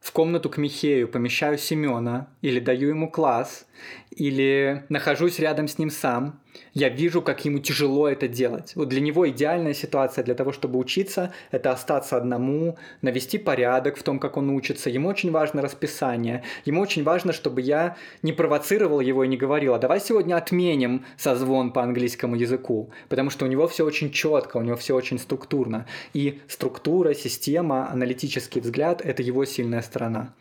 в 0.00 0.12
комнату 0.12 0.50
к 0.50 0.58
Михею 0.58 1.08
помещаю 1.08 1.58
Семена 1.58 2.28
или 2.42 2.60
даю 2.60 2.90
ему 2.90 3.10
класс, 3.10 3.66
или 4.10 4.84
нахожусь 4.88 5.38
рядом 5.38 5.68
с 5.68 5.78
ним 5.78 5.90
сам, 5.90 6.40
я 6.72 6.88
вижу, 6.88 7.22
как 7.22 7.44
ему 7.44 7.58
тяжело 7.58 8.08
это 8.08 8.28
делать. 8.28 8.72
Вот 8.76 8.88
для 8.88 9.00
него 9.00 9.28
идеальная 9.28 9.74
ситуация 9.74 10.24
для 10.24 10.34
того, 10.34 10.52
чтобы 10.52 10.78
учиться, 10.78 11.32
это 11.50 11.70
остаться 11.70 12.16
одному, 12.16 12.76
навести 13.02 13.38
порядок 13.38 13.96
в 13.96 14.02
том, 14.02 14.18
как 14.18 14.36
он 14.36 14.50
учится. 14.50 14.90
Ему 14.90 15.08
очень 15.08 15.30
важно 15.30 15.62
расписание. 15.62 16.42
Ему 16.64 16.80
очень 16.80 17.02
важно, 17.02 17.32
чтобы 17.32 17.60
я 17.60 17.96
не 18.22 18.32
провоцировал 18.32 19.00
его 19.00 19.24
и 19.24 19.28
не 19.28 19.36
говорил, 19.36 19.74
а 19.74 19.78
давай 19.78 20.00
сегодня 20.00 20.36
отменим 20.36 21.04
созвон 21.16 21.72
по 21.72 21.82
английскому 21.82 22.36
языку, 22.36 22.90
потому 23.08 23.30
что 23.30 23.44
у 23.44 23.48
него 23.48 23.66
все 23.66 23.84
очень 23.84 24.10
четко, 24.10 24.58
у 24.58 24.62
него 24.62 24.76
все 24.76 24.94
очень 24.94 25.18
структурно. 25.18 25.86
И 26.12 26.40
структура, 26.48 27.14
система, 27.14 27.90
аналитический 27.90 28.60
взгляд– 28.60 29.00
это 29.04 29.22
его 29.22 29.44
сильная 29.44 29.82
сторона. 29.82 30.34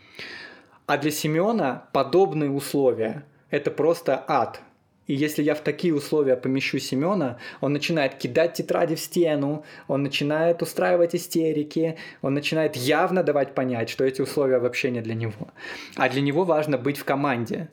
А 0.86 0.98
для 0.98 1.12
Семена 1.12 1.88
подобные 1.94 2.52
условия– 2.52 3.26
это 3.50 3.72
просто 3.72 4.24
ад– 4.28 4.62
и 5.08 5.14
если 5.14 5.44
я 5.44 5.54
в 5.54 5.62
такие 5.62 5.94
условия 5.94 6.38
помещу 6.38 6.80
Семена, 6.80 7.38
он 7.60 7.74
начинает 7.74 8.16
кидать 8.16 8.54
тетради 8.54 8.96
в 8.96 9.00
стену, 9.00 9.66
он 9.88 10.04
начинает 10.04 10.62
устраивать 10.62 11.14
истерики, 11.14 11.98
он 12.22 12.34
начинает 12.34 12.76
явно 12.76 13.24
давать 13.24 13.54
понять, 13.54 13.90
что 13.90 14.06
эти 14.06 14.22
условия 14.22 14.60
вообще 14.60 14.92
не 14.92 15.02
для 15.02 15.14
него. 15.14 15.50
А 15.96 16.08
для 16.08 16.22
него 16.22 16.46
важно 16.46 16.78
быть 16.78 16.98
в 16.98 17.04
команде. 17.04 17.70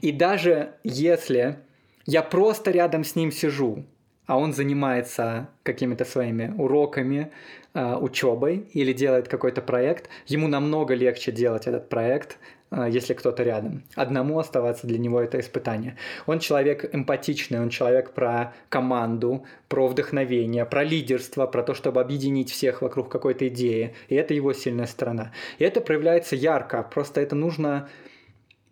И 0.00 0.12
даже 0.12 0.74
если 0.82 1.58
я 2.06 2.22
просто 2.22 2.70
рядом 2.70 3.04
с 3.04 3.16
ним 3.16 3.32
сижу, 3.32 3.84
а 4.26 4.38
он 4.38 4.54
занимается 4.54 5.48
какими-то 5.64 6.04
своими 6.06 6.54
уроками, 6.56 7.32
э, 7.74 7.96
учебой 7.96 8.68
или 8.72 8.92
делает 8.92 9.28
какой-то 9.28 9.62
проект, 9.62 10.08
ему 10.26 10.48
намного 10.48 10.94
легче 10.94 11.32
делать 11.32 11.66
этот 11.66 11.88
проект, 11.88 12.38
а, 12.74 12.88
если 12.88 13.12
кто-то 13.12 13.42
рядом. 13.42 13.84
Одному 13.96 14.38
оставаться 14.38 14.86
для 14.86 14.98
него 14.98 15.20
это 15.20 15.38
испытание. 15.38 15.98
Он 16.24 16.38
человек 16.38 16.88
эмпатичный, 16.94 17.60
он 17.60 17.68
человек 17.68 18.12
про 18.12 18.54
команду, 18.70 19.44
про 19.68 19.88
вдохновение, 19.88 20.64
про 20.64 20.82
лидерство, 20.82 21.46
про 21.46 21.62
то, 21.62 21.74
чтобы 21.74 22.00
объединить 22.00 22.50
всех 22.50 22.80
вокруг 22.80 23.10
какой-то 23.10 23.46
идеи. 23.48 23.94
И 24.08 24.14
это 24.14 24.32
его 24.32 24.54
сильная 24.54 24.86
сторона. 24.86 25.32
И 25.58 25.64
это 25.64 25.82
проявляется 25.82 26.34
ярко. 26.34 26.82
Просто 26.82 27.20
это 27.20 27.36
нужно, 27.36 27.90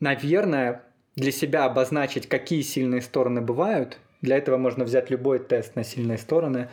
наверное, 0.01 0.83
для 1.15 1.31
себя 1.31 1.67
обозначить, 1.67 2.27
какие 2.27 2.63
сильные 2.63 3.03
стороны 3.03 3.43
бывают. 3.43 3.99
Для 4.23 4.37
этого 4.37 4.57
можно 4.57 4.85
взять 4.85 5.11
любой 5.11 5.39
тест 5.39 5.77
на 5.77 5.85
сильные 5.85 6.19
стороны, 6.19 6.69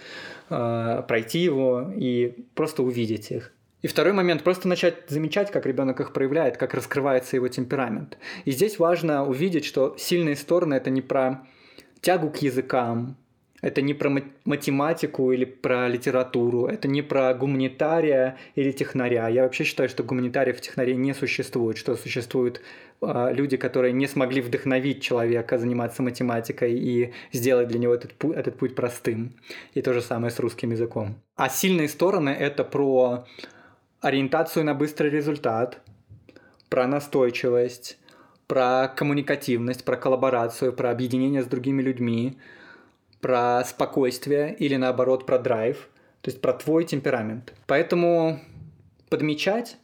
а, 0.50 1.02
пройти 1.04 1.40
его 1.40 1.92
и 1.96 2.46
просто 2.56 2.84
увидеть 2.84 3.32
их. 3.32 3.54
И 3.84 3.88
второй 3.88 4.14
момент, 4.14 4.44
просто 4.44 4.68
начать 4.68 5.08
замечать, 5.08 5.52
как 5.52 5.66
ребенок 5.66 6.00
их 6.00 6.12
проявляет, 6.12 6.58
как 6.58 6.74
раскрывается 6.74 7.36
его 7.36 7.48
темперамент. 7.48 8.18
И 8.46 8.52
здесь 8.52 8.80
важно 8.80 9.26
увидеть, 9.26 9.66
что 9.66 9.96
сильные 9.98 10.36
стороны 10.36 10.74
это 10.76 10.90
не 10.90 11.02
про 11.02 11.48
тягу 12.02 12.32
к 12.32 12.38
языкам, 12.38 13.16
это 13.62 13.82
не 13.82 13.94
про 13.94 14.12
математику 14.46 15.32
или 15.32 15.46
про 15.46 15.88
литературу, 15.88 16.68
это 16.68 16.88
не 16.88 17.02
про 17.02 17.34
гуманитария 17.34 18.38
или 18.56 18.72
технаря. 18.72 19.28
Я 19.30 19.44
вообще 19.44 19.64
считаю, 19.64 19.90
что 19.90 20.04
гуманитариев 20.04 20.60
и 20.60 20.62
технарей 20.62 20.96
не 20.96 21.14
существует, 21.14 21.78
что 21.78 21.96
существуют 21.96 22.58
э, 22.58 22.62
люди, 23.02 23.58
которые 23.58 23.94
не 23.94 24.08
смогли 24.08 24.42
вдохновить 24.42 25.02
человека 25.02 25.58
заниматься 25.58 26.02
математикой 26.02 26.74
и 26.74 27.14
сделать 27.32 27.68
для 27.68 27.80
него 27.80 27.94
этот, 27.94 28.14
путь, 28.14 28.36
этот 28.36 28.58
путь 28.58 28.76
простым. 28.76 29.34
И 29.74 29.82
то 29.82 29.94
же 29.94 30.02
самое 30.02 30.32
с 30.32 30.40
русским 30.40 30.72
языком. 30.72 31.16
А 31.36 31.50
сильные 31.50 31.90
стороны 31.90 32.30
это 32.30 32.64
про 32.64 33.26
ориентацию 34.02 34.66
на 34.66 34.74
быстрый 34.74 35.10
результат, 35.10 35.80
про 36.70 36.88
настойчивость, 36.88 37.98
про 38.48 38.88
коммуникативность, 38.88 39.84
про 39.86 39.98
коллаборацию, 39.98 40.74
про 40.74 40.92
объединение 40.92 41.44
с 41.44 41.48
другими 41.48 41.82
людьми, 41.82 42.38
про 43.22 43.64
спокойствие 43.66 44.56
или 44.56 44.76
наоборот 44.76 45.26
про 45.26 45.38
драйв, 45.38 45.90
то 46.22 46.30
есть 46.30 46.42
про 46.42 46.54
твой 46.54 46.86
темперамент. 46.86 47.54
Поэтому 47.68 48.40
подмечать, 49.10 49.78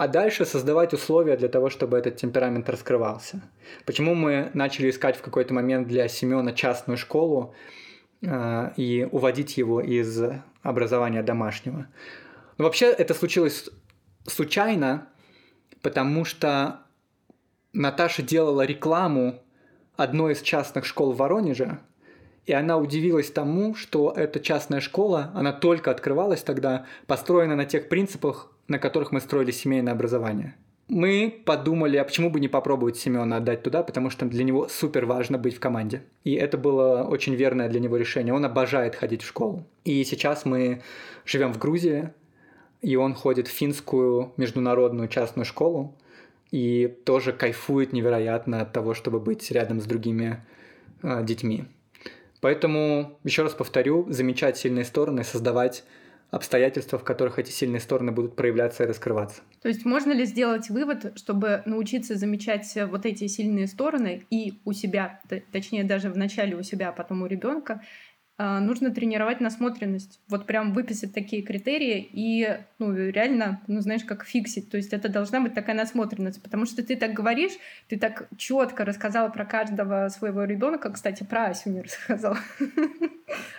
а 0.00 0.08
дальше 0.08 0.46
создавать 0.46 0.94
условия 0.94 1.36
для 1.36 1.48
того, 1.48 1.68
чтобы 1.68 1.98
этот 1.98 2.16
темперамент 2.16 2.70
раскрывался. 2.70 3.42
Почему 3.84 4.14
мы 4.14 4.50
начали 4.54 4.88
искать 4.88 5.14
в 5.14 5.20
какой-то 5.20 5.52
момент 5.52 5.88
для 5.88 6.08
Семена 6.08 6.52
частную 6.52 6.96
школу 6.96 7.54
э, 8.22 8.70
и 8.78 9.06
уводить 9.12 9.58
его 9.58 9.82
из 9.82 10.22
образования 10.62 11.22
домашнего? 11.22 11.86
Но 12.56 12.64
вообще 12.64 12.86
это 12.86 13.12
случилось 13.12 13.68
случайно, 14.26 15.06
потому 15.82 16.24
что 16.24 16.78
Наташа 17.74 18.22
делала 18.22 18.62
рекламу 18.62 19.42
одной 19.96 20.32
из 20.32 20.40
частных 20.40 20.86
школ 20.86 21.12
в 21.12 21.18
Воронеже, 21.18 21.78
и 22.46 22.54
она 22.54 22.78
удивилась 22.78 23.30
тому, 23.30 23.74
что 23.74 24.14
эта 24.16 24.40
частная 24.40 24.80
школа, 24.80 25.30
она 25.34 25.52
только 25.52 25.90
открывалась 25.90 26.42
тогда, 26.42 26.86
построена 27.06 27.54
на 27.54 27.66
тех 27.66 27.90
принципах, 27.90 28.50
на 28.70 28.78
которых 28.78 29.12
мы 29.12 29.20
строили 29.20 29.50
семейное 29.50 29.92
образование. 29.92 30.54
Мы 30.88 31.42
подумали, 31.44 31.96
а 31.98 32.04
почему 32.04 32.30
бы 32.30 32.40
не 32.40 32.48
попробовать 32.48 32.96
Семена 32.96 33.36
отдать 33.36 33.62
туда, 33.62 33.82
потому 33.82 34.10
что 34.10 34.26
для 34.26 34.42
него 34.42 34.68
супер 34.68 35.06
важно 35.06 35.38
быть 35.38 35.56
в 35.56 35.60
команде. 35.60 36.02
И 36.24 36.34
это 36.34 36.56
было 36.56 37.04
очень 37.04 37.34
верное 37.34 37.68
для 37.68 37.80
него 37.80 37.96
решение. 37.96 38.32
Он 38.32 38.44
обожает 38.44 38.96
ходить 38.96 39.22
в 39.22 39.26
школу. 39.28 39.66
И 39.84 40.02
сейчас 40.04 40.44
мы 40.44 40.82
живем 41.24 41.52
в 41.52 41.58
Грузии, 41.58 42.10
и 42.80 42.96
он 42.96 43.14
ходит 43.14 43.46
в 43.46 43.52
финскую 43.52 44.32
международную 44.36 45.08
частную 45.08 45.44
школу 45.44 45.96
и 46.50 46.88
тоже 47.04 47.32
кайфует 47.32 47.92
невероятно 47.92 48.60
от 48.60 48.72
того, 48.72 48.94
чтобы 48.94 49.20
быть 49.20 49.50
рядом 49.50 49.80
с 49.80 49.84
другими 49.84 50.44
э, 51.02 51.22
детьми. 51.22 51.64
Поэтому, 52.40 53.18
еще 53.22 53.42
раз 53.42 53.52
повторю, 53.52 54.06
замечать 54.08 54.56
сильные 54.56 54.84
стороны, 54.84 55.24
создавать 55.24 55.84
обстоятельства, 56.30 56.98
в 56.98 57.04
которых 57.04 57.38
эти 57.38 57.50
сильные 57.50 57.80
стороны 57.80 58.12
будут 58.12 58.36
проявляться 58.36 58.84
и 58.84 58.86
раскрываться. 58.86 59.42
То 59.62 59.68
есть 59.68 59.84
можно 59.84 60.12
ли 60.12 60.24
сделать 60.24 60.70
вывод, 60.70 61.12
чтобы 61.16 61.62
научиться 61.66 62.14
замечать 62.14 62.72
вот 62.88 63.06
эти 63.06 63.26
сильные 63.26 63.66
стороны 63.66 64.26
и 64.30 64.60
у 64.64 64.72
себя, 64.72 65.20
точнее 65.52 65.84
даже 65.84 66.10
в 66.10 66.16
начале 66.16 66.56
у 66.56 66.62
себя, 66.62 66.90
а 66.90 66.92
потом 66.92 67.22
у 67.22 67.26
ребенка, 67.26 67.82
нужно 68.40 68.90
тренировать 68.90 69.40
насмотренность. 69.40 70.20
Вот 70.28 70.46
прям 70.46 70.72
выписать 70.72 71.12
такие 71.12 71.42
критерии 71.42 72.08
и, 72.10 72.58
ну, 72.78 72.94
реально, 72.94 73.60
ну, 73.66 73.80
знаешь, 73.80 74.04
как 74.04 74.24
фиксить. 74.24 74.70
То 74.70 74.78
есть 74.78 74.92
это 74.92 75.08
должна 75.08 75.40
быть 75.40 75.52
такая 75.52 75.76
насмотренность, 75.76 76.42
потому 76.42 76.64
что 76.64 76.82
ты 76.82 76.96
так 76.96 77.12
говоришь, 77.12 77.52
ты 77.88 77.98
так 77.98 78.28
четко 78.36 78.84
рассказала 78.84 79.28
про 79.28 79.44
каждого 79.44 80.08
своего 80.08 80.44
ребенка, 80.44 80.90
кстати, 80.90 81.22
про 81.22 81.46
Асю 81.46 81.70
не 81.70 81.80
рассказала. 81.82 82.38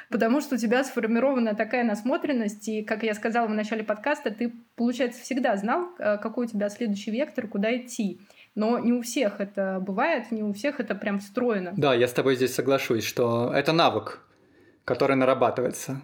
Потому 0.10 0.42
что 0.42 0.56
у 0.56 0.58
тебя 0.58 0.84
сформирована 0.84 1.56
такая 1.56 1.84
насмотренность, 1.84 2.68
и, 2.68 2.84
как 2.84 3.04
я 3.04 3.14
сказала 3.14 3.48
в 3.48 3.54
начале 3.54 3.84
подкаста, 3.84 4.32
ты, 4.32 4.52
получается, 4.76 5.22
всегда 5.22 5.56
знал, 5.58 5.90
а, 6.00 6.18
какой 6.18 6.48
у 6.48 6.50
тебя 6.50 6.70
следующий 6.70 7.12
вектор, 7.12 7.48
куда 7.48 7.76
идти. 7.78 8.20
Но 8.56 8.80
не 8.80 8.92
у 8.92 9.02
всех 9.02 9.40
это 9.40 9.80
бывает, 9.80 10.32
не 10.32 10.44
у 10.44 10.52
всех 10.54 10.80
это 10.80 10.96
прям 10.96 11.20
встроено. 11.20 11.74
Да, 11.78 11.94
я 11.94 12.08
с 12.08 12.14
тобой 12.14 12.36
здесь 12.36 12.54
соглашусь, 12.54 13.06
что 13.06 13.54
это 13.54 13.72
навык 13.72 14.20
который 14.86 15.16
нарабатывается. 15.16 16.02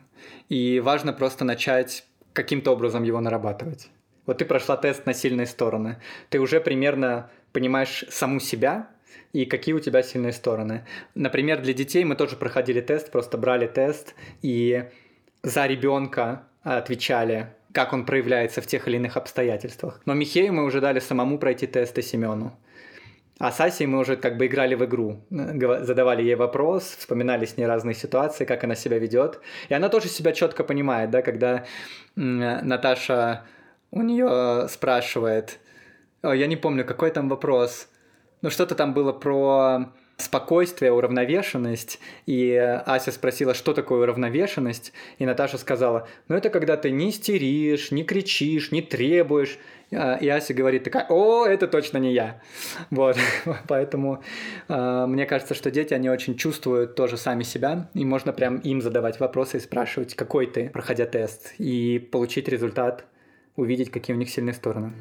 И 0.49 0.79
важно 0.79 1.13
просто 1.13 1.45
начать 1.45 2.05
каким-то 2.33 2.71
образом 2.71 3.03
его 3.03 3.19
нарабатывать. 3.19 3.89
Вот 4.25 4.39
ты 4.39 4.45
прошла 4.45 4.77
тест 4.77 5.05
на 5.05 5.13
сильные 5.13 5.47
стороны. 5.47 5.97
Ты 6.29 6.39
уже 6.39 6.59
примерно 6.59 7.29
понимаешь 7.53 8.05
саму 8.09 8.39
себя 8.39 8.89
и 9.33 9.45
какие 9.45 9.73
у 9.73 9.79
тебя 9.79 10.03
сильные 10.03 10.33
стороны. 10.33 10.85
Например, 11.15 11.61
для 11.61 11.73
детей 11.73 12.03
мы 12.03 12.15
тоже 12.15 12.35
проходили 12.35 12.81
тест, 12.81 13.11
просто 13.11 13.37
брали 13.37 13.67
тест 13.67 14.15
и 14.41 14.85
за 15.43 15.65
ребенка 15.65 16.43
отвечали, 16.63 17.53
как 17.71 17.93
он 17.93 18.05
проявляется 18.05 18.61
в 18.61 18.67
тех 18.67 18.87
или 18.87 18.97
иных 18.97 19.17
обстоятельствах. 19.17 20.01
Но 20.05 20.13
Михею 20.13 20.53
мы 20.53 20.65
уже 20.65 20.81
дали 20.81 20.99
самому 20.99 21.39
пройти 21.39 21.67
тесты 21.67 22.01
Семену. 22.01 22.57
А 23.39 23.51
с 23.51 23.61
Асей 23.61 23.85
мы 23.85 23.99
уже 23.99 24.15
как 24.15 24.37
бы 24.37 24.47
играли 24.47 24.73
в 24.73 24.83
игру, 24.85 25.23
задавали 25.29 26.23
ей 26.23 26.35
вопрос, 26.35 26.95
вспоминали 26.97 27.45
с 27.45 27.55
ней 27.55 27.65
разные 27.65 27.93
ситуации, 27.93 28.45
как 28.45 28.63
она 28.63 28.73
себя 28.73 28.97
ведет. 28.97 29.39
И 29.69 29.73
она 29.75 29.89
тоже 29.89 30.07
себя 30.07 30.31
четко 30.31 30.63
понимает, 30.63 31.11
да, 31.11 31.21
когда 31.21 31.65
Наташа 32.15 33.45
у 33.91 34.01
нее 34.01 34.67
спрашивает, 34.69 35.59
я 36.23 36.47
не 36.47 36.55
помню, 36.55 36.83
какой 36.83 37.11
там 37.11 37.29
вопрос, 37.29 37.89
ну 38.41 38.49
что-то 38.49 38.73
там 38.73 38.93
было 38.93 39.13
про 39.13 39.93
спокойствие, 40.17 40.91
уравновешенность. 40.91 41.99
И 42.25 42.55
Ася 42.85 43.11
спросила, 43.11 43.53
что 43.53 43.73
такое 43.73 44.01
уравновешенность. 44.01 44.91
И 45.19 45.25
Наташа 45.25 45.57
сказала, 45.57 46.07
ну 46.27 46.35
это 46.35 46.49
когда 46.49 46.75
ты 46.75 46.91
не 46.91 47.11
истеришь, 47.11 47.91
не 47.91 48.03
кричишь, 48.03 48.71
не 48.71 48.81
требуешь. 48.81 49.59
А, 49.93 50.15
и 50.15 50.27
Ася 50.27 50.53
говорит 50.53 50.83
такая, 50.83 51.05
о, 51.09 51.45
это 51.45 51.67
точно 51.67 51.97
не 51.99 52.13
я. 52.13 52.41
Вот, 52.89 53.17
поэтому 53.67 54.23
э, 54.67 55.05
мне 55.07 55.25
кажется, 55.25 55.53
что 55.53 55.71
дети, 55.71 55.93
они 55.93 56.09
очень 56.09 56.35
чувствуют 56.35 56.95
тоже 56.95 57.17
сами 57.17 57.43
себя, 57.43 57.89
и 57.93 58.03
можно 58.03 58.33
прям 58.33 58.57
им 58.57 58.81
задавать 58.81 59.19
вопросы 59.19 59.57
и 59.57 59.61
спрашивать, 59.61 60.15
какой 60.15 60.47
ты, 60.47 60.69
проходя 60.69 61.05
тест, 61.05 61.53
и 61.57 61.99
получить 61.99 62.47
результат, 62.47 63.05
увидеть, 63.55 63.91
какие 63.91 64.15
у 64.15 64.19
них 64.19 64.29
сильные 64.29 64.53
стороны. 64.53 64.93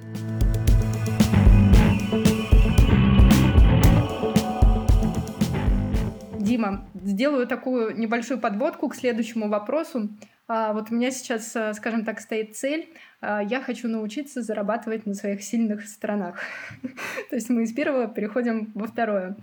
Дима, 6.57 6.89
сделаю 6.95 7.47
такую 7.47 7.99
небольшую 7.99 8.41
подводку 8.41 8.89
к 8.89 8.95
следующему 8.95 9.49
вопросу. 9.51 10.09
А, 10.49 10.73
вот 10.73 10.91
у 10.91 10.95
меня 10.95 11.11
сейчас, 11.11 11.55
э, 11.55 11.75
скажем 11.75 12.05
так, 12.05 12.19
стоит 12.19 12.57
цель. 12.57 12.89
А, 13.21 13.43
я 13.43 13.61
хочу 13.61 13.89
научиться 13.89 14.41
зарабатывать 14.41 15.05
на 15.05 15.13
своих 15.13 15.43
сильных 15.43 15.87
сторонах. 15.87 16.41
То 17.31 17.37
есть 17.37 17.51
мы 17.51 17.65
из 17.65 17.75
первого 17.75 18.09
переходим 18.09 18.71
во 18.75 18.87
второе. 18.87 19.37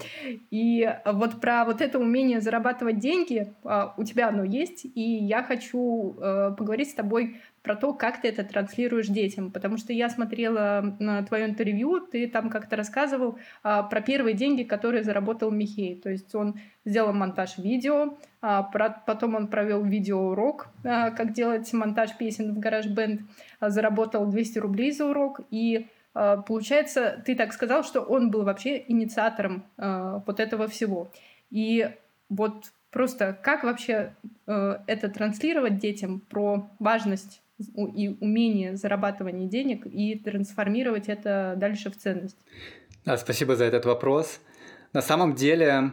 И 0.50 0.90
вот 1.06 1.40
про 1.40 1.66
вот 1.66 1.82
это 1.82 2.00
умение 2.00 2.42
зарабатывать 2.42 2.98
деньги 2.98 3.54
а, 3.64 3.94
у 3.96 4.04
тебя 4.04 4.30
оно 4.30 4.44
есть, 4.44 4.86
и 4.86 5.02
я 5.02 5.44
хочу 5.44 6.18
э, 6.20 6.56
поговорить 6.58 6.90
с 6.90 6.96
тобой 6.96 7.42
про 7.64 7.76
то, 7.76 7.94
как 7.94 8.22
ты 8.22 8.28
это 8.28 8.44
транслируешь 8.44 9.08
детям. 9.08 9.50
Потому 9.50 9.78
что 9.78 9.94
я 9.94 10.10
смотрела 10.10 10.96
на 11.00 11.24
твое 11.24 11.46
интервью, 11.46 12.02
ты 12.02 12.28
там 12.28 12.50
как-то 12.50 12.76
рассказывал 12.76 13.40
а, 13.64 13.84
про 13.84 14.02
первые 14.02 14.36
деньги, 14.36 14.64
которые 14.64 15.04
заработал 15.04 15.50
Михей. 15.50 15.96
То 15.96 16.10
есть 16.10 16.36
он 16.36 16.60
сделал 16.84 17.14
монтаж 17.14 17.58
видео, 17.58 18.18
а, 18.42 18.64
про, 18.64 19.02
потом 19.06 19.36
он 19.36 19.48
провел 19.48 19.84
видеоурок, 19.84 20.68
а, 20.84 21.12
как 21.12 21.32
делать 21.32 21.72
монтаж 21.72 22.18
песен 22.18 22.54
в 22.54 22.60
GarageBand, 22.60 23.22
а, 23.62 23.70
заработал 23.70 24.28
200 24.28 24.60
рублей 24.60 24.92
за 24.92 25.06
урок. 25.06 25.40
И 25.50 25.88
а, 26.14 26.38
получается, 26.38 27.24
ты 27.26 27.34
так 27.34 27.54
сказал, 27.54 27.86
что 27.86 28.02
он 28.02 28.30
был 28.30 28.44
вообще 28.44 28.84
инициатором 28.88 29.64
а, 29.78 30.22
вот 30.28 30.42
этого 30.42 30.68
всего. 30.68 31.10
И 31.50 31.90
вот 32.28 32.74
просто 32.92 33.38
как 33.42 33.64
вообще 33.64 34.16
э, 34.48 34.78
это 34.88 35.10
транслировать 35.10 35.80
детям 35.80 36.20
про 36.20 36.70
важность 36.80 37.43
и 37.60 38.18
умение 38.20 38.76
зарабатывания 38.76 39.48
денег 39.48 39.86
и 39.86 40.18
трансформировать 40.18 41.10
это 41.10 41.56
дальше 41.58 41.92
в 41.92 41.98
ценность? 41.98 42.38
Да, 43.06 43.18
спасибо 43.18 43.56
за 43.56 43.66
этот 43.66 43.86
вопрос. 43.86 44.40
На 44.94 45.02
самом 45.02 45.36
деле, 45.36 45.92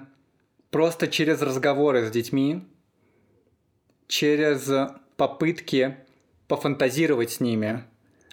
просто 0.71 1.09
через 1.09 1.43
разговоры 1.43 2.07
с 2.07 2.11
детьми, 2.11 2.65
через 4.07 4.71
попытки 5.17 5.97
пофантазировать 6.49 7.31
с 7.31 7.41
ними, 7.41 7.85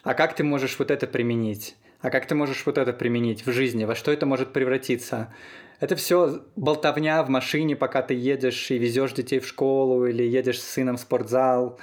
а 0.03 0.13
как 0.13 0.35
ты 0.35 0.43
можешь 0.43 0.79
вот 0.79 0.91
это 0.91 1.05
применить? 1.07 1.75
А 1.99 2.09
как 2.09 2.27
ты 2.27 2.35
можешь 2.35 2.65
вот 2.65 2.77
это 2.77 2.93
применить 2.93 3.45
в 3.45 3.51
жизни? 3.51 3.85
Во 3.85 3.95
что 3.95 4.11
это 4.11 4.25
может 4.25 4.53
превратиться? 4.53 5.33
Это 5.79 5.95
все 5.95 6.43
болтовня 6.55 7.23
в 7.23 7.29
машине, 7.29 7.75
пока 7.75 8.01
ты 8.01 8.13
едешь 8.13 8.71
и 8.71 8.77
везешь 8.77 9.13
детей 9.13 9.39
в 9.39 9.47
школу 9.47 10.05
или 10.05 10.23
едешь 10.23 10.61
с 10.61 10.67
сыном 10.67 10.97
в 10.97 10.99
спортзал 10.99 11.79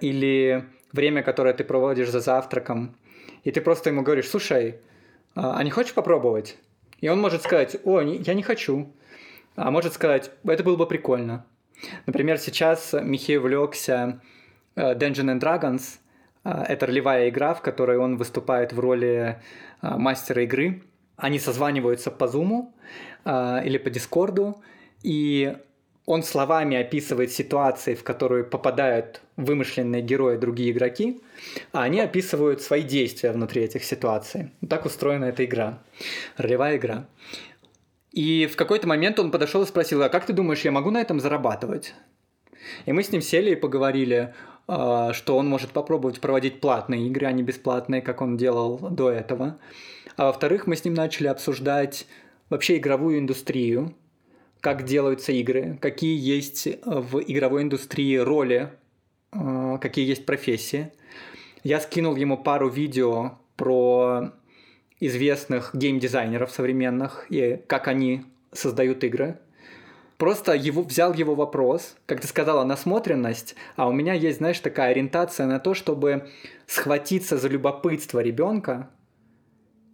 или 0.00 0.64
время, 0.92 1.22
которое 1.22 1.54
ты 1.54 1.64
проводишь 1.64 2.10
за 2.10 2.20
завтраком, 2.20 2.96
и 3.44 3.50
ты 3.50 3.60
просто 3.60 3.90
ему 3.90 4.02
говоришь, 4.02 4.28
слушай, 4.28 4.80
а, 5.34 5.56
а 5.56 5.64
не 5.64 5.70
хочешь 5.70 5.94
попробовать? 5.94 6.58
И 7.00 7.08
он 7.08 7.20
может 7.20 7.42
сказать, 7.42 7.76
о, 7.84 8.00
я 8.00 8.34
не 8.34 8.42
хочу. 8.42 8.92
А 9.56 9.70
может 9.70 9.92
сказать, 9.92 10.30
это 10.44 10.62
было 10.62 10.76
бы 10.76 10.86
прикольно. 10.86 11.44
Например, 12.06 12.38
сейчас 12.38 12.92
Михей 12.92 13.38
увлекся 13.38 14.20
э, 14.76 14.94
Dungeons 14.94 15.38
and 15.38 15.40
Dragons. 15.40 15.98
А, 16.44 16.64
это 16.64 16.86
ролевая 16.86 17.28
игра, 17.28 17.54
в 17.54 17.62
которой 17.62 17.98
он 17.98 18.16
выступает 18.16 18.72
в 18.72 18.78
роли 18.78 19.42
мастера 19.80 20.42
игры. 20.44 20.84
Они 21.16 21.40
созваниваются 21.40 22.10
по 22.10 22.24
Zoom 22.24 22.68
или 23.64 23.78
по 23.78 23.90
Дискорду, 23.90 24.62
и 25.02 25.56
он 26.04 26.22
словами 26.22 26.76
описывает 26.76 27.30
ситуации, 27.30 27.94
в 27.94 28.02
которые 28.02 28.44
попадают 28.44 29.20
вымышленные 29.36 30.02
герои 30.02 30.36
другие 30.36 30.72
игроки, 30.72 31.20
а 31.72 31.84
они 31.84 32.00
описывают 32.00 32.60
свои 32.60 32.82
действия 32.82 33.32
внутри 33.32 33.62
этих 33.62 33.84
ситуаций. 33.84 34.50
Так 34.68 34.84
устроена 34.84 35.26
эта 35.26 35.44
игра, 35.44 35.78
ролевая 36.36 36.76
игра. 36.76 37.06
И 38.10 38.46
в 38.46 38.56
какой-то 38.56 38.86
момент 38.86 39.18
он 39.20 39.30
подошел 39.30 39.62
и 39.62 39.66
спросил, 39.66 40.02
а 40.02 40.08
как 40.08 40.26
ты 40.26 40.32
думаешь, 40.32 40.62
я 40.62 40.72
могу 40.72 40.90
на 40.90 41.00
этом 41.00 41.20
зарабатывать? 41.20 41.94
И 42.84 42.92
мы 42.92 43.02
с 43.02 43.10
ним 43.10 43.22
сели 43.22 43.52
и 43.52 43.56
поговорили, 43.56 44.34
а, 44.68 45.12
что 45.12 45.36
он 45.36 45.48
может 45.48 45.70
попробовать 45.70 46.20
проводить 46.20 46.60
платные 46.60 47.06
игры, 47.06 47.26
а 47.26 47.32
не 47.32 47.42
бесплатные, 47.42 48.02
как 48.02 48.20
он 48.20 48.36
делал 48.36 48.78
до 48.78 49.10
этого. 49.10 49.58
А 50.16 50.26
во-вторых, 50.26 50.66
мы 50.66 50.76
с 50.76 50.84
ним 50.84 50.94
начали 50.94 51.28
обсуждать 51.28 52.06
вообще 52.50 52.76
игровую 52.76 53.18
индустрию, 53.18 53.94
как 54.62 54.84
делаются 54.84 55.32
игры, 55.32 55.76
какие 55.80 56.16
есть 56.16 56.68
э, 56.68 56.78
в 56.84 57.20
игровой 57.20 57.64
индустрии 57.64 58.16
роли, 58.16 58.70
э, 59.32 59.78
какие 59.80 60.08
есть 60.08 60.24
профессии. 60.24 60.92
Я 61.64 61.80
скинул 61.80 62.14
ему 62.14 62.38
пару 62.38 62.68
видео 62.70 63.38
про 63.56 64.32
известных 65.00 65.74
геймдизайнеров 65.74 66.52
современных 66.52 67.26
и 67.28 67.60
как 67.66 67.88
они 67.88 68.22
создают 68.52 69.02
игры. 69.02 69.40
Просто 70.16 70.52
его, 70.52 70.82
взял 70.82 71.12
его 71.12 71.34
вопрос, 71.34 71.96
как 72.06 72.20
ты 72.20 72.28
сказала, 72.28 72.62
насмотренность, 72.62 73.56
а 73.74 73.88
у 73.88 73.92
меня 73.92 74.14
есть, 74.14 74.38
знаешь, 74.38 74.60
такая 74.60 74.92
ориентация 74.92 75.46
на 75.46 75.58
то, 75.58 75.74
чтобы 75.74 76.28
схватиться 76.68 77.36
за 77.36 77.48
любопытство 77.48 78.20
ребенка, 78.20 78.90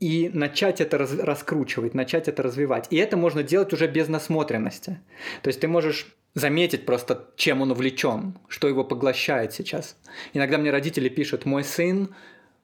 и 0.01 0.31
начать 0.33 0.81
это 0.81 0.99
раз, 0.99 1.19
раскручивать, 1.19 1.95
начать 1.95 2.29
это 2.29 2.43
развивать. 2.43 2.87
И 2.91 2.97
это 2.97 3.17
можно 3.17 3.43
делать 3.43 3.73
уже 3.73 3.87
без 3.87 4.09
насмотренности. 4.09 5.01
То 5.43 5.49
есть 5.49 5.61
ты 5.61 5.69
можешь 5.69 6.15
заметить 6.35 6.87
просто, 6.87 7.29
чем 7.37 7.63
он 7.63 7.73
увлечен, 7.73 8.39
что 8.49 8.69
его 8.69 8.85
поглощает 8.85 9.53
сейчас. 9.53 9.97
Иногда 10.33 10.59
мне 10.59 10.71
родители 10.71 11.09
пишут, 11.09 11.47
мой 11.47 11.65
сын 11.65 12.15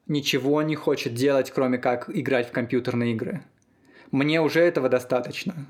ничего 0.07 0.61
не 0.61 0.75
хочет 0.75 1.13
делать, 1.13 1.51
кроме 1.51 1.77
как 1.77 2.09
играть 2.09 2.49
в 2.49 2.51
компьютерные 2.51 3.13
игры. 3.13 3.41
Мне 4.11 4.41
уже 4.41 4.61
этого 4.61 4.87
достаточно. 4.87 5.67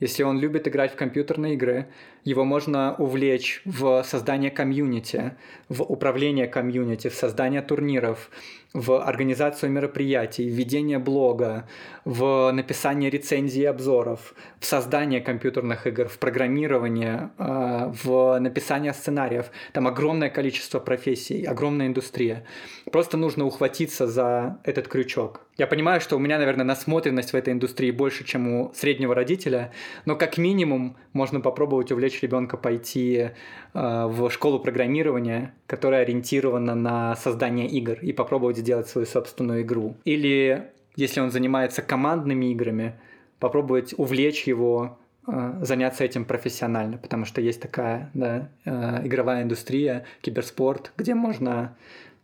если 0.00 0.22
он 0.22 0.40
любит 0.40 0.66
играть 0.66 0.92
в 0.92 0.96
компьютерные 0.96 1.54
игры, 1.54 1.88
его 2.24 2.44
можно 2.44 2.94
увлечь 2.96 3.60
в 3.66 4.02
создание 4.02 4.50
комьюнити, 4.50 5.34
в 5.68 5.82
управление 5.82 6.48
комьюнити, 6.48 7.08
в 7.08 7.14
создание 7.14 7.60
турниров, 7.60 8.30
в 8.72 9.02
организацию 9.02 9.70
мероприятий, 9.72 10.48
в 10.48 10.52
ведение 10.52 10.98
блога, 10.98 11.68
в 12.04 12.50
написание 12.52 13.10
рецензий 13.10 13.62
и 13.62 13.66
обзоров, 13.66 14.34
в 14.60 14.64
создание 14.64 15.20
компьютерных 15.20 15.86
игр, 15.86 16.06
в 16.06 16.18
программирование, 16.18 17.30
э, 17.38 17.92
в 18.04 18.38
написание 18.38 18.92
сценариев. 18.92 19.50
Там 19.72 19.88
огромное 19.88 20.30
количество 20.30 20.78
профессий, 20.78 21.44
огромная 21.44 21.88
индустрия. 21.88 22.44
Просто 22.92 23.16
нужно 23.16 23.44
ухватиться 23.44 24.06
за 24.06 24.58
этот 24.62 24.86
крючок. 24.86 25.40
Я 25.56 25.66
понимаю, 25.66 26.00
что 26.00 26.16
у 26.16 26.18
меня, 26.18 26.38
наверное, 26.38 26.64
насмотренность 26.64 27.32
в 27.32 27.36
этой 27.36 27.52
индустрии 27.52 27.90
больше, 27.90 28.24
чем 28.24 28.48
у 28.48 28.72
среднего 28.72 29.14
родителя, 29.14 29.72
но 30.04 30.16
как 30.16 30.38
минимум 30.38 30.96
можно 31.12 31.40
попробовать 31.40 31.90
увлечь 31.92 32.22
ребенка 32.22 32.56
пойти 32.56 33.16
э, 33.18 33.30
в 33.74 34.30
школу 34.30 34.60
программирования, 34.60 35.54
которая 35.70 36.02
ориентирована 36.02 36.74
на 36.74 37.14
создание 37.14 37.68
игр, 37.68 37.96
и 38.02 38.12
попробовать 38.12 38.56
сделать 38.56 38.88
свою 38.88 39.06
собственную 39.06 39.62
игру. 39.62 39.96
Или 40.04 40.72
если 40.96 41.20
он 41.20 41.30
занимается 41.30 41.80
командными 41.80 42.46
играми, 42.46 42.94
попробовать 43.38 43.94
увлечь 43.96 44.48
его 44.48 44.98
э, 45.28 45.60
заняться 45.62 46.02
этим 46.02 46.24
профессионально, 46.24 46.98
потому 46.98 47.24
что 47.24 47.40
есть 47.40 47.62
такая 47.62 48.10
да, 48.14 48.48
э, 48.64 49.06
игровая 49.06 49.44
индустрия, 49.44 50.06
киберспорт, 50.22 50.90
где 50.96 51.14
можно 51.14 51.76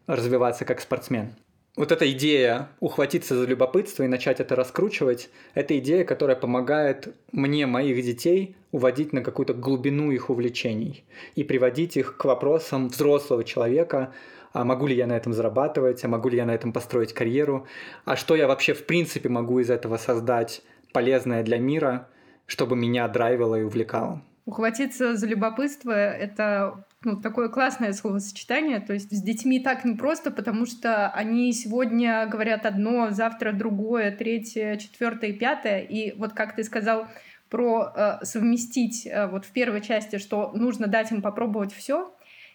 развиваться 0.08 0.64
как 0.64 0.80
спортсмен 0.80 1.30
вот 1.76 1.92
эта 1.92 2.10
идея 2.12 2.70
ухватиться 2.80 3.36
за 3.36 3.46
любопытство 3.46 4.02
и 4.02 4.08
начать 4.08 4.40
это 4.40 4.56
раскручивать, 4.56 5.28
это 5.54 5.78
идея, 5.78 6.04
которая 6.04 6.36
помогает 6.36 7.14
мне, 7.32 7.66
моих 7.66 8.02
детей, 8.02 8.56
уводить 8.72 9.12
на 9.12 9.22
какую-то 9.22 9.54
глубину 9.54 10.10
их 10.10 10.30
увлечений 10.30 11.04
и 11.34 11.44
приводить 11.44 11.96
их 11.96 12.16
к 12.16 12.24
вопросам 12.24 12.88
взрослого 12.88 13.44
человека, 13.44 14.12
а 14.52 14.64
могу 14.64 14.86
ли 14.86 14.96
я 14.96 15.06
на 15.06 15.16
этом 15.16 15.34
зарабатывать, 15.34 16.02
а 16.02 16.08
могу 16.08 16.30
ли 16.30 16.38
я 16.38 16.46
на 16.46 16.54
этом 16.54 16.72
построить 16.72 17.12
карьеру, 17.12 17.66
а 18.06 18.16
что 18.16 18.34
я 18.34 18.48
вообще 18.48 18.72
в 18.72 18.86
принципе 18.86 19.28
могу 19.28 19.60
из 19.60 19.68
этого 19.68 19.98
создать 19.98 20.62
полезное 20.92 21.42
для 21.42 21.58
мира, 21.58 22.08
чтобы 22.46 22.74
меня 22.74 23.06
драйвило 23.06 23.56
и 23.56 23.62
увлекало. 23.62 24.22
Ухватиться 24.46 25.16
за 25.16 25.26
любопытство— 25.26 25.90
это 25.92 26.85
ну, 27.04 27.20
такое 27.20 27.48
классное 27.48 27.92
словосочетание. 27.92 28.80
То 28.80 28.92
есть 28.92 29.16
с 29.16 29.22
детьми 29.22 29.60
так 29.60 29.84
не 29.84 29.94
просто, 29.94 30.30
потому 30.30 30.66
что 30.66 31.08
они 31.08 31.52
сегодня 31.52 32.26
говорят 32.26 32.66
одно, 32.66 33.10
завтра 33.10 33.52
другое, 33.52 34.10
третье, 34.10 34.76
четвертое, 34.76 35.32
пятое. 35.32 35.80
И 35.80 36.12
вот 36.18 36.32
как 36.32 36.56
ты 36.56 36.64
сказал 36.64 37.06
про 37.48 37.92
э, 37.94 38.24
совместить 38.24 39.06
э, 39.06 39.28
вот 39.28 39.44
в 39.44 39.52
первой 39.52 39.80
части, 39.80 40.18
что 40.18 40.52
нужно 40.52 40.88
дать 40.88 41.12
им 41.12 41.22
попробовать 41.22 41.72
все. 41.72 42.12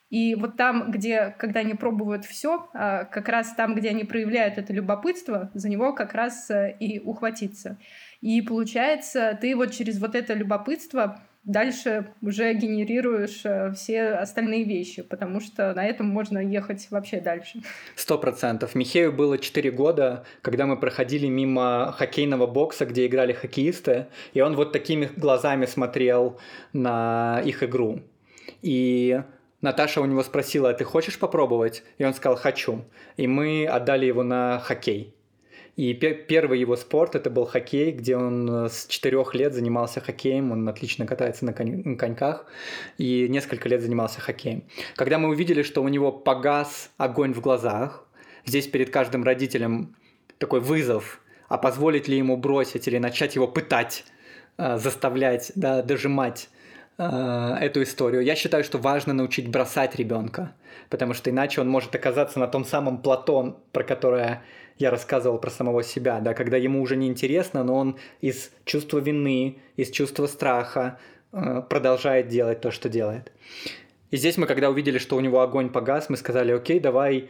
И 0.09 0.35
вот 0.35 0.57
там, 0.57 0.91
где, 0.91 1.33
когда 1.39 1.61
они 1.61 1.73
пробуют 1.73 2.25
все, 2.25 2.69
э, 2.73 3.05
как 3.05 3.29
раз 3.29 3.53
там, 3.53 3.75
где 3.75 3.89
они 3.89 4.03
проявляют 4.03 4.57
это 4.57 4.73
любопытство, 4.73 5.49
за 5.53 5.69
него 5.69 5.93
как 5.93 6.13
раз 6.13 6.49
э, 6.49 6.75
и 6.79 6.99
ухватиться. 6.99 7.77
И 8.19 8.41
получается, 8.41 9.37
ты 9.39 9.55
вот 9.55 9.71
через 9.71 9.99
вот 9.99 10.13
это 10.15 10.33
любопытство 10.33 11.21
дальше 11.43 12.13
уже 12.21 12.53
генерируешь 12.53 13.41
э, 13.45 13.71
все 13.73 14.09
остальные 14.09 14.63
вещи, 14.63 15.01
потому 15.01 15.39
что 15.39 15.73
на 15.73 15.85
этом 15.85 16.07
можно 16.07 16.39
ехать 16.39 16.87
вообще 16.91 17.19
дальше. 17.19 17.61
Сто 17.95 18.17
процентов. 18.17 18.75
Михею 18.75 19.11
было 19.11 19.37
4 19.37 19.71
года, 19.71 20.25
когда 20.41 20.65
мы 20.65 20.77
проходили 20.77 21.27
мимо 21.27 21.93
хоккейного 21.97 22.47
бокса, 22.47 22.85
где 22.85 23.05
играли 23.05 23.33
хоккеисты, 23.33 24.07
и 24.33 24.41
он 24.41 24.55
вот 24.55 24.71
такими 24.71 25.09
глазами 25.17 25.65
смотрел 25.65 26.39
на 26.73 27.41
их 27.43 27.63
игру. 27.63 28.01
И 28.61 29.21
Наташа 29.61 30.01
у 30.01 30.05
него 30.05 30.23
спросила, 30.23 30.69
а 30.69 30.73
ты 30.73 30.83
хочешь 30.83 31.19
попробовать? 31.19 31.83
И 31.97 32.03
он 32.03 32.13
сказал, 32.13 32.37
хочу. 32.37 32.85
И 33.17 33.27
мы 33.27 33.67
отдали 33.67 34.05
его 34.05 34.23
на 34.23 34.59
хоккей. 34.59 35.15
И 35.77 35.93
первый 35.93 36.59
его 36.59 36.75
спорт 36.75 37.15
это 37.15 37.29
был 37.29 37.45
хоккей, 37.45 37.91
где 37.91 38.17
он 38.17 38.65
э, 38.65 38.69
с 38.69 38.87
четырех 38.87 39.33
лет 39.33 39.53
занимался 39.53 40.01
хоккеем, 40.01 40.51
он 40.51 40.67
отлично 40.67 41.05
катается 41.05 41.45
на, 41.45 41.53
конь- 41.53 41.81
на 41.85 41.95
коньках, 41.95 42.45
и 42.97 43.27
несколько 43.29 43.69
лет 43.69 43.81
занимался 43.81 44.19
хоккеем. 44.19 44.63
Когда 44.95 45.17
мы 45.17 45.29
увидели, 45.29 45.63
что 45.63 45.81
у 45.81 45.87
него 45.87 46.11
погас 46.11 46.91
огонь 46.97 47.33
в 47.33 47.39
глазах, 47.39 48.05
здесь 48.45 48.67
перед 48.67 48.89
каждым 48.89 49.23
родителем 49.23 49.95
такой 50.39 50.59
вызов, 50.59 51.21
а 51.47 51.57
позволить 51.57 52.07
ли 52.07 52.17
ему 52.17 52.35
бросить 52.35 52.87
или 52.87 52.97
начать 52.97 53.35
его 53.35 53.47
пытать, 53.47 54.03
э, 54.57 54.77
заставлять, 54.77 55.53
да, 55.55 55.81
дожимать 55.81 56.49
э, 56.97 57.03
эту 57.61 57.83
историю. 57.83 58.23
Я 58.23 58.35
считаю, 58.35 58.65
что 58.65 58.77
важно 58.77 59.13
научить 59.13 59.47
бросать 59.47 59.95
ребенка, 59.95 60.53
потому 60.89 61.13
что 61.13 61.29
иначе 61.29 61.61
он 61.61 61.69
может 61.69 61.95
оказаться 61.95 62.39
на 62.39 62.47
том 62.47 62.65
самом 62.65 63.01
плато, 63.01 63.61
про 63.71 63.83
которое 63.83 64.43
я 64.81 64.91
рассказывал 64.91 65.37
про 65.37 65.49
самого 65.49 65.83
себя, 65.83 66.19
да, 66.19 66.33
когда 66.33 66.57
ему 66.57 66.81
уже 66.81 66.95
не 66.95 67.07
интересно, 67.07 67.63
но 67.63 67.75
он 67.75 67.97
из 68.19 68.51
чувства 68.65 68.99
вины, 68.99 69.59
из 69.77 69.91
чувства 69.91 70.27
страха 70.27 70.99
э, 71.31 71.61
продолжает 71.69 72.27
делать 72.27 72.61
то, 72.61 72.71
что 72.71 72.89
делает. 72.89 73.31
И 74.09 74.17
здесь 74.17 74.37
мы, 74.37 74.47
когда 74.47 74.69
увидели, 74.69 74.97
что 74.97 75.15
у 75.15 75.21
него 75.21 75.41
огонь 75.41 75.69
погас, 75.69 76.09
мы 76.09 76.17
сказали, 76.17 76.51
окей, 76.51 76.79
давай 76.79 77.29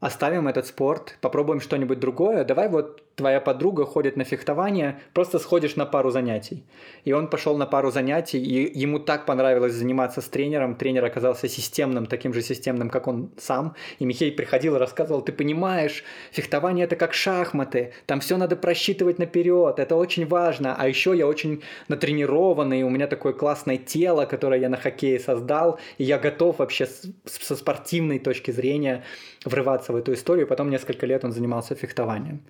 оставим 0.00 0.48
этот 0.48 0.66
спорт, 0.66 1.16
попробуем 1.20 1.60
что-нибудь 1.60 2.00
другое, 2.00 2.44
давай 2.44 2.68
вот 2.68 3.02
твоя 3.18 3.40
подруга 3.40 3.84
ходит 3.84 4.16
на 4.16 4.24
фехтование, 4.24 5.00
просто 5.12 5.38
сходишь 5.38 5.76
на 5.76 5.86
пару 5.86 6.10
занятий. 6.10 6.64
И 7.04 7.12
он 7.12 7.28
пошел 7.28 7.58
на 7.58 7.66
пару 7.66 7.90
занятий, 7.90 8.38
и 8.38 8.78
ему 8.78 9.00
так 9.00 9.26
понравилось 9.26 9.74
заниматься 9.74 10.20
с 10.20 10.28
тренером, 10.28 10.76
тренер 10.76 11.04
оказался 11.04 11.48
системным, 11.48 12.06
таким 12.06 12.32
же 12.32 12.42
системным, 12.42 12.90
как 12.90 13.08
он 13.08 13.30
сам, 13.36 13.74
и 13.98 14.04
Михей 14.04 14.30
приходил 14.30 14.76
и 14.76 14.78
рассказывал, 14.78 15.20
ты 15.20 15.32
понимаешь, 15.32 16.04
фехтование 16.30 16.84
это 16.84 16.94
как 16.96 17.12
шахматы, 17.12 17.92
там 18.06 18.20
все 18.20 18.36
надо 18.36 18.54
просчитывать 18.54 19.18
наперед, 19.18 19.78
это 19.78 19.96
очень 19.96 20.26
важно, 20.26 20.76
а 20.78 20.86
еще 20.86 21.16
я 21.16 21.26
очень 21.26 21.62
натренированный, 21.88 22.84
у 22.84 22.90
меня 22.90 23.08
такое 23.08 23.32
классное 23.32 23.78
тело, 23.78 24.26
которое 24.26 24.60
я 24.60 24.68
на 24.68 24.76
хоккее 24.76 25.18
создал, 25.18 25.80
и 25.98 26.04
я 26.04 26.18
готов 26.18 26.60
вообще 26.60 26.86
со 27.26 27.56
спортивной 27.56 28.20
точки 28.20 28.52
зрения 28.52 29.02
врываться 29.44 29.92
в 29.92 29.96
эту 29.96 30.12
историю. 30.12 30.46
Потом 30.46 30.70
несколько 30.70 31.06
лет 31.06 31.24
он 31.24 31.32
занимался 31.32 31.74
фехтованием. 31.74 32.40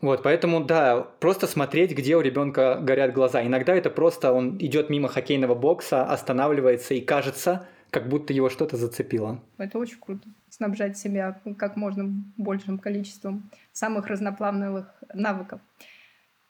Вот, 0.00 0.22
поэтому, 0.22 0.64
да, 0.64 1.00
просто 1.20 1.46
смотреть, 1.46 1.92
где 1.92 2.16
у 2.16 2.20
ребенка 2.20 2.78
горят 2.80 3.12
глаза. 3.12 3.44
Иногда 3.44 3.74
это 3.74 3.90
просто 3.90 4.32
он 4.32 4.56
идет 4.58 4.88
мимо 4.88 5.08
хоккейного 5.08 5.54
бокса, 5.54 6.04
останавливается 6.04 6.94
и 6.94 7.00
кажется, 7.00 7.66
как 7.90 8.08
будто 8.08 8.32
его 8.32 8.48
что-то 8.48 8.76
зацепило. 8.76 9.40
Это 9.58 9.78
очень 9.78 9.98
круто. 10.00 10.26
Снабжать 10.48 10.96
себя 10.96 11.38
как 11.58 11.76
можно 11.76 12.10
большим 12.36 12.78
количеством 12.78 13.50
самых 13.72 14.06
разноплановых 14.06 14.86
навыков. 15.12 15.60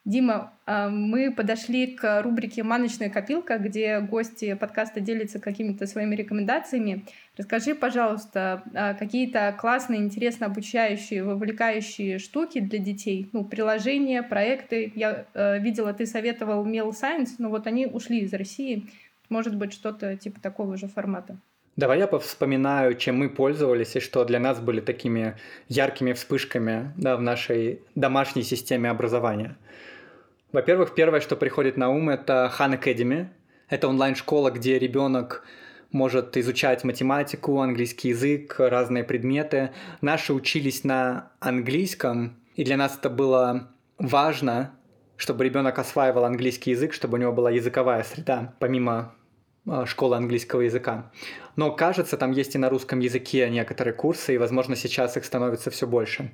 Дима, 0.07 0.55
а, 0.65 0.89
мы 0.89 1.31
подошли 1.31 1.87
к 1.89 2.23
рубрике 2.23 2.63
«Маночная 2.63 3.11
копилка», 3.11 3.59
где 3.59 4.01
гости 4.01 4.55
подкаста 4.55 5.01
делятся 5.01 5.39
какими-то 5.39 5.87
своими 5.87 6.17
рекомендациями. 6.17 7.05
Расскажи, 7.37 7.75
пожалуйста, 7.75 8.63
а, 8.75 8.95
какие-то 8.95 9.55
классные, 9.59 10.01
интересно 10.01 10.47
обучающие, 10.47 11.23
вовлекающие 11.23 12.19
штуки 12.19 12.61
для 12.61 12.79
детей, 12.79 13.29
ну, 13.35 13.45
приложения, 13.45 14.23
проекты. 14.23 14.91
Я 14.95 15.27
э, 15.35 15.59
видела, 15.59 15.93
ты 15.93 16.07
советовал 16.07 16.67
Mail 16.67 16.93
Science, 16.93 17.35
но 17.37 17.51
вот 17.51 17.67
они 17.67 17.87
ушли 17.87 18.21
из 18.21 18.33
России. 18.33 18.89
Может 19.29 19.55
быть, 19.55 19.75
что-то 19.75 20.17
типа 20.17 20.41
такого 20.41 20.79
же 20.79 20.89
формата. 20.89 21.39
Давай 21.77 21.99
я 21.99 22.07
повспоминаю, 22.07 22.95
чем 22.95 23.19
мы 23.19 23.29
пользовались 23.29 23.97
и 23.97 24.01
что 24.01 24.25
для 24.25 24.41
нас 24.41 24.61
были 24.61 24.81
такими 24.81 25.37
яркими 25.69 26.15
вспышками 26.15 26.93
да, 26.97 27.17
в 27.17 27.23
нашей 27.23 27.83
домашней 27.95 28.45
системе 28.45 28.89
образования– 28.89 29.59
во-первых, 30.53 30.95
первое, 30.95 31.21
что 31.21 31.37
приходит 31.37 31.77
на 31.77 31.91
ум, 31.91 32.11
это 32.11 32.53
Khan 32.57 32.79
Academy. 32.81 33.29
Это 33.69 33.87
онлайн-школа, 33.89 34.51
где 34.51 34.79
ребенок 34.79 35.45
может 35.93 36.37
изучать 36.37 36.85
математику, 36.85 37.61
английский 37.61 38.09
язык, 38.09 38.57
разные 38.59 39.05
предметы. 39.05 39.71
Наши 40.01 40.33
учились 40.33 40.85
на 40.85 41.33
английском, 41.41 42.37
и 42.55 42.65
для 42.65 42.77
нас 42.77 42.97
это 42.99 43.11
было 43.11 43.71
важно, 43.99 44.73
чтобы 45.17 45.45
ребенок 45.45 45.79
осваивал 45.79 46.25
английский 46.25 46.71
язык, 46.71 46.95
чтобы 46.95 47.19
у 47.19 47.21
него 47.21 47.33
была 47.33 47.51
языковая 47.51 48.03
среда, 48.03 48.55
помимо 48.59 49.15
а, 49.69 49.87
школы 49.87 50.17
английского 50.17 50.63
языка. 50.63 51.13
Но 51.57 51.71
кажется, 51.73 52.17
там 52.17 52.33
есть 52.33 52.55
и 52.55 52.59
на 52.59 52.71
русском 52.71 53.01
языке 53.01 53.49
некоторые 53.51 53.95
курсы, 53.95 54.35
и, 54.35 54.39
возможно, 54.39 54.77
сейчас 54.77 55.17
их 55.17 55.25
становится 55.25 55.71
все 55.71 55.87
больше. 55.87 56.33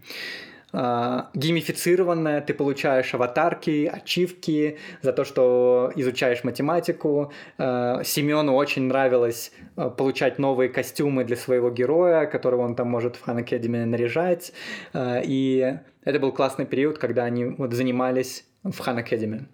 А, 0.78 1.30
геймифицированное, 1.32 2.42
ты 2.42 2.52
получаешь 2.52 3.14
аватарки, 3.14 3.90
ачивки 3.90 4.76
за 5.00 5.14
то, 5.14 5.24
что 5.24 5.90
изучаешь 5.96 6.44
математику. 6.44 7.32
А, 7.56 8.04
Семену 8.04 8.54
очень 8.54 8.82
нравилось 8.82 9.52
а, 9.76 9.88
получать 9.88 10.38
новые 10.38 10.68
костюмы 10.68 11.24
для 11.24 11.36
своего 11.36 11.70
героя, 11.70 12.26
которого 12.26 12.60
он 12.60 12.74
там 12.76 12.88
может 12.88 13.16
в 13.16 13.22
Хан 13.22 13.38
Academy 13.38 13.86
наряжать. 13.86 14.52
И 14.94 15.78
это 16.04 16.20
был 16.20 16.32
классный 16.32 16.66
период, 16.66 16.98
когда 16.98 17.24
они 17.24 17.46
вот 17.46 17.72
занимались 17.72 18.44
в 18.62 18.78
Khan 18.78 18.98
Academy. 18.98 19.46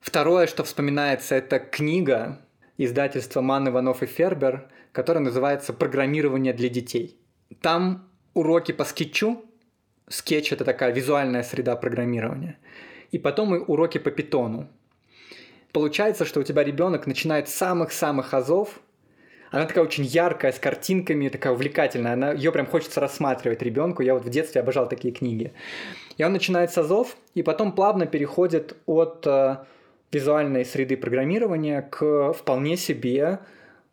Второе, 0.00 0.46
что 0.46 0.64
вспоминается, 0.64 1.34
это 1.34 1.58
книга 1.58 2.40
издательства 2.78 3.42
Манн, 3.42 3.68
Иванов 3.68 4.02
и 4.02 4.06
Фербер, 4.06 4.70
которая 4.92 5.22
называется 5.22 5.74
«Программирование 5.74 6.54
для 6.54 6.70
детей». 6.70 7.18
Там 7.60 8.08
уроки 8.32 8.72
по 8.72 8.84
Scratch 8.84 9.31
у. 9.31 9.44
Скетч— 10.08 10.52
это 10.52 10.64
такая 10.64 10.92
визуальная 10.92 11.42
среда 11.42 11.76
программирования. 11.76 12.58
И 13.10 13.18
потом 13.18 13.54
и 13.54 13.58
уроки 13.58 13.98
по 13.98 14.10
Python 14.10 14.54
у. 14.54 14.68
Получается, 15.72 16.24
что 16.24 16.40
у 16.40 16.42
тебя 16.42 16.62
ребенок 16.62 17.06
начинает 17.06 17.48
с 17.48 17.54
самых-самых 17.54 18.34
азов. 18.34 18.80
Она 19.50 19.66
такая 19.66 19.84
очень 19.84 20.04
яркая, 20.04 20.52
с 20.52 20.58
картинками, 20.58 21.28
такая 21.28 21.52
увлекательная. 21.52 22.12
Она, 22.12 22.32
ее 22.32 22.52
прям 22.52 22.66
хочется 22.66 23.00
рассматривать 23.00 23.62
ребенку. 23.62 24.02
Я 24.02 24.14
вот 24.14 24.24
в 24.24 24.30
детстве 24.30 24.60
обожал 24.60 24.88
такие 24.88 25.14
книги. 25.14 25.52
И 26.16 26.24
он 26.24 26.32
начинает 26.32 26.72
с 26.72 26.78
азов, 26.78 27.16
и 27.34 27.42
потом 27.42 27.72
плавно 27.72 28.06
переходит 28.06 28.76
от 28.86 29.26
э, 29.26 29.58
визуальной 30.12 30.64
среды 30.64 30.96
программирования 30.96 31.82
к 31.82 32.32
вполне 32.32 32.76
себе 32.76 33.40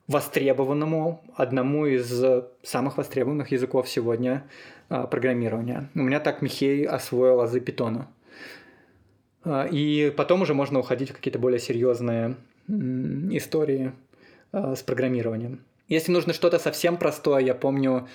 востребованному, 0.08 1.22
одному 1.36 1.86
из 1.86 2.24
самых 2.64 2.98
востребованных 2.98 3.52
языков 3.52 3.88
сегодня 3.88 4.44
программирования. 5.10 5.90
У 5.96 6.00
меня 6.00 6.20
так 6.20 6.42
Михей 6.42 6.86
освоил 6.86 7.42
азы 7.42 7.60
питона. 7.60 8.08
А, 9.44 9.66
и 9.66 10.12
потом 10.12 10.42
уже 10.42 10.54
можно 10.54 10.80
уходить 10.80 11.10
в 11.10 11.14
какие-то 11.14 11.40
более 11.40 11.60
серьезные 11.60 12.36
истории 12.68 13.92
а, 14.52 14.76
с 14.76 14.84
программированием. 14.84 15.64
Если 15.88 16.12
нужно 16.12 16.34
что-то 16.34 16.60
совсем 16.60 16.98
простое, 16.98 17.40
я 17.40 17.56
помню 17.56 18.08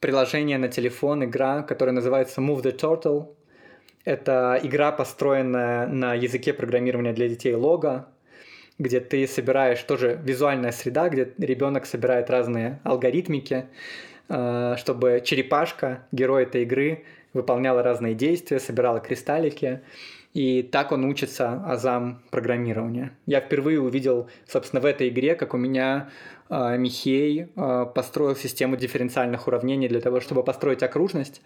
приложение 0.00 0.58
на 0.58 0.68
телефон, 0.68 1.24
игра, 1.24 1.62
которая 1.62 1.94
называется 1.94 2.40
Move 2.40 2.62
the 2.62 2.76
Turtle. 2.76 3.34
Это 4.04 4.60
игра, 4.62 4.92
построенная 4.92 5.86
на 5.86 6.14
языке 6.14 6.52
программирования 6.52 7.14
для 7.14 7.28
детей 7.28 7.54
Лого, 7.54 8.06
где 8.78 9.00
ты 9.00 9.26
собираешь 9.26 9.82
тоже 9.82 10.20
визуальная 10.22 10.72
среда, 10.72 11.08
где 11.08 11.32
ребенок 11.38 11.86
собирает 11.86 12.28
разные 12.28 12.80
алгоритмики, 12.84 13.64
чтобы 14.28 15.22
черепашка, 15.24 16.06
герой 16.12 16.44
этой 16.44 16.62
игры, 16.62 17.04
выполняла 17.34 17.82
разные 17.82 18.14
действия, 18.14 18.58
собирала 18.58 19.00
кристаллики. 19.00 19.82
И 20.32 20.62
так 20.62 20.90
он 20.90 21.04
учится 21.04 21.62
азам 21.64 22.20
программирования. 22.30 23.16
Я 23.24 23.40
впервые 23.40 23.80
увидел, 23.80 24.28
собственно, 24.48 24.80
в 24.80 24.84
этой 24.84 25.08
игре, 25.08 25.36
как 25.36 25.54
у 25.54 25.56
меня 25.56 26.10
э, 26.50 26.76
Михей 26.76 27.46
э, 27.54 27.86
построил 27.94 28.34
систему 28.34 28.76
дифференциальных 28.76 29.46
уравнений 29.46 29.86
для 29.86 30.00
того, 30.00 30.18
чтобы 30.18 30.42
построить 30.42 30.82
окружность. 30.82 31.40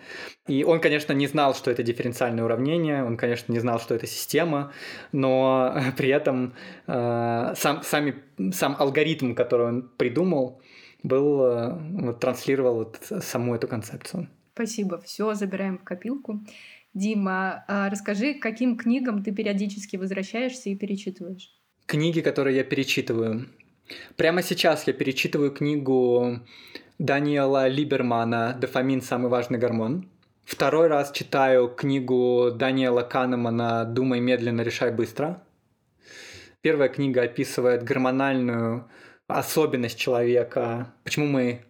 И 0.47 0.65
он, 0.65 0.81
конечно, 0.81 1.13
не 1.13 1.27
знал, 1.27 1.55
что 1.55 1.71
это 1.71 1.83
дифференциальное 1.83 2.43
уравнение, 2.43 3.05
он, 3.05 3.19
конечно, 3.19 3.53
не 3.53 3.59
знал, 3.59 3.79
что 3.79 3.95
это 3.95 4.07
система, 4.07 4.73
но 5.13 5.77
при 5.99 6.09
этом 6.09 6.55
э, 6.87 7.53
сам, 7.57 7.83
сами, 7.83 8.15
сам 8.53 8.75
алгоритм, 8.79 9.35
который 9.35 9.67
он 9.67 9.91
придумал, 9.99 10.63
был, 11.03 11.45
э, 11.45 12.13
транслировал 12.21 12.75
вот 12.77 12.99
саму 13.23 13.55
эту 13.55 13.69
концепцию. 13.69 14.29
Спасибо. 14.55 14.99
Все 14.99 15.35
забираем 15.35 15.79
в 15.79 15.85
копилку. 15.85 16.41
Дима, 16.95 17.65
а 17.69 17.91
расскажи, 17.91 18.35
к 18.35 18.43
каким 18.43 18.77
книгам 18.77 19.23
ты 19.23 19.33
периодически 19.33 19.97
возвращаешься 19.97 20.71
и 20.71 20.77
перечитываешь? 20.77 21.55
Книги, 21.87 22.21
которые 22.21 22.57
я 22.57 22.65
перечитываю. 22.65 23.47
Прямо 24.17 24.43
сейчас 24.43 24.87
я 24.87 24.93
перечитываю 24.93 25.51
книгу 25.53 26.41
Даниэла 26.99 27.69
Либермана 27.69 28.57
«Дофамин– 28.61 29.01
самый 29.03 29.29
важный 29.29 29.59
гормон». 29.59 30.09
Второй 30.45 30.89
раз 30.89 31.13
читаю 31.13 31.69
книгу 31.69 32.51
Даниэла 32.53 33.03
Канемана 33.03 33.85
«Думай 33.85 34.21
медленно, 34.21 34.63
решай 34.63 34.91
быстро». 34.91 35.43
Первая 36.61 36.89
книга 36.89 37.23
описывает 37.23 37.85
гормональную 37.85 38.89
особенность 39.29 39.99
человека, 39.99 40.93
почему 41.05 41.27
мы 41.27 41.61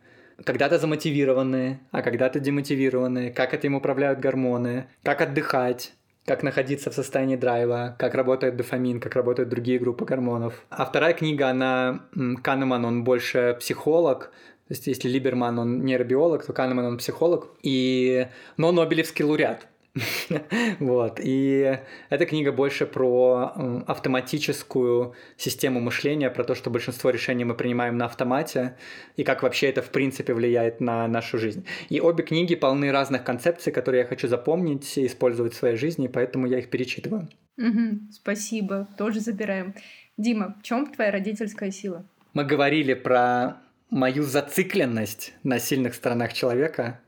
когда-то 0.45 0.79
замотивированы, 0.79 1.81
а 1.91 2.03
когда-то 2.03 2.41
демотивированы, 2.41 3.31
как 3.31 3.53
этим 3.53 3.75
управляют 3.75 4.21
гормоны, 4.21 4.87
как 5.03 5.21
отдыхать, 5.21 5.93
как 6.25 6.43
находиться 6.43 6.91
в 6.91 6.95
состоянии 6.95 7.37
драйва, 7.37 7.97
как 7.99 8.15
работает 8.15 8.57
дофамин, 8.57 9.01
как 9.01 9.17
работают 9.17 9.49
другие 9.49 9.79
группы 9.79 10.05
гормонов. 10.05 10.65
А 10.71 10.85
вторая 10.85 11.15
книга, 11.15 11.49
она, 11.49 12.07
Канеман, 12.43 12.85
он 12.85 13.03
больше 13.03 13.57
психолог, 13.59 14.31
то 14.69 14.75
есть 14.75 14.87
если 14.87 15.09
Либерман, 15.09 15.59
он 15.59 15.85
нейробиолог, 15.85 16.45
то 16.45 16.53
Канеман, 16.53 16.85
он 16.85 16.99
психолог, 16.99 17.49
и... 17.63 18.29
но 18.59 18.71
Нобелевский 18.71 19.25
лауреат. 19.25 19.67
вот. 20.79 21.21
И 21.23 21.79
эта 22.09 22.27
книга 22.27 22.53
больше 22.53 22.87
про 22.87 23.53
автоматическую 23.87 25.15
систему 25.37 25.81
мышления, 25.81 26.31
про 26.31 26.45
то, 26.45 26.55
что 26.55 26.71
большинство 26.71 27.11
решений 27.11 27.45
мы 27.45 27.55
принимаем 27.55 27.97
на 27.97 28.07
автомате, 28.07 28.77
и 29.17 29.25
как 29.25 29.43
вообще 29.43 29.69
это 29.69 29.83
в 29.83 29.91
принципе 29.91 30.35
влияет 30.35 30.81
на 30.81 31.07
нашу 31.09 31.39
жизнь. 31.39 31.67
И 31.89 32.01
обе 32.01 32.25
книги 32.25 32.55
полны 32.55 32.93
разных 32.93 33.25
концепций, 33.25 33.73
которые 33.73 34.03
я 34.03 34.07
хочу 34.07 34.29
запомнить 34.29 34.99
и 34.99 35.07
использовать 35.07 35.55
в 35.55 35.57
своей 35.57 35.77
жизни, 35.77 36.09
поэтому 36.09 36.47
я 36.47 36.59
их 36.59 36.71
перечитываю. 36.71 37.29
Угу, 37.57 38.13
спасибо, 38.13 38.89
тоже 38.97 39.21
забираем. 39.21 39.75
Дима, 40.17 40.57
в 40.61 40.63
чем 40.63 40.87
твоя 40.93 41.11
родительская 41.11 41.71
сила? 41.71 42.05
Мы 42.35 42.45
говорили 42.45 42.95
про 42.95 43.59
мою 43.91 44.23
зацикленность 44.23 45.35
на 45.43 45.59
сильных 45.59 45.95
сторонах 45.95 46.33
человека. 46.33 47.01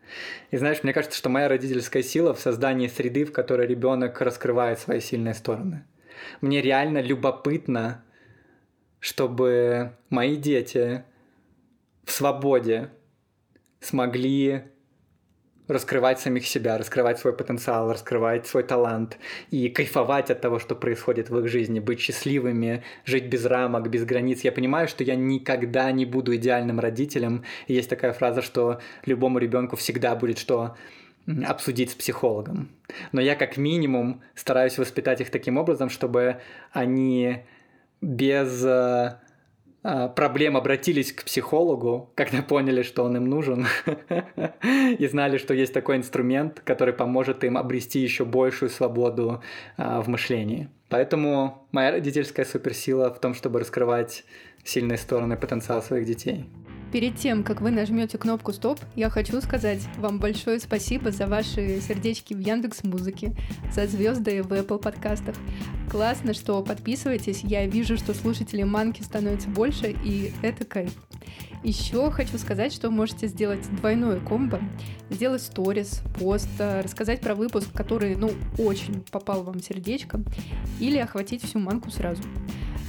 И 0.51 0.57
знаешь, 0.57 0.83
мне 0.83 0.93
кажется, 0.93 1.19
что 1.19 1.29
моя 1.29 1.49
родительская 1.49 2.03
сила 2.03 2.35
в 2.35 2.41
создании 2.41 2.89
среды, 2.89 3.25
в 3.25 3.33
которой 3.33 3.67
ребенок 3.67 4.21
раскрывает 4.21 4.79
свои 4.79 5.01
сильные 5.01 5.35
стороны. 5.35 5.85
Мне 6.41 6.61
реально 6.61 7.01
любопытно, 7.01 8.05
чтобы 8.99 9.93
мои 10.09 10.37
дети 10.37 11.05
в 12.05 12.11
свободе 12.11 12.91
смогли 13.81 14.65
раскрывать 15.71 16.21
самих 16.21 16.47
себя, 16.47 16.77
раскрывать 16.79 17.19
свой 17.19 17.33
потенциал, 17.33 17.93
раскрывать 17.93 18.47
свой 18.47 18.63
талант 18.63 19.19
и 19.51 19.69
кайфовать 19.69 20.31
от 20.31 20.41
того, 20.41 20.59
что 20.59 20.75
происходит 20.75 21.31
в 21.31 21.39
их 21.39 21.49
жизни, 21.49 21.81
быть 21.81 22.01
счастливыми, 22.01 22.83
жить 23.05 23.27
без 23.27 23.47
рамок, 23.47 23.89
без 23.89 24.05
границ. 24.05 24.43
Я 24.43 24.53
понимаю, 24.53 24.89
что 24.89 25.05
я 25.05 25.15
никогда 25.15 25.91
не 25.93 26.05
буду 26.05 26.35
идеальным 26.37 26.81
родителем. 26.81 27.45
И 27.67 27.75
есть 27.75 27.89
такая 27.89 28.13
фраза, 28.13 28.43
что 28.43 28.81
любому 29.07 29.39
ребенку 29.39 29.77
всегда 29.77 30.15
будет 30.15 30.39
что 30.39 30.77
обсудить 31.47 31.91
с 31.91 31.95
психологом. 31.95 32.71
Но 33.13 33.21
я 33.21 33.37
как 33.37 33.57
минимум 33.57 34.23
стараюсь 34.35 34.79
воспитать 34.79 35.21
их 35.21 35.31
таким 35.31 35.59
образом, 35.59 35.91
чтобы 35.91 36.41
они 36.73 37.45
без 38.01 38.65
э, 38.65 39.21
проблем 39.83 40.57
обратились 40.57 41.13
к 41.13 41.25
психологу, 41.25 42.11
когда 42.15 42.43
поняли, 42.43 42.83
что 42.83 43.05
он 43.05 43.17
им 43.17 43.25
нужен, 43.27 43.67
и 44.99 45.07
знали, 45.07 45.39
что 45.39 45.55
есть 45.55 45.73
такой 45.73 45.97
инструмент, 45.97 46.61
который 46.65 46.93
поможет 46.95 47.45
им 47.45 47.57
обрести 47.57 48.01
еще 48.01 48.25
большую 48.25 48.69
свободу 48.71 49.43
а, 49.77 50.03
в 50.03 50.09
мышлении. 50.09 50.69
Поэтому 50.89 51.67
моя 51.73 51.93
родительская 51.93 52.45
суперсила 52.45 53.13
в 53.13 53.21
том, 53.21 53.35
чтобы 53.35 53.61
раскрывать 53.61 54.25
сильные 54.65 54.99
стороны 54.99 55.37
потенциала 55.37 55.81
своих 55.81 56.07
детей. 56.07 56.47
Перед 56.93 57.17
тем, 57.17 57.45
как 57.45 57.61
вы 57.61 57.71
нажмете 57.71 58.19
кнопку 58.19 58.53
«Стоп», 58.53 58.81
я 58.97 59.11
хочу 59.11 59.41
сказать 59.41 59.81
вам 59.99 60.19
большое 60.19 60.59
спасибо 60.59 61.13
за 61.13 61.29
ваши 61.29 61.81
сердечки 61.81 62.35
в 62.35 62.41
Яндекс 62.41 62.83
Музыке, 62.83 63.37
за 63.73 63.87
звезды 63.87 64.43
в 64.43 64.53
Apple 64.53 64.79
подкастах. 64.79 65.37
Классно, 65.89 66.35
что 66.35 66.61
подписываетесь. 66.63 67.43
Я 67.45 67.65
вижу, 67.67 67.97
что 67.97 68.13
слушателей 68.13 68.65
Манки 68.65 69.03
становится 69.03 69.49
больше, 69.49 69.95
и 70.05 70.33
это 70.43 70.65
кайф. 70.65 70.93
Еще 71.63 72.11
хочу 72.11 72.39
сказать, 72.39 72.73
что 72.73 72.91
можете 72.91 73.29
сделать 73.29 73.69
двойное 73.77 74.19
комбо, 74.19 74.59
сделать 75.11 75.43
сторис, 75.43 76.03
пост, 76.19 76.49
рассказать 76.59 77.21
про 77.21 77.37
выпуск, 77.37 77.69
который, 77.73 78.17
ну, 78.17 78.33
очень 78.59 79.05
попал 79.13 79.45
вам 79.45 79.63
сердечко, 79.63 80.21
или 80.81 80.99
охватить 80.99 81.45
всю 81.45 81.61
манку 81.61 81.91
сразу. 81.91 82.23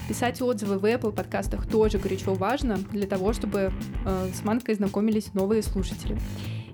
Писать 0.08 0.41
отзывы 0.41 0.78
в 0.78 0.86
Apple 0.86 1.12
подкастах 1.12 1.68
тоже 1.68 1.97
горячо 1.97 2.34
важно 2.34 2.78
для 2.91 3.08
того, 3.08 3.34
чтобы 3.34 3.72
э, 4.06 4.30
с 4.34 4.43
манкой 4.43 4.76
знакомились 4.76 5.34
новые 5.34 5.62
слушатели. 5.62 6.18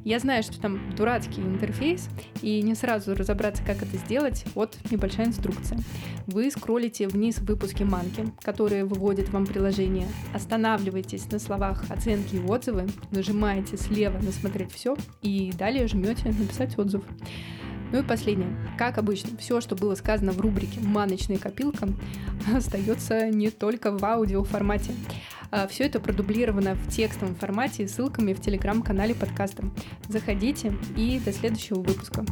Я 0.07 0.19
знаю, 0.19 0.41
что 0.41 0.57
там 0.57 0.79
дурацкий 0.95 1.41
интерфейс, 1.41 2.07
и 2.41 2.61
не 2.61 2.75
сразу 2.75 3.13
разобраться, 3.13 3.61
как 3.65 3.81
это 3.81 3.97
сделать, 3.97 4.45
вот 4.55 4.77
небольшая 4.89 5.27
инструкция. 5.27 5.79
Вы 6.27 6.49
скроллите 6.49 7.09
вниз 7.09 7.39
в 7.39 7.45
выпуске 7.45 7.83
манки, 7.83 8.25
которые 8.41 8.85
выводит 8.85 9.27
вам 9.29 9.45
приложение, 9.45 10.07
останавливаетесь 10.33 11.29
на 11.29 11.39
словах 11.39 11.83
оценки 11.89 12.37
и 12.37 12.39
отзывы, 12.39 12.87
нажимаете 13.11 13.75
слева 13.75 14.17
на 14.19 14.31
«Смотреть 14.31 14.71
все» 14.71 14.95
и 15.21 15.51
далее 15.51 15.87
жмете 15.87 16.29
«Написать 16.29 16.79
отзыв». 16.79 17.03
Ну 17.91 17.99
и 17.99 18.03
последнее. 18.03 18.49
Как 18.77 18.97
обычно, 18.97 19.37
все, 19.37 19.61
что 19.61 19.75
было 19.75 19.95
сказано 19.95 20.31
в 20.31 20.41
рубрике 20.41 20.79
«Маночная 20.81 21.37
копилка», 21.37 21.87
остается 22.55 23.29
не 23.29 23.49
только 23.49 23.91
в 23.91 24.03
аудио 24.03 24.43
формате. 24.43 24.91
А 25.49 25.67
все 25.67 25.85
это 25.85 25.99
продублировано 25.99 26.75
в 26.75 26.89
текстовом 26.89 27.35
формате 27.35 27.87
ссылками 27.87 28.33
в 28.33 28.41
телеграм-канале 28.41 29.15
подкаста. 29.15 29.63
Заходите 30.09 30.73
и 30.97 31.19
до 31.23 31.31
следующего 31.31 31.79
выпуска. 31.79 32.25